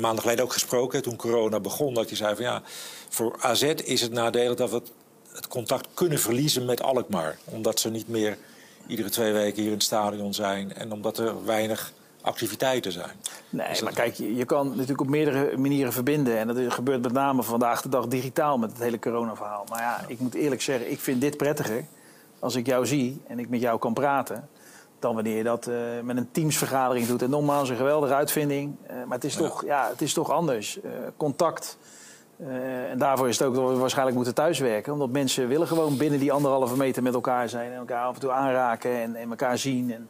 maanden 0.00 0.20
geleden 0.20 0.44
ook 0.44 0.52
gesproken, 0.52 1.02
toen 1.02 1.16
corona 1.16 1.60
begon, 1.60 1.94
dat 1.94 2.10
je 2.10 2.16
zei 2.16 2.34
van 2.34 2.44
ja, 2.44 2.62
voor 3.08 3.36
AZ 3.40 3.62
is 3.62 4.00
het 4.00 4.12
nadelig 4.12 4.56
dat 4.56 4.70
we 4.70 4.76
het, 4.76 4.92
het 5.32 5.48
contact 5.48 5.88
kunnen 5.94 6.18
verliezen 6.18 6.64
met 6.64 6.82
Alkmaar. 6.82 7.38
Omdat 7.44 7.80
ze 7.80 7.90
niet 7.90 8.08
meer 8.08 8.38
iedere 8.86 9.08
twee 9.08 9.32
weken 9.32 9.56
hier 9.56 9.70
in 9.70 9.76
het 9.76 9.82
stadion 9.82 10.34
zijn 10.34 10.74
en 10.74 10.92
omdat 10.92 11.18
er 11.18 11.44
weinig 11.44 11.92
activiteiten 12.26 12.92
zijn. 12.92 13.10
Nee, 13.50 13.82
maar 13.82 13.92
kijk, 13.92 14.14
je, 14.14 14.36
je, 14.36 14.44
kan 14.44 14.68
natuurlijk 14.68 15.00
op 15.00 15.08
meerdere 15.08 15.56
manieren 15.56 15.92
verbinden. 15.92 16.38
En 16.38 16.46
dat 16.46 16.72
gebeurt 16.72 17.02
met 17.02 17.12
name 17.12 17.42
vandaag 17.42 17.82
de 17.82 17.88
dag 17.88 18.06
digitaal 18.06 18.58
met 18.58 18.70
het 18.70 18.80
hele 18.80 18.98
corona-verhaal. 18.98 19.64
Maar 19.68 19.80
ja, 19.80 20.04
ik 20.06 20.18
moet 20.18 20.34
eerlijk 20.34 20.62
zeggen, 20.62 20.90
ik 20.90 21.00
vind 21.00 21.20
dit 21.20 21.36
prettiger 21.36 21.84
als 22.38 22.54
ik 22.54 22.66
jou 22.66 22.86
zie 22.86 23.22
en 23.26 23.38
ik 23.38 23.48
met 23.48 23.60
jou 23.60 23.78
kan 23.78 23.94
praten. 23.94 24.48
Dan 24.98 25.14
wanneer 25.14 25.36
je 25.36 25.42
dat 25.42 25.66
uh, 25.66 25.76
met 26.02 26.16
een 26.16 26.30
teamsvergadering 26.30 27.06
doet. 27.06 27.22
En 27.22 27.30
nogmaals, 27.30 27.68
een 27.68 27.76
geweldige 27.76 28.14
uitvinding. 28.14 28.76
Uh, 28.84 28.96
maar 29.04 29.16
het 29.16 29.24
is, 29.24 29.34
toch, 29.34 29.64
ja, 29.64 29.88
het 29.88 30.02
is 30.02 30.12
toch 30.12 30.30
anders. 30.30 30.78
Uh, 30.84 30.90
contact. 31.16 31.78
en 32.90 32.98
daarvoor 32.98 33.28
is 33.28 33.38
het 33.38 33.48
ook 33.48 33.54
dat 33.54 33.70
we 33.70 33.76
waarschijnlijk 33.76 34.16
moeten 34.16 34.34
thuiswerken. 34.34 34.92
Omdat 34.92 35.10
mensen 35.10 35.48
willen 35.48 35.66
gewoon 35.66 35.96
binnen 35.96 36.18
die 36.18 36.32
anderhalve 36.32 36.76
meter 36.76 37.02
met 37.02 37.14
elkaar 37.14 37.48
zijn. 37.48 37.72
En 37.72 37.78
elkaar 37.78 38.04
af 38.04 38.14
en 38.14 38.20
toe 38.20 38.30
aanraken 38.30 38.90
en, 38.90 39.16
en 39.16 39.30
elkaar 39.30 39.58
zien. 39.58 39.92
En, 39.92 40.08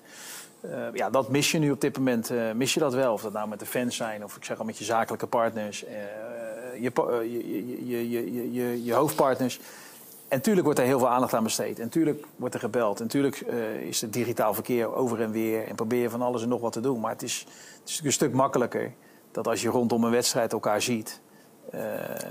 uh, 0.65 0.87
ja, 0.93 1.11
dat 1.11 1.29
mis 1.29 1.51
je 1.51 1.59
nu 1.59 1.71
op 1.71 1.81
dit 1.81 1.99
moment. 1.99 2.31
Uh, 2.31 2.53
mis 2.53 2.75
je 2.75 2.81
dat 2.81 2.95
wel? 2.95 3.13
Of 3.13 3.23
dat 3.23 3.33
nou 3.33 3.49
met 3.49 3.61
de 3.61 3.67
fans 3.67 3.97
zijn 3.97 4.25
of 4.25 4.37
ik 4.37 4.45
zeg 4.45 4.59
al 4.59 4.65
met 4.65 4.79
je 4.79 4.85
zakelijke 4.85 5.27
partners, 5.27 5.85
uh, 5.85 5.91
je, 6.81 6.93
je, 7.87 8.53
je, 8.53 8.85
je, 8.85 8.93
hoofdpartners. 8.93 9.61
En 10.29 10.37
natuurlijk 10.37 10.65
wordt 10.65 10.81
er 10.81 10.87
heel 10.87 10.99
veel 10.99 11.09
aandacht 11.09 11.35
aan 11.35 11.43
besteed. 11.43 11.79
En 11.79 11.85
natuurlijk 11.85 12.27
wordt 12.37 12.55
er 12.55 12.61
gebeld. 12.61 12.99
En 12.99 13.05
natuurlijk 13.05 13.41
is 13.89 14.01
het 14.01 14.13
digitaal 14.13 14.55
verkeer 14.55 14.95
over 14.95 15.21
en 15.21 15.31
weer. 15.31 15.69
En 15.69 15.75
probeer 15.75 16.01
je 16.01 16.11
van 16.11 16.23
alles 16.23 16.43
en 16.43 16.49
nog 16.49 16.61
wat 16.61 16.73
te 16.73 16.81
doen. 16.81 17.01
Maar 17.01 17.11
het 17.11 17.23
is, 17.23 17.47
het 17.81 17.89
is 17.89 18.01
een 18.05 18.13
stuk 18.13 18.33
makkelijker 18.33 18.93
dat 19.31 19.47
als 19.49 19.63
je 19.63 19.69
rondom 19.69 20.05
een 20.05 20.11
wedstrijd 20.11 20.53
elkaar 20.53 20.83
ziet. 20.83 21.21
Uh, 21.75 21.81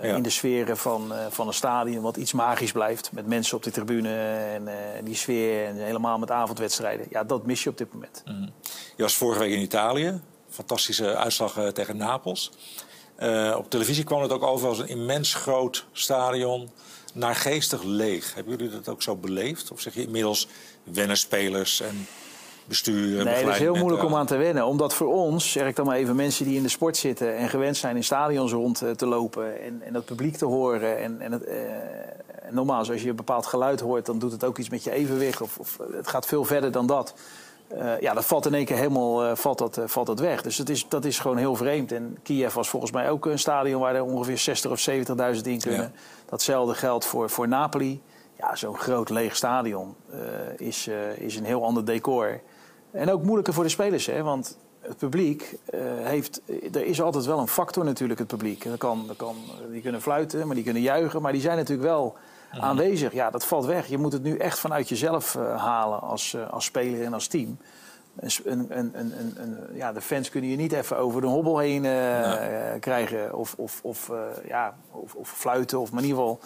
ja. 0.02 0.16
in 0.16 0.22
de 0.22 0.30
sferen 0.30 0.78
van, 0.78 1.12
uh, 1.12 1.26
van 1.30 1.48
een 1.48 1.54
stadion, 1.54 2.02
wat 2.02 2.18
iets 2.18 2.34
magisch 2.34 2.72
blijft. 2.72 3.12
Met 3.12 3.28
mensen 3.28 3.58
op 3.58 3.64
de 3.64 3.72
tribune 3.72 4.16
en 4.54 4.64
uh, 4.64 4.74
die 5.04 5.16
sfeer 5.16 5.66
en 5.66 5.76
helemaal 5.76 6.18
met 6.18 6.32
avondwedstrijden. 6.32 7.08
Ja, 7.10 7.24
dat 7.24 7.46
mis 7.46 7.64
je 7.64 7.70
op 7.70 7.78
dit 7.78 7.94
moment. 7.94 8.24
Mm. 8.26 8.52
Je 8.96 9.04
was 9.04 9.16
vorige 9.16 9.40
week 9.40 9.52
in 9.52 9.62
Italië. 9.62 10.22
Fantastische 10.50 11.16
uitslag 11.16 11.72
tegen 11.74 11.98
Napels. 11.98 12.52
op 13.56 13.70
televisie 13.70 14.04
kwam 14.04 14.22
het 14.22 14.32
ook 14.32 14.44
over 14.44 14.68
als 14.68 14.80
een 14.80 14.88
immens 14.88 15.34
groot 15.34 15.86
stadion. 15.92 16.70
Naargeestig 17.14 17.84
leeg. 17.84 18.34
Hebben 18.34 18.58
jullie 18.58 18.72
dat 18.74 18.90
ook 18.90 19.02
zo 19.02 19.16
beleefd? 19.16 19.72
Of 19.72 19.82
zeg 19.82 19.94
je 19.94 20.02
inmiddels 20.02 20.48
wennen 20.84 21.18
spelers 21.18 21.82
en 21.82 22.08
bestuur. 22.66 23.24
Nee, 23.24 23.44
dat 23.44 23.54
is 23.54 23.60
heel 23.60 23.76
moeilijk 23.76 24.04
om 24.04 24.16
aan 24.16 24.26
te 24.26 24.36
wennen. 24.36 24.66
Omdat 24.66 24.94
voor 24.94 25.14
ons, 25.14 25.52
zeg 25.52 25.68
ik 25.68 25.76
dan 25.76 25.86
maar 25.86 25.96
even, 25.96 26.16
mensen 26.16 26.46
die 26.46 26.56
in 26.56 26.64
de 26.64 26.70
sport 26.70 26.98
zitten 26.98 27.36
en 27.36 27.50
gewend 27.50 27.78
zijn 27.78 27.96
in 27.96 28.04
stadions 28.04 28.52
rond 28.52 28.82
eh, 28.82 28.92
te 28.92 29.06
lopen 29.06 29.62
en, 29.62 29.82
en 29.82 29.94
het 29.94 30.06
publiek 30.06 30.38
te 30.38 30.46
horen. 30.46 31.00
En, 31.00 31.22
en, 31.22 31.32
het, 31.32 31.48
normaal, 32.50 32.78
als 32.78 33.02
je 33.02 33.10
een 33.10 33.16
bepaald 33.16 33.46
geluid 33.46 33.80
hoort, 33.80 34.06
dan 34.06 34.20
doet 34.20 34.32
het 34.32 34.44
ook 34.44 34.58
iets 34.58 34.70
met 34.70 34.84
je 34.84 34.92
evenwicht. 34.92 35.42
Of, 35.42 35.58
of 35.58 35.80
het 35.92 36.08
gaat 36.08 36.26
veel 36.26 36.44
verder 36.44 36.72
dan 36.72 36.88
dat. 36.88 37.14
Uh, 37.74 38.00
ja, 38.00 38.14
dat 38.14 38.26
valt 38.26 38.46
in 38.46 38.54
één 38.54 38.66
keer 38.66 38.78
helemaal 38.78 39.26
uh, 39.26 39.36
valt 39.36 39.58
dat, 39.58 39.78
uh, 39.78 39.84
valt 39.88 40.08
dat 40.08 40.20
weg. 40.20 40.42
Dus 40.42 40.56
dat 40.56 40.70
is, 40.70 40.86
dat 40.90 41.06
is 41.06 41.20
gewoon 41.20 41.38
heel 41.38 41.56
vreemd. 41.56 41.92
En 41.92 42.18
Kiev 42.24 42.54
was 42.54 42.70
volgens 42.70 42.92
mij 42.92 43.10
ook 43.10 43.26
een 43.26 43.40
stadion 43.40 43.82
waar 43.82 43.96
er 43.96 44.04
ongeveer 44.04 44.38
60 44.38 44.72
of 44.72 44.90
70.000 44.90 45.42
in 45.44 45.60
kunnen. 45.60 45.82
Ja. 45.82 45.92
Datzelfde 46.26 46.74
geldt 46.74 47.06
voor, 47.06 47.30
voor 47.30 47.48
Napoli. 47.48 48.02
Ja, 48.38 48.56
zo'n 48.56 48.78
groot 48.78 49.10
leeg 49.10 49.36
stadion 49.36 49.96
is, 50.58 50.90
is 51.18 51.36
een 51.36 51.46
heel 51.46 51.64
ander 51.64 51.86
decor. 51.86 52.42
En 52.96 53.12
ook 53.12 53.24
moeilijker 53.24 53.54
voor 53.54 53.64
de 53.64 53.70
spelers, 53.70 54.06
hè? 54.06 54.24
want 54.24 54.58
het 54.80 54.98
publiek 54.98 55.58
uh, 55.74 55.82
heeft. 56.04 56.42
Er 56.72 56.86
is 56.86 57.02
altijd 57.02 57.26
wel 57.26 57.40
een 57.40 57.48
factor 57.48 57.86
natuurlijk, 57.86 58.20
het 58.20 58.28
publiek. 58.28 58.64
Dat 58.64 58.78
kan, 58.78 59.04
dat 59.08 59.16
kan, 59.16 59.36
die 59.72 59.82
kunnen 59.82 60.02
fluiten, 60.02 60.46
maar 60.46 60.56
die 60.56 60.64
kunnen 60.64 60.82
juichen, 60.82 61.22
maar 61.22 61.32
die 61.32 61.42
zijn 61.42 61.58
natuurlijk 61.58 61.88
wel 61.88 62.16
mhm. 62.52 62.62
aanwezig. 62.62 63.14
Ja, 63.14 63.30
dat 63.30 63.46
valt 63.46 63.66
weg. 63.66 63.88
Je 63.88 63.98
moet 63.98 64.14
het 64.14 64.24
nu 64.24 64.38
echt 64.38 64.60
vanuit 64.60 64.90
jezelf 64.90 65.36
uh, 65.36 65.64
halen 65.64 66.02
als, 66.02 66.34
uh, 66.34 66.50
als 66.50 66.66
speler 66.66 67.04
en 67.04 67.14
als 67.14 67.28
team. 67.28 67.58
Een, 68.44 68.66
een, 68.70 68.92
een, 68.94 69.58
ja, 69.74 69.94
de 69.94 70.02
fans 70.02 70.30
kunnen 70.30 70.50
je 70.50 70.56
niet 70.56 70.74
even 70.74 70.98
over 70.98 71.22
de 71.22 71.28
hobbel 71.28 71.58
heen 71.58 71.82
nee. 71.82 72.80
krijgen. 72.80 73.34
Of, 73.34 73.54
of, 73.58 73.80
of, 73.84 74.12
ja, 74.48 74.76
of, 74.92 75.16
of, 75.16 75.30
fluiten, 75.30 75.80
of 75.80 75.92
maar 75.92 76.04
in 76.04 76.08
ieder 76.08 76.22
geval. 76.22 76.40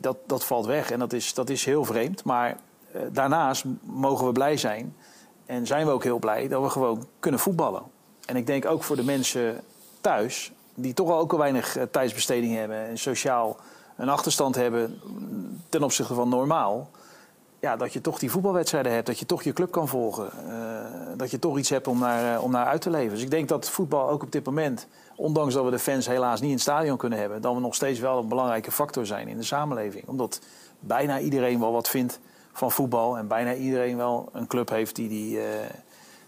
dat, 0.00 0.16
dat 0.26 0.44
valt 0.44 0.66
weg 0.66 0.90
en 0.90 0.98
dat 0.98 1.12
is, 1.12 1.34
dat 1.34 1.50
is 1.50 1.64
heel 1.64 1.84
vreemd. 1.84 2.24
Maar 2.24 2.56
daarnaast 3.12 3.64
mogen 3.82 4.26
we 4.26 4.32
blij 4.32 4.56
zijn 4.56 4.94
en 5.52 5.66
zijn 5.66 5.86
we 5.86 5.92
ook 5.92 6.02
heel 6.02 6.18
blij 6.18 6.48
dat 6.48 6.62
we 6.62 6.68
gewoon 6.68 7.06
kunnen 7.20 7.40
voetballen. 7.40 7.82
En 8.26 8.36
ik 8.36 8.46
denk 8.46 8.66
ook 8.66 8.82
voor 8.82 8.96
de 8.96 9.04
mensen 9.04 9.60
thuis, 10.00 10.52
die 10.74 10.94
toch 10.94 11.10
al 11.10 11.18
ook 11.18 11.32
al 11.32 11.38
weinig 11.38 11.76
uh, 11.76 11.82
tijdsbesteding 11.82 12.54
hebben 12.54 12.86
en 12.86 12.98
sociaal 12.98 13.56
een 13.96 14.08
achterstand 14.08 14.54
hebben 14.54 15.00
ten 15.68 15.82
opzichte 15.82 16.14
van 16.14 16.28
normaal 16.28 16.90
ja, 17.60 17.76
dat 17.76 17.92
je 17.92 18.00
toch 18.00 18.18
die 18.18 18.30
voetbalwedstrijden 18.30 18.92
hebt, 18.92 19.06
dat 19.06 19.18
je 19.18 19.26
toch 19.26 19.42
je 19.42 19.52
club 19.52 19.70
kan 19.70 19.88
volgen. 19.88 20.30
Uh, 20.48 20.52
dat 21.16 21.30
je 21.30 21.38
toch 21.38 21.58
iets 21.58 21.68
hebt 21.68 21.88
om 21.88 21.98
naar, 21.98 22.36
uh, 22.36 22.44
om 22.44 22.50
naar 22.50 22.66
uit 22.66 22.80
te 22.80 22.90
leven. 22.90 23.10
Dus 23.10 23.22
ik 23.22 23.30
denk 23.30 23.48
dat 23.48 23.70
voetbal 23.70 24.08
ook 24.08 24.22
op 24.22 24.32
dit 24.32 24.44
moment, 24.44 24.86
ondanks 25.16 25.54
dat 25.54 25.64
we 25.64 25.70
de 25.70 25.78
fans 25.78 26.06
helaas 26.06 26.40
niet 26.40 26.48
in 26.48 26.54
het 26.54 26.62
stadion 26.62 26.96
kunnen 26.96 27.18
hebben, 27.18 27.42
dat 27.42 27.54
we 27.54 27.60
nog 27.60 27.74
steeds 27.74 27.98
wel 27.98 28.18
een 28.18 28.28
belangrijke 28.28 28.70
factor 28.70 29.06
zijn 29.06 29.28
in 29.28 29.36
de 29.36 29.42
samenleving. 29.42 30.08
Omdat 30.08 30.40
bijna 30.80 31.18
iedereen 31.18 31.60
wel 31.60 31.72
wat 31.72 31.88
vindt 31.88 32.20
van 32.52 32.72
voetbal 32.72 33.16
en 33.16 33.28
bijna 33.28 33.54
iedereen 33.54 33.96
wel 33.96 34.28
een 34.32 34.46
club 34.46 34.68
heeft 34.68 34.96
die 34.96 35.08
die, 35.08 35.36
uh, 35.36 35.44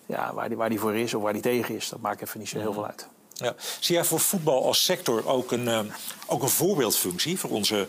ja, 0.07 0.35
waar, 0.35 0.49
die, 0.49 0.57
waar 0.57 0.69
die 0.69 0.81
voor 0.81 0.95
is 0.95 1.15
of 1.15 1.23
waar 1.23 1.33
die 1.33 1.43
tegen 1.43 1.75
is. 1.75 1.89
Dat 1.89 2.01
maakt 2.01 2.23
even 2.23 2.39
niet 2.39 2.49
zo 2.49 2.59
heel 2.59 2.73
veel 2.73 2.87
uit. 2.87 3.09
Ja. 3.33 3.55
Zie 3.81 3.95
jij 3.95 4.05
voor 4.05 4.21
voetbal 4.21 4.65
als 4.65 4.85
sector 4.85 5.29
ook 5.29 5.53
een, 5.53 5.91
ook 6.27 6.43
een 6.43 6.49
voorbeeldfunctie 6.49 7.39
voor 7.39 7.51
onze 7.51 7.89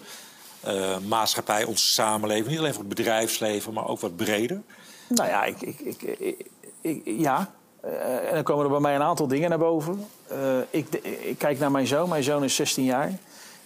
uh, 0.67 0.97
maatschappij, 1.07 1.63
onze 1.63 1.87
samenleving. 1.87 2.47
Niet 2.47 2.59
alleen 2.59 2.73
voor 2.73 2.83
het 2.83 2.95
bedrijfsleven, 2.95 3.73
maar 3.73 3.87
ook 3.87 3.99
wat 3.99 4.15
breder? 4.15 4.61
Nou 5.07 5.29
ja, 5.29 5.43
ik, 5.43 5.61
ik, 5.61 6.01
ik, 6.81 7.01
ja. 7.05 7.53
Uh, 7.85 8.27
en 8.27 8.33
dan 8.33 8.43
komen 8.43 8.63
er 8.63 8.71
bij 8.71 8.79
mij 8.79 8.95
een 8.95 9.01
aantal 9.01 9.27
dingen 9.27 9.49
naar 9.49 9.57
boven. 9.57 10.07
Ik, 10.69 10.87
ik, 11.21 11.37
kijk 11.37 11.59
naar 11.59 11.71
mijn 11.71 11.87
zoon. 11.87 12.09
Mijn 12.09 12.23
zoon 12.23 12.43
is 12.43 12.55
16 12.55 12.83
jaar. 12.83 13.11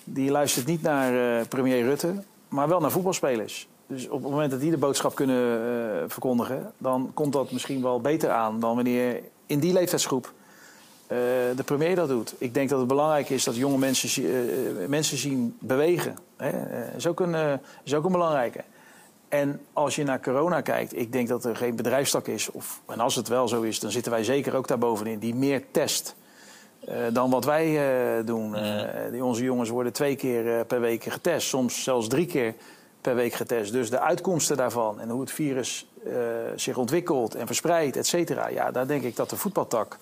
Die 0.04 0.32
luistert 0.32 0.66
niet 0.66 0.82
naar 0.82 1.46
premier 1.46 1.84
Rutte, 1.84 2.24
maar 2.48 2.68
wel 2.68 2.80
naar 2.80 2.92
voetbalspelers. 2.92 3.68
Dus 3.90 4.08
op 4.10 4.22
het 4.22 4.32
moment 4.32 4.52
dat 4.52 4.60
die 4.60 4.72
de 4.72 4.78
boodschap 4.78 5.16
kunnen 5.16 6.10
verkondigen, 6.10 6.72
dan 6.78 7.12
komt 7.14 7.34
dat 7.34 7.52
misschien 7.52 7.82
wel 7.82 8.02
beter 8.02 8.30
aan 8.30 8.60
dan 8.60 8.76
wanneer 8.76 9.22
in 9.46 9.60
die 9.60 9.74
leeftijdsgroep 9.74 10.26
uh, 10.26 11.18
de 11.56 11.64
premier 11.66 11.96
dat 11.96 12.08
doet. 12.08 12.34
Ik 12.38 12.54
denk 12.54 12.70
dat 12.70 12.80
het 12.80 12.88
belangrijk 12.88 13.30
is 13.30 13.44
dat 13.44 13.56
jonge 13.56 13.78
mensen, 13.78 14.24
uh, 14.24 14.88
mensen 14.88 15.18
zien 15.18 15.58
bewegen. 15.60 16.18
Hè? 16.38 16.52
Is, 16.96 17.08
ook 17.08 17.20
een, 17.20 17.60
is 17.84 17.94
ook 17.94 18.06
een 18.06 18.12
belangrijke. 18.12 18.64
En 19.28 19.62
als 19.74 19.96
je 19.96 20.04
naar 20.04 20.22
corona 20.22 20.62
kijkt, 20.62 20.98
ik 20.98 21.12
denk 21.12 21.28
dat 21.28 21.46
er 21.46 21.56
geen 21.56 21.76
bedrijfstak 21.76 22.28
is. 22.28 22.52
Of, 22.52 22.82
en 22.86 23.00
als 23.00 23.16
het 23.16 23.28
wel 23.28 23.48
zo 23.48 23.62
is, 23.62 23.80
dan 23.80 23.92
zitten 23.92 24.12
wij 24.12 24.24
zeker 24.24 24.56
ook 24.56 24.68
daarbovenin. 24.68 25.20
Die 25.20 25.36
meer 25.36 25.64
test 25.72 26.16
dan 27.12 27.30
wat 27.30 27.46
wij 27.46 28.24
doen. 28.24 28.56
Die, 29.12 29.24
onze 29.24 29.44
jongens 29.44 29.70
worden 29.70 29.94
twee 29.94 30.16
keer 30.16 30.66
per 30.66 30.82
week 30.82 31.04
getest. 31.04 31.48
Soms 31.48 31.84
zelfs 31.84 32.08
drie 32.08 32.26
keer 32.26 32.54
per 33.02 33.16
week 33.16 33.34
getest. 33.34 33.72
Dus 33.72 33.90
de 33.90 34.00
uitkomsten 34.00 34.58
daarvan 34.58 35.00
en 35.00 35.10
hoe 35.10 35.22
het 35.22 35.32
virus 35.32 35.86
zich 36.56 36.78
ontwikkelt 36.78 37.36
en 37.36 37.46
verspreidt, 37.48 37.98
et 37.98 38.08
cetera. 38.08 38.48
Ja, 38.48 38.72
daar 38.72 38.88
denk 38.88 39.04
ik 39.04 39.16
dat 39.16 39.30
de 39.30 39.36
voetbaltak 39.36 39.98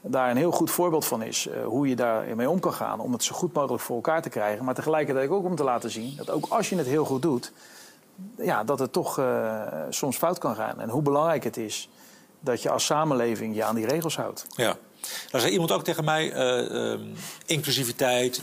daar 0.00 0.30
een 0.30 0.36
heel 0.36 0.50
goed 0.50 0.70
voorbeeld 0.70 1.04
van 1.04 1.22
is. 1.22 1.46
Uh, 1.46 1.64
hoe 1.64 1.88
je 1.88 1.96
daarmee 1.96 2.50
om 2.50 2.60
kan 2.60 2.72
gaan 2.72 3.00
om 3.00 3.12
het 3.12 3.24
zo 3.24 3.34
goed 3.34 3.52
mogelijk 3.52 3.82
voor 3.82 3.96
elkaar 3.96 4.22
te 4.22 4.28
krijgen. 4.28 4.64
Maar 4.64 4.74
tegelijkertijd 4.74 5.30
ook 5.30 5.44
om 5.44 5.56
te 5.56 5.64
laten 5.64 5.90
zien 5.90 6.14
dat 6.16 6.30
ook 6.30 6.46
als 6.48 6.68
je 6.68 6.76
het 6.76 6.86
heel 6.86 7.04
goed 7.04 7.22
doet, 7.22 7.52
ja, 8.36 8.64
dat 8.64 8.78
het 8.78 8.92
toch 8.92 9.18
uh, 9.18 9.62
soms 9.90 10.16
fout 10.16 10.38
kan 10.38 10.54
gaan. 10.54 10.80
En 10.80 10.88
hoe 10.88 11.02
belangrijk 11.02 11.44
het 11.44 11.56
is 11.56 11.88
dat 12.40 12.62
je 12.62 12.70
als 12.70 12.84
samenleving 12.84 13.54
je 13.54 13.64
aan 13.64 13.74
die 13.74 13.86
regels 13.86 14.16
houdt. 14.16 14.46
Ja. 14.56 14.76
Dan 15.30 15.40
zei 15.40 15.52
iemand 15.52 15.72
ook 15.72 15.84
tegen 15.84 16.04
mij, 16.04 16.54
uh, 16.62 17.00
inclusiviteit, 17.46 18.40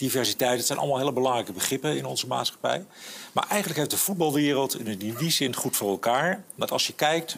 diversiteit, 0.00 0.58
het 0.58 0.66
zijn 0.66 0.78
allemaal 0.78 0.98
hele 0.98 1.12
belangrijke 1.12 1.52
begrippen 1.52 1.96
in 1.96 2.04
onze 2.04 2.26
maatschappij. 2.26 2.84
Maar 3.32 3.46
eigenlijk 3.48 3.78
heeft 3.78 3.90
de 3.90 3.96
voetbalwereld 3.96 4.78
in 4.78 4.98
die 4.98 5.30
zin 5.30 5.56
goed 5.56 5.76
voor 5.76 5.90
elkaar. 5.90 6.44
Dat 6.54 6.70
als 6.70 6.86
je 6.86 6.92
kijkt 6.92 7.36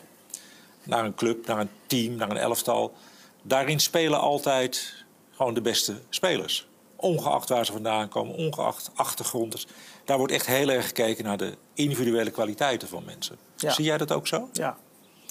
naar 0.83 1.05
een 1.05 1.15
club, 1.15 1.47
naar 1.47 1.59
een 1.59 1.71
team, 1.87 2.15
naar 2.15 2.31
een 2.31 2.37
elftal 2.37 2.95
daarin 3.43 3.81
spelen 3.81 4.21
altijd 4.21 5.05
gewoon 5.31 5.55
de 5.55 5.61
beste 5.61 6.01
spelers. 6.09 6.67
Ongeacht 6.97 7.49
waar 7.49 7.67
ze 7.67 7.73
vandaan 7.73 8.09
komen, 8.09 8.35
ongeacht 8.35 8.91
achtergrond. 8.95 9.67
Daar 10.05 10.19
wordt 10.19 10.33
echt 10.33 10.47
heel 10.47 10.69
erg 10.69 10.87
gekeken 10.87 11.25
naar 11.25 11.37
de 11.37 11.57
individuele 11.75 12.31
kwaliteiten 12.31 12.89
van 12.89 13.05
mensen. 13.05 13.39
Zie 13.57 13.85
jij 13.85 13.99
dat 13.99 14.13
ook 14.13 14.27
zo? 14.27 14.49
Ja. 14.53 14.77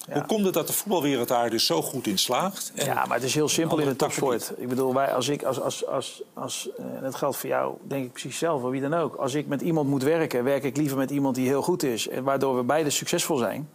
Ja. 0.08 0.14
Hoe 0.14 0.26
komt 0.26 0.46
het 0.46 0.54
dat 0.54 0.68
de 0.68 0.74
voetbalwereld 0.74 1.28
daar 1.28 1.50
dus 1.50 1.66
zo 1.66 1.82
goed 1.82 2.08
in 2.08 2.18
slaagt? 2.18 2.72
ja, 2.76 3.06
maar 3.06 3.18
het 3.18 3.24
is 3.24 3.34
heel 3.34 3.50
simpel 3.50 3.78
in 3.78 3.88
de 3.88 3.96
topsport. 3.96 4.54
Ik 4.58 4.70
bedoel, 4.70 4.94
wij, 4.94 5.14
als 5.14 5.28
ik, 5.28 5.44
als, 5.44 5.62
als, 5.62 5.88
als, 5.88 6.22
als, 6.34 6.70
en 6.78 7.02
dat 7.02 7.16
geldt 7.16 7.38
voor 7.38 7.50
jou, 7.50 7.74
denk 7.84 8.06
ik 8.06 8.12
precies 8.12 8.38
zelf, 8.38 8.62
wie 8.62 8.82
dan 8.82 8.94
ook. 8.94 9.16
Als 9.16 9.34
ik 9.34 9.48
met 9.48 9.62
iemand 9.62 9.90
moet 9.90 10.04
werken, 10.04 10.44
werk 10.44 10.64
ik 10.64 10.78
liever 10.78 10.98
met 10.98 11.12
iemand 11.12 11.36
die 11.36 11.48
heel 11.48 11.62
goed 11.62 11.84
is. 11.84 12.08
En 12.08 12.24
waardoor 12.24 12.56
we 12.56 12.64
beide 12.64 12.90
succesvol 12.90 13.38
zijn 13.38 13.70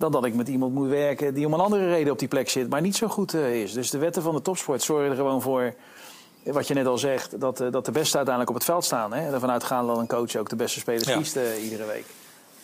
dan 0.00 0.12
dat 0.12 0.24
ik 0.24 0.34
met 0.34 0.48
iemand 0.48 0.74
moet 0.74 0.88
werken 0.88 1.34
die 1.34 1.46
om 1.46 1.52
een 1.52 1.60
andere 1.60 1.88
reden 1.88 2.12
op 2.12 2.18
die 2.18 2.28
plek 2.28 2.48
zit, 2.48 2.68
maar 2.68 2.80
niet 2.80 2.96
zo 2.96 3.08
goed 3.08 3.34
uh, 3.34 3.62
is. 3.62 3.72
Dus 3.72 3.90
de 3.90 3.98
wetten 3.98 4.22
van 4.22 4.34
de 4.34 4.42
topsport 4.42 4.82
zorgen 4.82 5.10
er 5.10 5.16
gewoon 5.16 5.42
voor, 5.42 5.74
wat 6.44 6.68
je 6.68 6.74
net 6.74 6.86
al 6.86 6.98
zegt, 6.98 7.40
dat, 7.40 7.56
dat 7.56 7.84
de 7.84 7.92
beste 7.92 8.16
uiteindelijk 8.16 8.48
op 8.48 8.54
het 8.54 8.64
veld 8.64 8.84
staan. 8.84 9.12
Hè? 9.12 9.32
Ervan 9.32 9.50
uitgaan 9.50 9.86
dat 9.86 9.98
een 9.98 10.06
coach 10.06 10.36
ook 10.36 10.48
de 10.48 10.56
beste 10.56 10.78
spelers 10.78 11.08
ja. 11.08 11.16
kiest 11.16 11.36
uh, 11.36 11.64
iedere 11.64 11.84
week. 11.84 12.04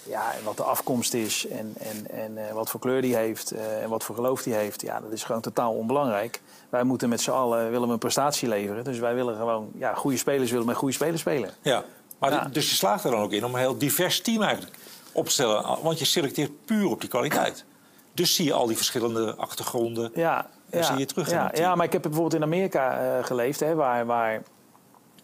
Ja, 0.09 0.34
en 0.34 0.44
wat 0.44 0.57
de 0.57 0.62
afkomst 0.62 1.14
is 1.14 1.46
en, 1.46 1.74
en, 1.78 2.11
en 2.11 2.54
wat 2.54 2.70
voor 2.70 2.80
kleur 2.80 3.02
die 3.02 3.16
heeft 3.16 3.50
en 3.50 3.88
wat 3.88 4.04
voor 4.04 4.14
geloof 4.14 4.42
die 4.42 4.54
heeft, 4.54 4.82
ja, 4.82 5.00
dat 5.00 5.12
is 5.12 5.24
gewoon 5.24 5.40
totaal 5.40 5.72
onbelangrijk. 5.72 6.40
Wij 6.68 6.84
moeten 6.84 7.09
met 7.09 7.20
z'n 7.20 7.30
allen 7.30 7.70
willen 7.70 7.86
we 7.86 7.92
een 7.92 7.98
prestatie 7.98 8.48
leveren. 8.48 8.84
Dus 8.84 8.98
wij 8.98 9.14
willen 9.14 9.36
gewoon, 9.36 9.70
ja, 9.74 9.94
goede 9.94 10.16
spelers 10.16 10.50
willen 10.50 10.66
met 10.66 10.76
goede 10.76 10.94
spelers 10.94 11.20
spelen. 11.20 11.50
Ja, 11.62 11.84
maar 12.18 12.32
ja. 12.32 12.48
dus 12.52 12.70
je 12.70 12.76
slaagt 12.76 13.04
er 13.04 13.11
dan 13.11 13.20
ook 13.20 13.32
in 13.32 13.44
om 13.44 13.54
een 13.54 13.61
heel 13.61 13.78
divers 13.78 14.20
team 14.20 14.42
eigenlijk 14.42 14.76
opstellen. 15.12 15.78
Want 15.82 15.98
je 15.98 16.04
selecteert 16.04 16.64
puur 16.64 16.88
op 16.90 17.00
die 17.00 17.11
kwaliteit. 17.11 17.64
Dus 18.12 18.34
zie 18.34 18.44
je 18.44 18.52
al 18.52 18.66
die 18.66 18.76
verschillende 18.76 19.34
achtergronden. 19.34 20.11
Ja, 20.14 20.46
ja, 20.70 20.82
zie 20.82 20.98
je 20.98 21.07
terug. 21.07 21.30
Ja, 21.30 21.50
ja, 21.54 21.74
maar 21.74 21.86
ik 21.86 21.92
heb 21.92 22.02
bijvoorbeeld 22.02 22.34
in 22.34 22.42
Amerika 22.42 23.02
uh, 23.02 23.24
geleefd, 23.24 23.61
hè, 23.61 23.74
waar, 23.74 24.07
waar 24.07 24.42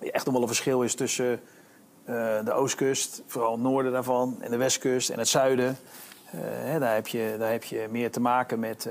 echt 0.00 0.24
nog 0.24 0.34
wel 0.34 0.42
een 0.42 0.48
verschil 0.48 0.82
is 0.82 0.94
tussen 0.94 1.40
de 2.44 2.52
oostkust, 2.52 3.22
vooral 3.26 3.52
het 3.52 3.60
noorden 3.60 3.92
daarvan, 3.92 4.36
en 4.40 4.50
de 4.50 4.56
westkust 4.56 5.10
en 5.10 5.18
het 5.18 5.28
zuiden. 5.28 5.76
Uh, 6.34 6.40
hè, 6.42 6.78
daar, 6.78 6.94
heb 6.94 7.06
je, 7.06 7.34
daar 7.38 7.50
heb 7.50 7.64
je 7.64 7.86
meer 7.90 8.10
te 8.10 8.20
maken 8.20 8.58
met 8.58 8.88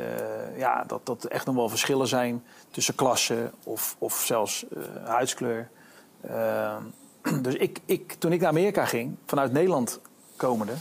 ja, 0.58 0.84
dat, 0.88 1.06
dat 1.06 1.24
er 1.24 1.32
echt 1.32 1.46
nog 1.46 1.56
wel 1.56 1.70
verschillen 1.70 2.08
zijn 2.08 2.44
tussen 2.72 2.96
klassen 2.96 3.52
of, 3.64 3.96
of 4.00 4.14
zelfs 4.26 4.66
huidskleur. 5.04 5.70
Ehm, 6.22 6.84
dus 7.44 7.54
ik, 7.54 7.80
ik, 7.86 8.14
toen 8.14 8.32
ik 8.32 8.40
naar 8.40 8.50
Amerika 8.50 8.86
ging, 8.86 9.16
vanuit 9.26 9.52
Nederland 9.52 10.00
komende. 10.36 10.74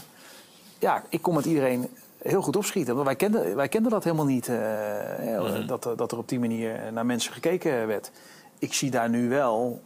Ja, 0.79 1.03
ik 1.09 1.21
kon 1.21 1.35
met 1.35 1.45
iedereen 1.45 1.89
heel 2.17 2.41
goed 2.41 2.55
opschieten. 2.55 2.93
Want 2.93 3.05
wij 3.05 3.15
kenden, 3.15 3.55
wij 3.55 3.67
kenden 3.67 3.91
dat 3.91 4.03
helemaal 4.03 4.25
niet, 4.25 4.47
mm-hmm. 4.47 5.67
dat, 5.67 5.89
dat 5.95 6.11
er 6.11 6.17
op 6.17 6.29
die 6.29 6.39
manier 6.39 6.79
naar 6.91 7.05
mensen 7.05 7.33
gekeken 7.33 7.87
werd. 7.87 8.11
Ik 8.59 8.73
zie 8.73 8.91
daar 8.91 9.09
nu 9.09 9.29
wel 9.29 9.81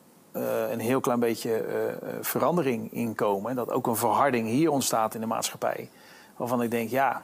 een 0.72 0.80
heel 0.80 1.00
klein 1.00 1.20
beetje 1.20 1.66
uh, 1.68 2.10
verandering 2.22 2.94
in 2.94 3.16
komen. 3.16 3.56
Dat 3.56 3.72
ook 3.72 3.88
een 3.88 3.96
verharding 3.96 4.48
hier 4.48 4.72
ontstaat 4.72 5.16
in 5.16 5.22
de 5.22 5.28
maatschappij. 5.28 5.90
Waarvan 6.38 6.62
ik 6.62 6.72
denk, 6.72 6.90
ja, 6.90 7.22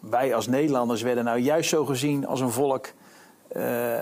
wij 0.00 0.34
als 0.34 0.46
Nederlanders 0.46 1.02
werden 1.02 1.24
nou 1.24 1.38
juist 1.38 1.68
zo 1.68 1.84
gezien 1.84 2.26
als 2.26 2.40
een 2.40 2.50
volk 2.50 2.92
uh, 3.56 3.96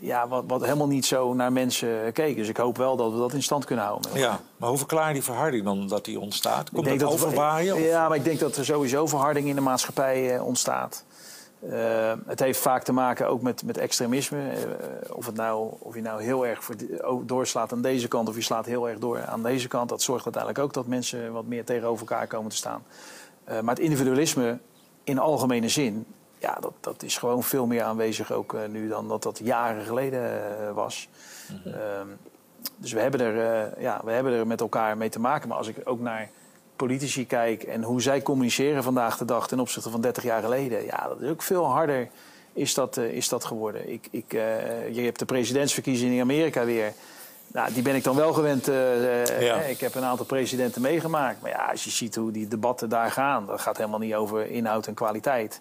ja, 0.00 0.28
wat, 0.28 0.44
wat 0.46 0.64
helemaal 0.64 0.86
niet 0.86 1.06
zo 1.06 1.34
naar 1.34 1.52
mensen 1.52 2.12
keek. 2.12 2.36
Dus 2.36 2.48
ik 2.48 2.56
hoop 2.56 2.76
wel 2.76 2.96
dat 2.96 3.12
we 3.12 3.18
dat 3.18 3.32
in 3.32 3.42
stand 3.42 3.64
kunnen 3.64 3.84
houden. 3.84 4.10
Ja, 4.14 4.40
maar 4.56 4.68
hoe 4.68 4.78
verklaar 4.78 5.08
je 5.08 5.14
die 5.14 5.22
verharding 5.22 5.64
dan 5.64 5.88
dat 5.88 6.04
die 6.04 6.20
ontstaat? 6.20 6.70
Komt 6.70 6.98
dat 6.98 7.12
overwaaien? 7.12 7.82
Ja, 7.82 8.08
maar 8.08 8.16
ik 8.16 8.24
denk 8.24 8.38
dat 8.38 8.56
er 8.56 8.64
sowieso 8.64 9.06
verharding 9.06 9.48
in 9.48 9.54
de 9.54 9.60
maatschappij 9.60 10.34
uh, 10.34 10.46
ontstaat. 10.46 11.04
Uh, 11.64 12.12
het 12.26 12.40
heeft 12.40 12.58
vaak 12.58 12.82
te 12.82 12.92
maken 12.92 13.28
ook 13.28 13.42
met, 13.42 13.64
met 13.64 13.78
extremisme. 13.78 14.52
of, 15.12 15.26
het 15.26 15.34
nou, 15.34 15.74
of 15.78 15.94
je 15.94 16.00
nou 16.00 16.22
heel 16.22 16.46
erg 16.46 16.64
voor, 16.64 16.74
doorslaat 17.24 17.72
aan 17.72 17.82
deze 17.82 18.08
kant 18.08 18.28
of 18.28 18.34
je 18.34 18.42
slaat 18.42 18.66
heel 18.66 18.88
erg 18.88 18.98
door 18.98 19.24
aan 19.24 19.42
deze 19.42 19.68
kant. 19.68 19.88
Dat 19.88 20.02
zorgt 20.02 20.24
uiteindelijk 20.24 20.64
ook 20.64 20.72
dat 20.72 20.86
mensen 20.86 21.32
wat 21.32 21.46
meer 21.46 21.64
tegenover 21.64 22.08
elkaar 22.08 22.26
komen 22.26 22.50
te 22.50 22.56
staan. 22.56 22.82
maar 23.44 23.74
het 23.74 23.78
individualisme 23.78 24.58
in 25.04 25.18
algemene 25.18 25.68
zin 25.68 26.06
ja, 26.40 26.56
dat, 26.60 26.72
dat 26.80 27.02
is 27.02 27.18
gewoon 27.18 27.42
veel 27.42 27.66
meer 27.66 27.82
aanwezig 27.82 28.32
ook 28.32 28.52
uh, 28.52 28.60
nu 28.68 28.88
dan 28.88 29.08
dat 29.08 29.22
dat 29.22 29.40
jaren 29.42 29.84
geleden 29.84 30.74
was. 30.74 31.08
Mm 31.50 31.60
-hmm. 31.62 31.72
um, 31.72 32.18
dus 32.76 32.92
we 32.92 33.00
hebben, 33.00 33.20
er, 33.20 33.80
ja, 33.80 34.00
we 34.04 34.10
hebben 34.10 34.32
er 34.32 34.46
met 34.46 34.60
elkaar 34.60 34.96
mee 34.96 35.08
te 35.08 35.20
maken. 35.20 35.48
Maar 35.48 35.56
als 35.56 35.68
ik 35.68 35.76
ook 35.84 36.00
naar 36.00 36.30
politici 36.86 37.26
kijk 37.26 37.62
en 37.62 37.82
hoe 37.82 38.02
zij 38.02 38.22
communiceren 38.22 38.82
vandaag 38.82 39.16
de 39.18 39.24
dag 39.24 39.48
ten 39.48 39.60
opzichte 39.60 39.90
van 39.90 40.00
30 40.00 40.22
jaar 40.22 40.42
geleden, 40.42 40.84
ja, 40.84 41.08
dat 41.08 41.20
is 41.20 41.30
ook 41.30 41.42
veel 41.42 41.64
harder 41.64 42.08
is 42.52 42.74
dat, 42.74 42.96
is 42.96 43.28
dat 43.28 43.44
geworden. 43.44 43.92
Ik, 43.92 44.08
ik, 44.10 44.32
je 44.92 45.00
hebt 45.04 45.18
de 45.18 45.24
presidentsverkiezingen 45.24 46.14
in 46.14 46.20
Amerika 46.20 46.64
weer. 46.64 46.92
Nou, 47.46 47.72
die 47.72 47.82
ben 47.82 47.94
ik 47.94 48.04
dan 48.04 48.16
wel 48.16 48.32
gewend. 48.32 48.66
Ja. 49.40 49.56
Ik 49.56 49.80
heb 49.80 49.94
een 49.94 50.04
aantal 50.04 50.26
presidenten 50.26 50.82
meegemaakt. 50.82 51.42
Maar 51.42 51.50
ja, 51.50 51.68
als 51.70 51.84
je 51.84 51.90
ziet 51.90 52.14
hoe 52.14 52.30
die 52.30 52.48
debatten 52.48 52.88
daar 52.88 53.10
gaan, 53.10 53.46
dat 53.46 53.60
gaat 53.60 53.76
helemaal 53.76 53.98
niet 53.98 54.14
over 54.14 54.50
inhoud 54.50 54.86
en 54.86 54.94
kwaliteit. 54.94 55.60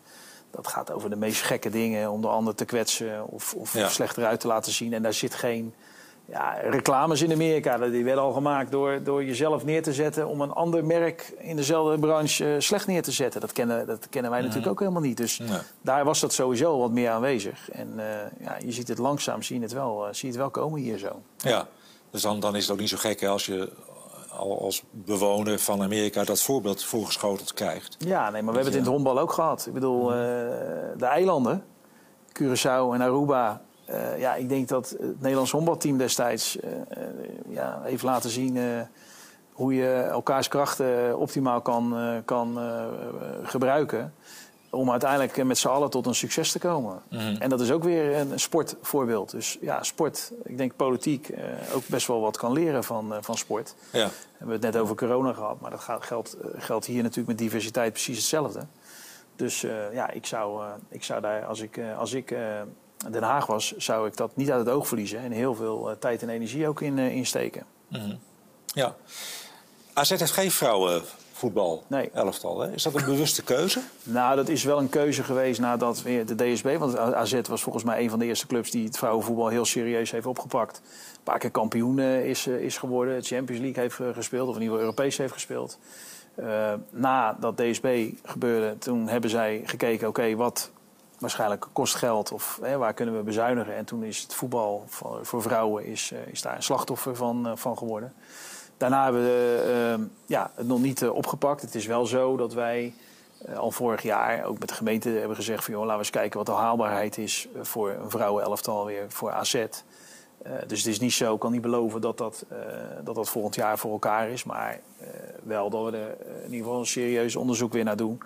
Dat 0.51 0.67
gaat 0.67 0.91
over 0.91 1.09
de 1.09 1.15
meest 1.15 1.41
gekke 1.41 1.69
dingen, 1.69 2.11
om 2.11 2.21
de 2.21 2.27
ander 2.27 2.55
te 2.55 2.65
kwetsen 2.65 3.27
of, 3.27 3.53
of 3.53 3.73
ja. 3.73 3.89
slechter 3.89 4.25
uit 4.25 4.39
te 4.39 4.47
laten 4.47 4.71
zien. 4.71 4.93
En 4.93 5.01
daar 5.01 5.13
zit 5.13 5.35
geen 5.35 5.73
ja, 6.31 6.57
reclames 6.61 7.21
in 7.21 7.31
Amerika. 7.31 7.77
Die 7.77 8.03
werden 8.03 8.23
al 8.23 8.31
gemaakt 8.31 8.71
door, 8.71 9.03
door 9.03 9.23
jezelf 9.23 9.65
neer 9.65 9.83
te 9.83 9.93
zetten 9.93 10.27
om 10.27 10.41
een 10.41 10.51
ander 10.51 10.85
merk 10.85 11.33
in 11.37 11.55
dezelfde 11.55 11.99
branche 11.99 12.45
uh, 12.45 12.59
slecht 12.59 12.87
neer 12.87 13.01
te 13.03 13.11
zetten. 13.11 13.41
Dat 13.41 13.51
kennen, 13.51 13.87
dat 13.87 14.09
kennen 14.09 14.31
wij 14.31 14.41
natuurlijk 14.41 14.67
ook 14.67 14.79
helemaal 14.79 15.01
niet. 15.01 15.17
Dus 15.17 15.37
ja. 15.37 15.61
daar 15.81 16.05
was 16.05 16.19
dat 16.19 16.33
sowieso 16.33 16.79
wat 16.79 16.91
meer 16.91 17.09
aanwezig. 17.09 17.69
En 17.69 17.93
uh, 17.95 18.03
ja, 18.39 18.57
je 18.65 18.71
ziet 18.71 18.87
het 18.87 18.97
langzaam, 18.97 19.41
zie 19.41 19.55
je 19.55 19.61
het 19.61 19.73
wel, 19.73 20.07
uh, 20.07 20.13
zie 20.13 20.27
je 20.27 20.27
het 20.27 20.37
wel 20.37 20.49
komen 20.49 20.79
hier 20.79 20.97
zo. 20.97 21.21
Ja, 21.37 21.67
dus 22.09 22.21
dan, 22.21 22.39
dan 22.39 22.55
is 22.55 22.63
het 22.63 22.71
ook 22.71 22.79
niet 22.79 22.89
zo 22.89 22.97
gek 22.97 23.19
hè, 23.19 23.27
als 23.27 23.45
je 23.45 23.71
als 24.39 24.83
bewoner 24.91 25.59
van 25.59 25.81
Amerika 25.81 26.23
dat 26.23 26.41
voorbeeld 26.41 26.83
voorgeschoteld 26.83 27.53
krijgt. 27.53 27.95
Ja, 27.99 28.29
nee, 28.29 28.41
maar 28.41 28.53
we 28.53 28.59
hebben 28.59 28.63
het 28.65 28.73
in 28.73 28.79
het 28.79 28.91
honkbal 28.91 29.19
ook 29.19 29.31
gehad. 29.31 29.65
Ik 29.67 29.73
bedoel, 29.73 30.11
uh, 30.11 30.17
de 30.97 31.05
eilanden, 31.05 31.63
Curaçao 32.33 32.93
en 32.93 33.01
Aruba. 33.01 33.61
Uh, 33.91 34.19
ja, 34.19 34.35
ik 34.35 34.49
denk 34.49 34.67
dat 34.67 34.89
het 34.89 35.21
Nederlands 35.21 35.51
honkbalteam 35.51 35.97
destijds 35.97 36.57
uh, 36.57 36.71
ja, 37.47 37.79
heeft 37.83 38.03
laten 38.03 38.29
zien 38.29 38.57
hoe 39.51 39.73
je 39.73 39.93
elkaars 39.93 40.47
krachten 40.47 41.17
optimaal 41.17 41.61
kan, 41.61 41.95
kan 42.25 42.59
gebruiken 43.43 44.13
om 44.69 44.91
uiteindelijk 44.91 45.43
met 45.43 45.57
z'n 45.57 45.67
allen 45.67 45.89
tot 45.89 46.05
een 46.05 46.15
succes 46.15 46.51
te 46.51 46.59
komen. 46.59 47.01
Mhm. 47.09 47.35
En 47.39 47.49
dat 47.49 47.61
is 47.61 47.71
ook 47.71 47.83
weer 47.83 48.15
een 48.15 48.39
sportvoorbeeld. 48.39 49.31
Dus 49.31 49.57
ja, 49.61 49.83
sport, 49.83 50.31
ik 50.43 50.57
denk 50.57 50.75
politiek 50.75 51.29
eh, 51.29 51.43
ook 51.73 51.87
best 51.87 52.07
wel 52.07 52.21
wat 52.21 52.37
kan 52.37 52.51
leren 52.51 52.83
van, 52.83 53.13
van 53.21 53.37
sport. 53.37 53.75
Ja. 53.91 54.07
We 54.07 54.13
hebben 54.37 54.55
het 54.55 54.73
net 54.73 54.77
over 54.77 54.95
corona 54.95 55.33
gehad, 55.33 55.61
maar 55.61 55.71
dat 55.71 55.79
gaat, 55.79 56.03
geldt, 56.03 56.37
geldt 56.55 56.85
hier 56.85 57.01
natuurlijk 57.01 57.27
met 57.27 57.37
diversiteit 57.37 57.91
precies 57.91 58.17
hetzelfde. 58.17 58.61
Dus 59.35 59.61
ja, 59.91 60.09
ik 60.09 60.25
zou, 60.25 60.63
ik 60.89 61.03
zou 61.03 61.21
daar, 61.21 61.45
als 61.45 61.59
ik, 61.59 61.81
als 61.97 62.13
ik 62.13 62.35
Den 63.11 63.23
Haag 63.23 63.45
was, 63.45 63.77
zou 63.77 64.07
ik 64.07 64.17
dat 64.17 64.35
niet 64.35 64.51
uit 64.51 64.65
het 64.65 64.75
oog 64.75 64.87
verliezen. 64.87 65.19
En 65.19 65.31
heel 65.31 65.55
veel 65.55 65.95
tijd 65.99 66.21
en 66.21 66.29
energie 66.29 66.67
ook 66.67 66.81
in, 66.81 66.97
in 66.97 67.25
steken. 67.25 67.65
Mhm. 67.87 68.15
Ja. 68.65 68.95
AZ 69.93 70.09
heeft 70.09 70.31
geen 70.31 70.51
vrouwen 70.51 71.01
voetbal 71.39 71.83
nee. 71.87 72.09
elftal. 72.13 72.59
Hè? 72.59 72.71
Is 72.71 72.83
dat 72.83 72.95
een 72.95 73.05
bewuste 73.05 73.43
keuze? 73.43 73.81
Nou, 74.03 74.35
dat 74.35 74.49
is 74.49 74.63
wel 74.63 74.79
een 74.79 74.89
keuze 74.89 75.23
geweest 75.23 75.59
nadat 75.59 76.01
weer 76.01 76.25
de 76.25 76.35
DSB... 76.35 76.77
want 76.77 76.97
AZ 76.97 77.41
was 77.49 77.61
volgens 77.61 77.83
mij 77.83 78.03
een 78.03 78.09
van 78.09 78.19
de 78.19 78.25
eerste 78.25 78.47
clubs... 78.47 78.71
die 78.71 78.85
het 78.85 78.97
vrouwenvoetbal 78.97 79.47
heel 79.47 79.65
serieus 79.65 80.11
heeft 80.11 80.25
opgepakt. 80.25 80.81
Een 81.15 81.23
paar 81.23 81.39
keer 81.39 81.51
kampioen 81.51 81.99
eh, 81.99 82.25
is, 82.25 82.47
eh, 82.47 82.61
is 82.61 82.77
geworden. 82.77 83.15
Het 83.15 83.27
Champions 83.27 83.61
League 83.61 83.83
heeft 83.83 83.99
eh, 83.99 84.07
gespeeld, 84.13 84.47
of 84.49 84.55
in 84.55 84.61
ieder 84.61 84.77
geval 84.77 84.89
Europees 84.89 85.17
heeft 85.17 85.33
gespeeld. 85.33 85.77
Uh, 86.39 86.73
na 86.89 87.37
dat 87.39 87.57
DSB 87.57 88.09
gebeurde, 88.23 88.77
toen 88.77 89.07
hebben 89.07 89.29
zij 89.29 89.61
gekeken... 89.65 90.07
oké, 90.07 90.35
wat 90.35 90.71
waarschijnlijk 91.19 91.67
kost 91.73 91.95
geld 91.95 92.31
of 92.31 92.59
hè, 92.61 92.77
waar 92.77 92.93
kunnen 92.93 93.17
we 93.17 93.23
bezuinigen? 93.23 93.75
En 93.75 93.85
toen 93.85 94.03
is 94.03 94.21
het 94.21 94.33
voetbal 94.33 94.85
voor, 95.21 95.41
vrouwen 95.41 95.85
is, 95.85 96.13
is 96.31 96.41
daar 96.41 96.55
een 96.55 96.63
slachtoffer 96.63 97.15
van, 97.15 97.57
van 97.57 97.77
geworden. 97.77 98.13
Daarna 98.79 99.03
hebben 99.03 99.21
we 99.21 99.89
ehm, 99.91 100.03
ja, 100.25 100.51
het 100.55 100.67
nog 100.67 100.79
niet 100.79 101.01
eh, 101.01 101.13
opgepakt. 101.13 101.61
Het 101.61 101.75
is 101.75 101.85
wel 101.85 102.05
zo 102.05 102.37
dat 102.37 102.53
wij 102.53 102.93
eh, 103.45 103.57
al 103.57 103.71
vorig 103.71 104.01
jaar 104.01 104.43
ook 104.43 104.59
met 104.59 104.69
de 104.69 104.75
gemeente 104.75 105.09
hebben 105.09 105.35
gezegd... 105.35 105.63
van 105.63 105.73
joh, 105.73 105.81
laten 105.81 105.97
we 105.97 106.03
eens 106.03 106.15
kijken 106.15 106.37
wat 106.37 106.45
de 106.45 106.51
haalbaarheid 106.51 107.17
is 107.17 107.47
eh, 107.55 107.61
voor 107.63 107.89
een 107.89 108.09
vrouwenelftal 108.09 108.85
weer 108.85 109.05
voor 109.07 109.31
AZ. 109.31 109.65
dus 110.67 110.79
het 110.79 110.87
is 110.87 110.99
niet 110.99 111.13
zo, 111.13 111.33
ik 111.33 111.39
kan 111.39 111.51
niet 111.51 111.61
beloven 111.61 112.01
dat 112.01 112.17
dat, 112.17 112.45
dat 113.03 113.15
dat 113.15 113.29
volgend 113.29 113.55
jaar 113.55 113.77
voor 113.77 113.91
elkaar 113.91 114.29
is. 114.29 114.43
Maar 114.43 114.79
wel 115.43 115.69
dat 115.69 115.91
we 115.91 115.97
er 115.97 116.17
in 116.43 116.51
ieder 116.51 116.65
geval 116.65 116.79
een 116.79 116.85
serieus 116.85 117.35
onderzoek 117.35 117.73
weer 117.73 117.83
naar 117.83 117.97
doen 117.97 118.21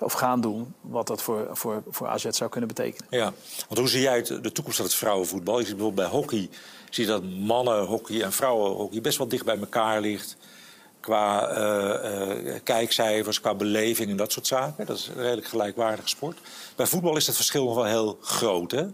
of 0.00 0.12
gaan 0.12 0.40
doen, 0.40 0.74
wat 0.80 1.06
dat 1.06 1.22
voor, 1.22 1.48
voor, 1.52 1.82
voor 1.90 2.08
AZ 2.08 2.26
zou 2.28 2.50
kunnen 2.50 2.68
betekenen. 2.68 3.06
Ja, 3.10 3.32
want 3.68 3.78
hoe 3.78 3.88
zie 3.88 4.00
jij 4.00 4.22
de 4.22 4.52
toekomst 4.52 4.76
van 4.76 4.86
het 4.86 4.94
vrouwenvoetbal? 4.94 5.58
Je 5.58 5.66
ziet 5.66 5.76
bijvoorbeeld 5.76 6.10
bij 6.10 6.18
hockey, 6.18 6.48
zie 6.90 7.04
je 7.04 7.10
dat 7.10 7.22
mannenhockey 7.24 8.22
en 8.22 8.32
vrouwenhockey 8.32 9.00
best 9.00 9.18
wel 9.18 9.28
dicht 9.28 9.44
bij 9.44 9.58
elkaar 9.58 10.00
ligt. 10.00 10.36
Qua 11.00 11.58
uh, 11.58 12.44
uh, 12.44 12.54
kijkcijfers, 12.62 13.40
qua 13.40 13.54
beleving 13.54 14.10
en 14.10 14.16
dat 14.16 14.32
soort 14.32 14.46
zaken. 14.46 14.86
Dat 14.86 14.96
is 14.96 15.06
een 15.06 15.22
redelijk 15.22 15.46
gelijkwaardige 15.46 16.08
sport. 16.08 16.38
Bij 16.76 16.86
voetbal 16.86 17.16
is 17.16 17.26
het 17.26 17.36
verschil 17.36 17.64
nog 17.64 17.74
wel 17.74 17.84
heel 17.84 18.18
groot. 18.20 18.70
Hè? 18.70 18.86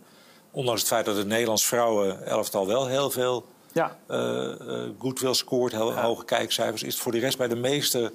Ondanks 0.50 0.80
het 0.80 0.90
feit 0.90 1.04
dat 1.04 1.16
het 1.16 1.26
Nederlands 1.26 1.66
vrouwenelftal 1.66 2.66
wel 2.66 2.86
heel 2.86 3.10
veel 3.10 3.46
ja. 3.72 3.96
uh, 4.10 4.54
goodwill 4.98 5.34
scoort, 5.34 5.72
heel 5.72 5.92
hoge 5.92 6.24
kijkcijfers, 6.24 6.82
is 6.82 6.92
het 6.92 7.02
voor 7.02 7.12
de 7.12 7.18
rest 7.18 7.38
bij 7.38 7.48
de 7.48 7.56
meeste 7.56 8.12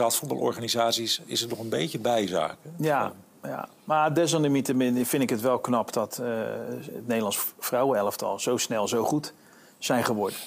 betaald 0.00 0.18
voetbalorganisaties 0.18 1.20
is 1.24 1.40
het 1.40 1.50
nog 1.50 1.58
een 1.58 1.68
beetje 1.68 1.98
bijzaken. 1.98 2.74
Ja, 2.76 3.12
ja. 3.42 3.68
maar 3.84 4.14
desalniettemin 4.14 5.06
vind 5.06 5.22
ik 5.22 5.30
het 5.30 5.40
wel 5.40 5.58
knap 5.58 5.92
dat 5.92 6.18
uh, 6.22 6.28
het 6.76 7.06
Nederlands 7.06 7.38
vrouwenelftal 7.58 8.38
zo 8.38 8.56
snel 8.56 8.88
zo 8.88 9.04
goed 9.04 9.32
zijn 9.78 10.04
geworden. 10.04 10.38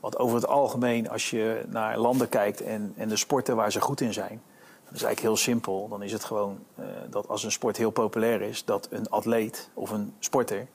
Want 0.00 0.18
over 0.18 0.36
het 0.36 0.46
algemeen, 0.46 1.10
als 1.10 1.30
je 1.30 1.62
naar 1.68 1.98
landen 1.98 2.28
kijkt 2.28 2.60
en, 2.60 2.92
en 2.96 3.08
de 3.08 3.16
sporten 3.16 3.56
waar 3.56 3.72
ze 3.72 3.80
goed 3.80 4.00
in 4.00 4.12
zijn, 4.12 4.42
dat 4.84 4.94
is 4.94 5.02
eigenlijk 5.02 5.20
heel 5.20 5.36
simpel. 5.36 5.88
Dan 5.88 6.02
is 6.02 6.12
het 6.12 6.24
gewoon 6.24 6.58
uh, 6.78 6.84
dat 7.10 7.28
als 7.28 7.44
een 7.44 7.52
sport 7.52 7.76
heel 7.76 7.90
populair 7.90 8.42
is, 8.42 8.64
dat 8.64 8.88
een 8.90 9.08
atleet 9.08 9.68
of 9.74 9.90
een 9.90 10.14
sporter 10.18 10.66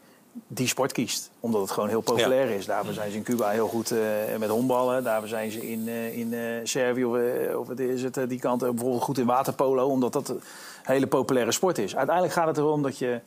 die 0.47 0.67
sport 0.67 0.91
kiest. 0.91 1.29
Omdat 1.39 1.61
het 1.61 1.71
gewoon 1.71 1.89
heel 1.89 2.01
populair 2.01 2.49
is. 2.49 2.65
Daarvoor 2.65 2.93
zijn 2.93 3.11
ze 3.11 3.17
in 3.17 3.23
Cuba 3.23 3.49
heel 3.49 3.67
goed 3.67 3.91
uh, 3.91 3.99
met 4.39 4.49
honkballen. 4.49 5.03
Daarvoor 5.03 5.27
zijn 5.27 5.51
ze 5.51 5.69
in, 5.69 5.88
uh, 5.88 6.17
in 6.17 6.34
uh, 6.34 6.59
Servië 6.63 7.05
of, 7.05 7.17
of 7.55 7.67
het 7.67 7.79
is 7.79 8.03
het, 8.03 8.19
die 8.27 8.39
kant 8.39 8.59
bijvoorbeeld 8.59 9.01
goed 9.01 9.17
in 9.17 9.25
waterpolo. 9.25 9.88
Omdat 9.88 10.13
dat 10.13 10.29
een 10.29 10.41
hele 10.84 11.07
populaire 11.07 11.51
sport 11.51 11.77
is. 11.77 11.95
Uiteindelijk 11.95 12.36
gaat 12.36 12.47
het 12.47 12.57
erom 12.57 12.82
dat 12.82 12.97
je 12.97 13.19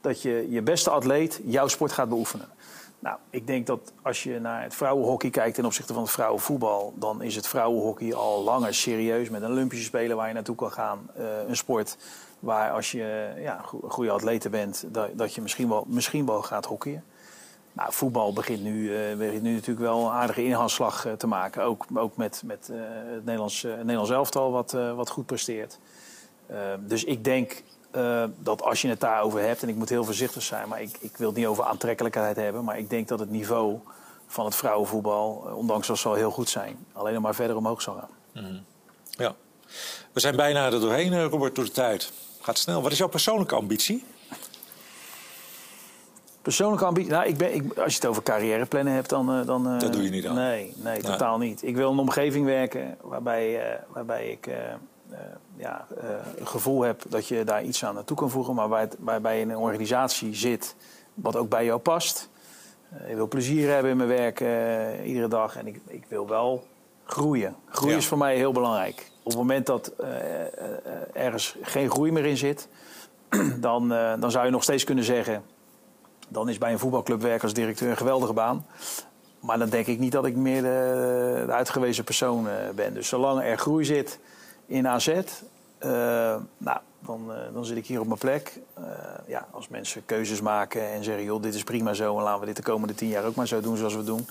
dat 0.00 0.22
je, 0.22 0.46
je 0.50 0.62
beste 0.62 0.90
atleet 0.90 1.40
jouw 1.44 1.68
sport 1.68 1.92
gaat 1.92 2.08
beoefenen. 2.08 2.48
Nou, 2.98 3.16
ik 3.30 3.46
denk 3.46 3.66
dat 3.66 3.92
als 4.02 4.22
je 4.22 4.40
naar 4.40 4.62
het 4.62 4.74
vrouwenhockey 4.74 5.30
kijkt 5.30 5.54
ten 5.54 5.64
opzichte 5.64 5.92
van 5.92 6.02
het 6.02 6.10
vrouwenvoetbal... 6.10 6.92
dan 6.96 7.22
is 7.22 7.36
het 7.36 7.46
vrouwenhockey 7.46 8.14
al 8.14 8.42
langer 8.42 8.74
serieus 8.74 9.28
met 9.28 9.42
een 9.42 9.50
Olympische 9.50 9.84
Spelen 9.84 10.16
waar 10.16 10.28
je 10.28 10.34
naartoe 10.34 10.56
kan 10.56 10.72
gaan. 10.72 11.10
een 11.48 11.56
sport 11.56 11.96
Waar 12.40 12.72
als 12.72 12.90
je 12.90 13.32
ja, 13.38 13.60
goede 13.88 14.10
atleten 14.10 14.50
bent, 14.50 14.84
dat, 14.88 15.08
dat 15.14 15.34
je 15.34 15.40
misschien 15.40 15.68
wel, 15.68 15.84
misschien 15.88 16.26
wel 16.26 16.42
gaat 16.42 16.66
hockeyen. 16.66 17.04
Nou, 17.72 17.92
voetbal 17.92 18.32
begint 18.32 18.62
nu, 18.62 19.10
uh, 19.10 19.16
begint 19.16 19.42
nu 19.42 19.52
natuurlijk 19.52 19.86
wel 19.86 20.04
een 20.04 20.12
aardige 20.12 20.44
inhaalslag 20.44 21.06
uh, 21.06 21.12
te 21.12 21.26
maken. 21.26 21.62
Ook, 21.62 21.86
ook 21.94 22.16
met, 22.16 22.42
met 22.44 22.68
uh, 22.72 22.80
het 23.14 23.24
Nederlands, 23.24 23.62
Nederlands 23.62 24.10
elftal 24.10 24.50
wat, 24.50 24.70
wat 24.70 25.10
goed 25.10 25.26
presteert. 25.26 25.78
dus 26.80 27.04
ik 27.04 27.24
denk 27.24 27.62
dat 28.38 28.62
als 28.62 28.82
je 28.82 28.88
het 28.88 29.00
daarover 29.00 29.40
hebt, 29.40 29.62
en 29.62 29.68
ik 29.68 29.74
moet 29.74 29.88
heel 29.88 30.04
voorzichtig 30.04 30.42
zijn, 30.42 30.68
maar 30.68 30.82
ik, 30.82 30.96
ik 31.00 31.16
wil 31.16 31.28
het 31.28 31.36
niet 31.36 31.46
over 31.46 31.64
aantrekkelijkheid 31.64 32.36
hebben. 32.36 32.64
Maar 32.64 32.78
ik 32.78 32.90
denk 32.90 33.08
dat 33.08 33.18
het 33.18 33.30
niveau 33.30 33.78
van 34.26 34.44
het 34.44 34.54
vrouwenvoetbal, 34.54 35.52
ondanks 35.54 35.86
dat 35.86 35.98
ze 35.98 36.08
al 36.08 36.14
heel 36.14 36.30
goed 36.30 36.48
zijn, 36.48 36.86
alleen 36.92 37.14
nog 37.14 37.22
maar 37.22 37.34
verder 37.34 37.56
omhoog 37.56 37.82
zal 37.82 37.94
gaan. 37.94 38.44
Mm 38.44 38.64
Ja. 39.10 39.34
We 40.12 40.20
zijn 40.20 40.36
bijna 40.36 40.64
er 40.64 40.80
doorheen, 40.80 41.28
Robert, 41.28 41.54
door 41.54 41.64
de 41.64 41.70
tijd. 41.70 42.12
Gaat 42.40 42.58
snel. 42.58 42.82
Wat 42.82 42.92
is 42.92 42.98
jouw 42.98 43.08
persoonlijke 43.08 43.54
ambitie? 43.54 44.04
Persoonlijke 46.42 46.84
ambitie? 46.84 47.10
Nou, 47.10 47.26
ik 47.26 47.36
ben, 47.36 47.54
ik, 47.54 47.78
als 47.78 47.92
je 47.92 48.00
het 48.00 48.08
over 48.08 48.22
carrièreplannen 48.22 48.92
hebt, 48.92 49.08
dan... 49.08 49.38
Uh, 49.38 49.46
dan 49.46 49.74
uh, 49.74 49.80
dat 49.80 49.92
doe 49.92 50.02
je 50.02 50.10
niet 50.10 50.26
aan? 50.26 50.34
Nee, 50.34 50.72
nee, 50.76 51.02
totaal 51.02 51.38
niet. 51.38 51.62
Ik 51.62 51.76
wil 51.76 51.90
een 51.90 51.98
omgeving 51.98 52.44
werken 52.44 52.96
waarbij, 53.00 53.72
uh, 53.72 53.78
waarbij 53.88 54.30
ik 54.30 54.48
ja, 55.56 55.86
een 56.36 56.46
gevoel 56.46 56.82
heb 56.82 57.02
dat 57.08 57.28
je 57.28 57.44
daar 57.44 57.64
iets 57.64 57.84
aan 57.84 57.94
naartoe 57.94 58.16
kan 58.16 58.30
voegen. 58.30 58.54
Maar 58.54 58.68
waar, 58.68 58.88
waarbij 58.98 59.36
je 59.36 59.42
in 59.42 59.50
een 59.50 59.56
organisatie 59.56 60.34
zit 60.34 60.74
wat 61.14 61.36
ook 61.36 61.48
bij 61.48 61.64
jou 61.64 61.78
past. 61.78 62.28
ik 63.06 63.14
wil 63.14 63.28
plezier 63.28 63.70
hebben 63.72 63.90
in 63.90 63.96
mijn 63.96 64.08
werk 64.08 64.40
iedere 65.04 65.28
dag. 65.28 65.56
En 65.56 65.66
ik, 65.66 65.80
ik 65.86 66.04
wil 66.08 66.28
wel 66.28 66.66
groeien. 67.04 67.56
Groei 67.68 67.94
is 67.94 68.06
voor 68.06 68.18
mij 68.18 68.36
heel 68.36 68.52
belangrijk. 68.52 69.10
Op 69.28 69.34
het 69.34 69.42
moment 69.42 69.66
dat 69.66 69.92
uh, 70.00 70.08
ergens 71.12 71.56
geen 71.62 71.90
groei 71.90 72.12
meer 72.12 72.24
in 72.24 72.36
zit, 72.36 72.68
dan, 73.60 73.88
dan 74.20 74.30
zou 74.30 74.44
je 74.44 74.50
nog 74.50 74.62
steeds 74.62 74.84
kunnen 74.84 75.04
zeggen: 75.04 75.42
dan 76.28 76.48
is 76.48 76.58
bij 76.58 76.72
een 76.72 76.78
voetbalclub 76.78 77.20
werken 77.20 77.42
als 77.42 77.52
directeur 77.52 77.90
een 77.90 77.96
geweldige 77.96 78.32
baan. 78.32 78.66
Maar 79.40 79.58
dan 79.58 79.68
denk 79.68 79.86
ik 79.86 79.98
niet 79.98 80.12
dat 80.12 80.26
ik 80.26 80.36
meer 80.36 80.62
de, 80.62 81.42
de 81.46 81.52
uitgewezen 81.52 82.04
persoon 82.04 82.46
ben. 82.74 82.94
Dus 82.94 83.08
zolang 83.08 83.42
er 83.42 83.58
groei 83.58 83.84
zit 83.84 84.18
in 84.66 84.88
AZ, 84.88 85.20
nou, 86.58 86.78
dan, 87.00 87.32
dan 87.52 87.64
zit 87.64 87.76
ik 87.76 87.86
hier 87.86 88.00
op 88.00 88.06
mijn 88.06 88.18
plek. 88.18 88.60
ja, 89.26 89.46
als 89.50 89.68
mensen 89.68 90.04
keuzes 90.06 90.40
maken 90.40 90.92
en 90.92 91.04
zeggen: 91.04 91.24
joh, 91.24 91.42
dit 91.42 91.54
is 91.54 91.64
prima 91.64 91.94
zo 91.94 92.16
en 92.16 92.22
laten 92.22 92.40
we 92.40 92.46
dit 92.46 92.56
de 92.56 92.62
komende 92.62 92.94
tien 92.94 93.08
jaar 93.08 93.24
ook 93.24 93.34
maar 93.34 93.48
zo 93.48 93.60
doen 93.60 93.76
zoals 93.76 93.94
we 93.94 94.04
doen 94.04 94.26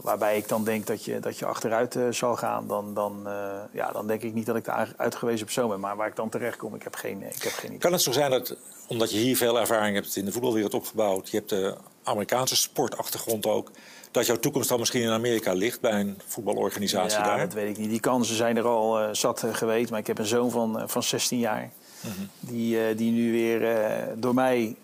waarbij 0.00 0.36
ik 0.36 0.48
dan 0.48 0.64
denk 0.64 0.86
dat 0.86 1.04
je, 1.04 1.20
dat 1.20 1.38
je 1.38 1.46
achteruit 1.46 1.94
uh, 1.94 2.06
zal 2.10 2.36
gaan, 2.36 2.66
dan, 2.66 2.94
dan, 2.94 3.22
uh, 3.26 3.60
ja, 3.72 3.92
dan 3.92 4.06
denk 4.06 4.22
ik 4.22 4.34
niet 4.34 4.46
dat 4.46 4.56
ik 4.56 4.64
de 4.64 4.86
uitgewezen 4.96 5.44
persoon 5.44 5.68
ben. 5.68 5.80
Maar 5.80 5.96
waar 5.96 6.08
ik 6.08 6.16
dan 6.16 6.28
terecht 6.28 6.56
kom, 6.56 6.74
ik 6.74 6.82
heb 6.82 6.94
geen, 6.94 7.22
ik 7.22 7.42
heb 7.42 7.52
geen 7.52 7.66
idee. 7.66 7.78
Kan 7.78 7.92
het 7.92 8.02
zo 8.02 8.12
zijn 8.12 8.30
dat, 8.30 8.56
omdat 8.86 9.10
je 9.12 9.18
hier 9.18 9.36
veel 9.36 9.60
ervaring 9.60 9.94
hebt 9.94 10.16
in 10.16 10.24
de 10.24 10.32
voetbalwereld 10.32 10.74
opgebouwd, 10.74 11.30
je 11.30 11.36
hebt 11.36 11.48
de 11.48 11.76
Amerikaanse 12.02 12.56
sportachtergrond 12.56 13.46
ook, 13.46 13.70
dat 14.10 14.26
jouw 14.26 14.36
toekomst 14.36 14.68
dan 14.68 14.78
misschien 14.78 15.02
in 15.02 15.10
Amerika 15.10 15.52
ligt 15.52 15.80
bij 15.80 16.00
een 16.00 16.20
voetbalorganisatie 16.26 17.18
ja, 17.18 17.24
daar? 17.24 17.38
dat 17.38 17.52
weet 17.52 17.68
ik 17.68 17.78
niet. 17.78 17.90
Die 17.90 18.00
kansen 18.00 18.36
zijn 18.36 18.56
er 18.56 18.66
al 18.66 19.14
zat 19.14 19.44
geweest. 19.52 19.90
Maar 19.90 19.98
ik 19.98 20.06
heb 20.06 20.18
een 20.18 20.26
zoon 20.26 20.50
van, 20.50 20.82
van 20.86 21.02
16 21.02 21.38
jaar, 21.38 21.70
mm 22.00 22.10
-hmm. 22.16 22.28
die, 22.40 22.94
die 22.94 23.12
nu 23.12 23.32
weer 23.32 23.78
door 24.16 24.34
mij 24.34 24.76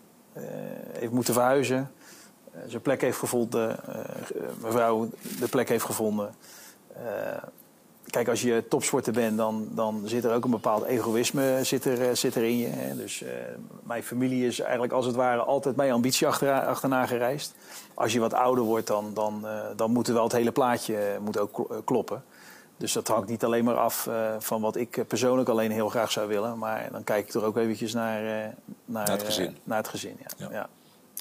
heeft 0.98 1.12
moeten 1.12 1.34
verhuizen. 1.34 1.90
Eh, 2.62 2.70
zijn 2.70 2.82
plek 2.82 3.00
heeft 3.00 3.18
gevonden, 3.18 3.84
eh, 3.86 3.94
mevrouw 4.62 5.08
de 5.38 5.48
plek 5.48 5.68
heeft 5.68 5.84
gevonden. 5.84 6.34
Eh, 6.92 7.02
kijk, 8.06 8.28
als 8.28 8.42
je 8.42 8.64
topsporter 8.68 9.12
bent, 9.12 9.36
dan, 9.36 9.68
dan 9.70 10.02
zit 10.04 10.24
er 10.24 10.34
ook 10.34 10.44
een 10.44 10.50
bepaald 10.50 10.84
egoïsme 10.84 11.58
zit 11.62 11.84
er, 11.84 12.16
zit 12.16 12.34
er 12.34 12.44
in 12.44 12.58
je. 12.58 12.66
Hè. 12.66 12.96
Dus 12.96 13.24
mijn 13.82 14.02
familie 14.02 14.46
is 14.46 14.60
eigenlijk 14.60 14.92
als 14.92 15.06
het 15.06 15.14
ware 15.14 15.40
altijd 15.40 15.76
mijn 15.76 15.92
ambitie 15.92 16.26
achterna 16.26 17.06
gereisd. 17.06 17.54
Als 17.94 18.12
je 18.12 18.20
wat 18.20 18.34
ouder 18.34 18.64
wordt, 18.64 18.86
dan, 18.86 19.14
dan, 19.14 19.46
dan 19.76 19.90
moet 19.90 20.08
er 20.08 20.14
wel 20.14 20.22
het 20.22 20.32
hele 20.32 20.52
plaatje 20.52 21.18
moet 21.20 21.38
ook 21.38 21.82
kloppen. 21.84 22.22
Dus 22.78 22.92
dat 22.92 23.08
hangt 23.08 23.28
niet 23.28 23.44
alleen 23.44 23.64
maar 23.64 23.76
af 23.76 24.06
uh, 24.06 24.34
van 24.38 24.60
wat 24.60 24.76
ik 24.76 25.04
persoonlijk 25.06 25.48
alleen 25.48 25.70
heel 25.70 25.88
graag 25.88 26.10
zou 26.10 26.28
willen. 26.28 26.58
Maar 26.58 26.88
dan 26.92 27.04
kijk 27.04 27.28
ik 27.28 27.34
er 27.34 27.44
ook 27.44 27.56
eventjes 27.56 27.92
naar, 27.92 28.22
uh, 28.22 28.28
naar, 28.28 28.54
naar, 28.84 29.10
het 29.10 29.22
gezin. 29.22 29.50
Uh, 29.50 29.56
naar 29.64 29.78
het 29.78 29.88
gezin 29.88 30.16
ja. 30.18 30.26
ja. 30.36 30.48
ja. 30.50 30.68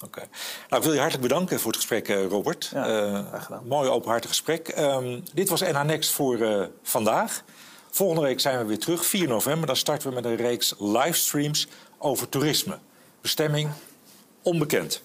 Oké. 0.04 0.28
Nou, 0.70 0.82
ik 0.82 0.84
wil 0.84 0.94
je 0.94 1.00
hartelijk 1.00 1.28
bedanken 1.28 1.60
voor 1.60 1.72
het 1.72 1.80
gesprek, 1.80 2.08
Robert. 2.08 2.70
Ja, 2.74 3.62
mooi 3.64 3.90
openhartig 3.90 4.30
gesprek. 4.30 4.78
Um, 4.78 5.24
dit 5.34 5.50
was 5.50 5.62
NH 5.62 5.84
Next 5.84 6.12
voor 6.12 6.70
vandaag. 6.84 7.44
Volgende 7.98 8.22
week 8.22 8.40
zijn 8.40 8.58
we 8.58 8.66
weer 8.66 8.80
terug, 8.80 9.06
4 9.06 9.28
november. 9.28 9.68
Dan 9.68 9.76
starten 9.76 10.10
we 10.10 10.16
met 10.16 10.26
een 10.26 10.36
reeks 10.36 10.74
livestreams 10.78 11.68
over 11.98 12.30
toerisme. 12.30 12.78
Bestemming 13.22 13.70
onbekend. 14.42 15.02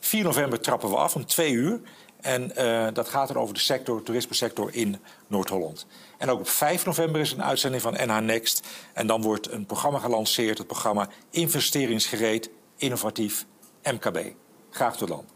4 0.00 0.24
november 0.24 0.60
trappen 0.60 0.90
we 0.90 0.96
af 0.96 1.14
om 1.14 1.26
twee 1.26 1.52
uur. 1.52 1.80
En 2.20 2.52
uh, 2.58 2.86
dat 2.92 3.08
gaat 3.08 3.30
er 3.30 3.38
over 3.38 3.54
de 3.54 3.60
sector, 3.60 4.02
toerismesector 4.02 4.74
in 4.74 5.00
Noord-Holland. 5.26 5.86
En 6.18 6.30
ook 6.30 6.38
op 6.38 6.48
5 6.48 6.84
november 6.84 7.20
is 7.20 7.32
een 7.32 7.42
uitzending 7.42 7.82
van 7.82 7.92
NH 7.92 8.18
Next. 8.18 8.66
En 8.92 9.06
dan 9.06 9.22
wordt 9.22 9.50
een 9.50 9.66
programma 9.66 9.98
gelanceerd, 9.98 10.58
het 10.58 10.66
programma 10.66 11.08
Investeringsgereed, 11.30 12.50
Innovatief, 12.76 13.46
MKB. 13.92 14.32
Graag 14.70 14.96
tot 14.96 15.08
dan. 15.08 15.35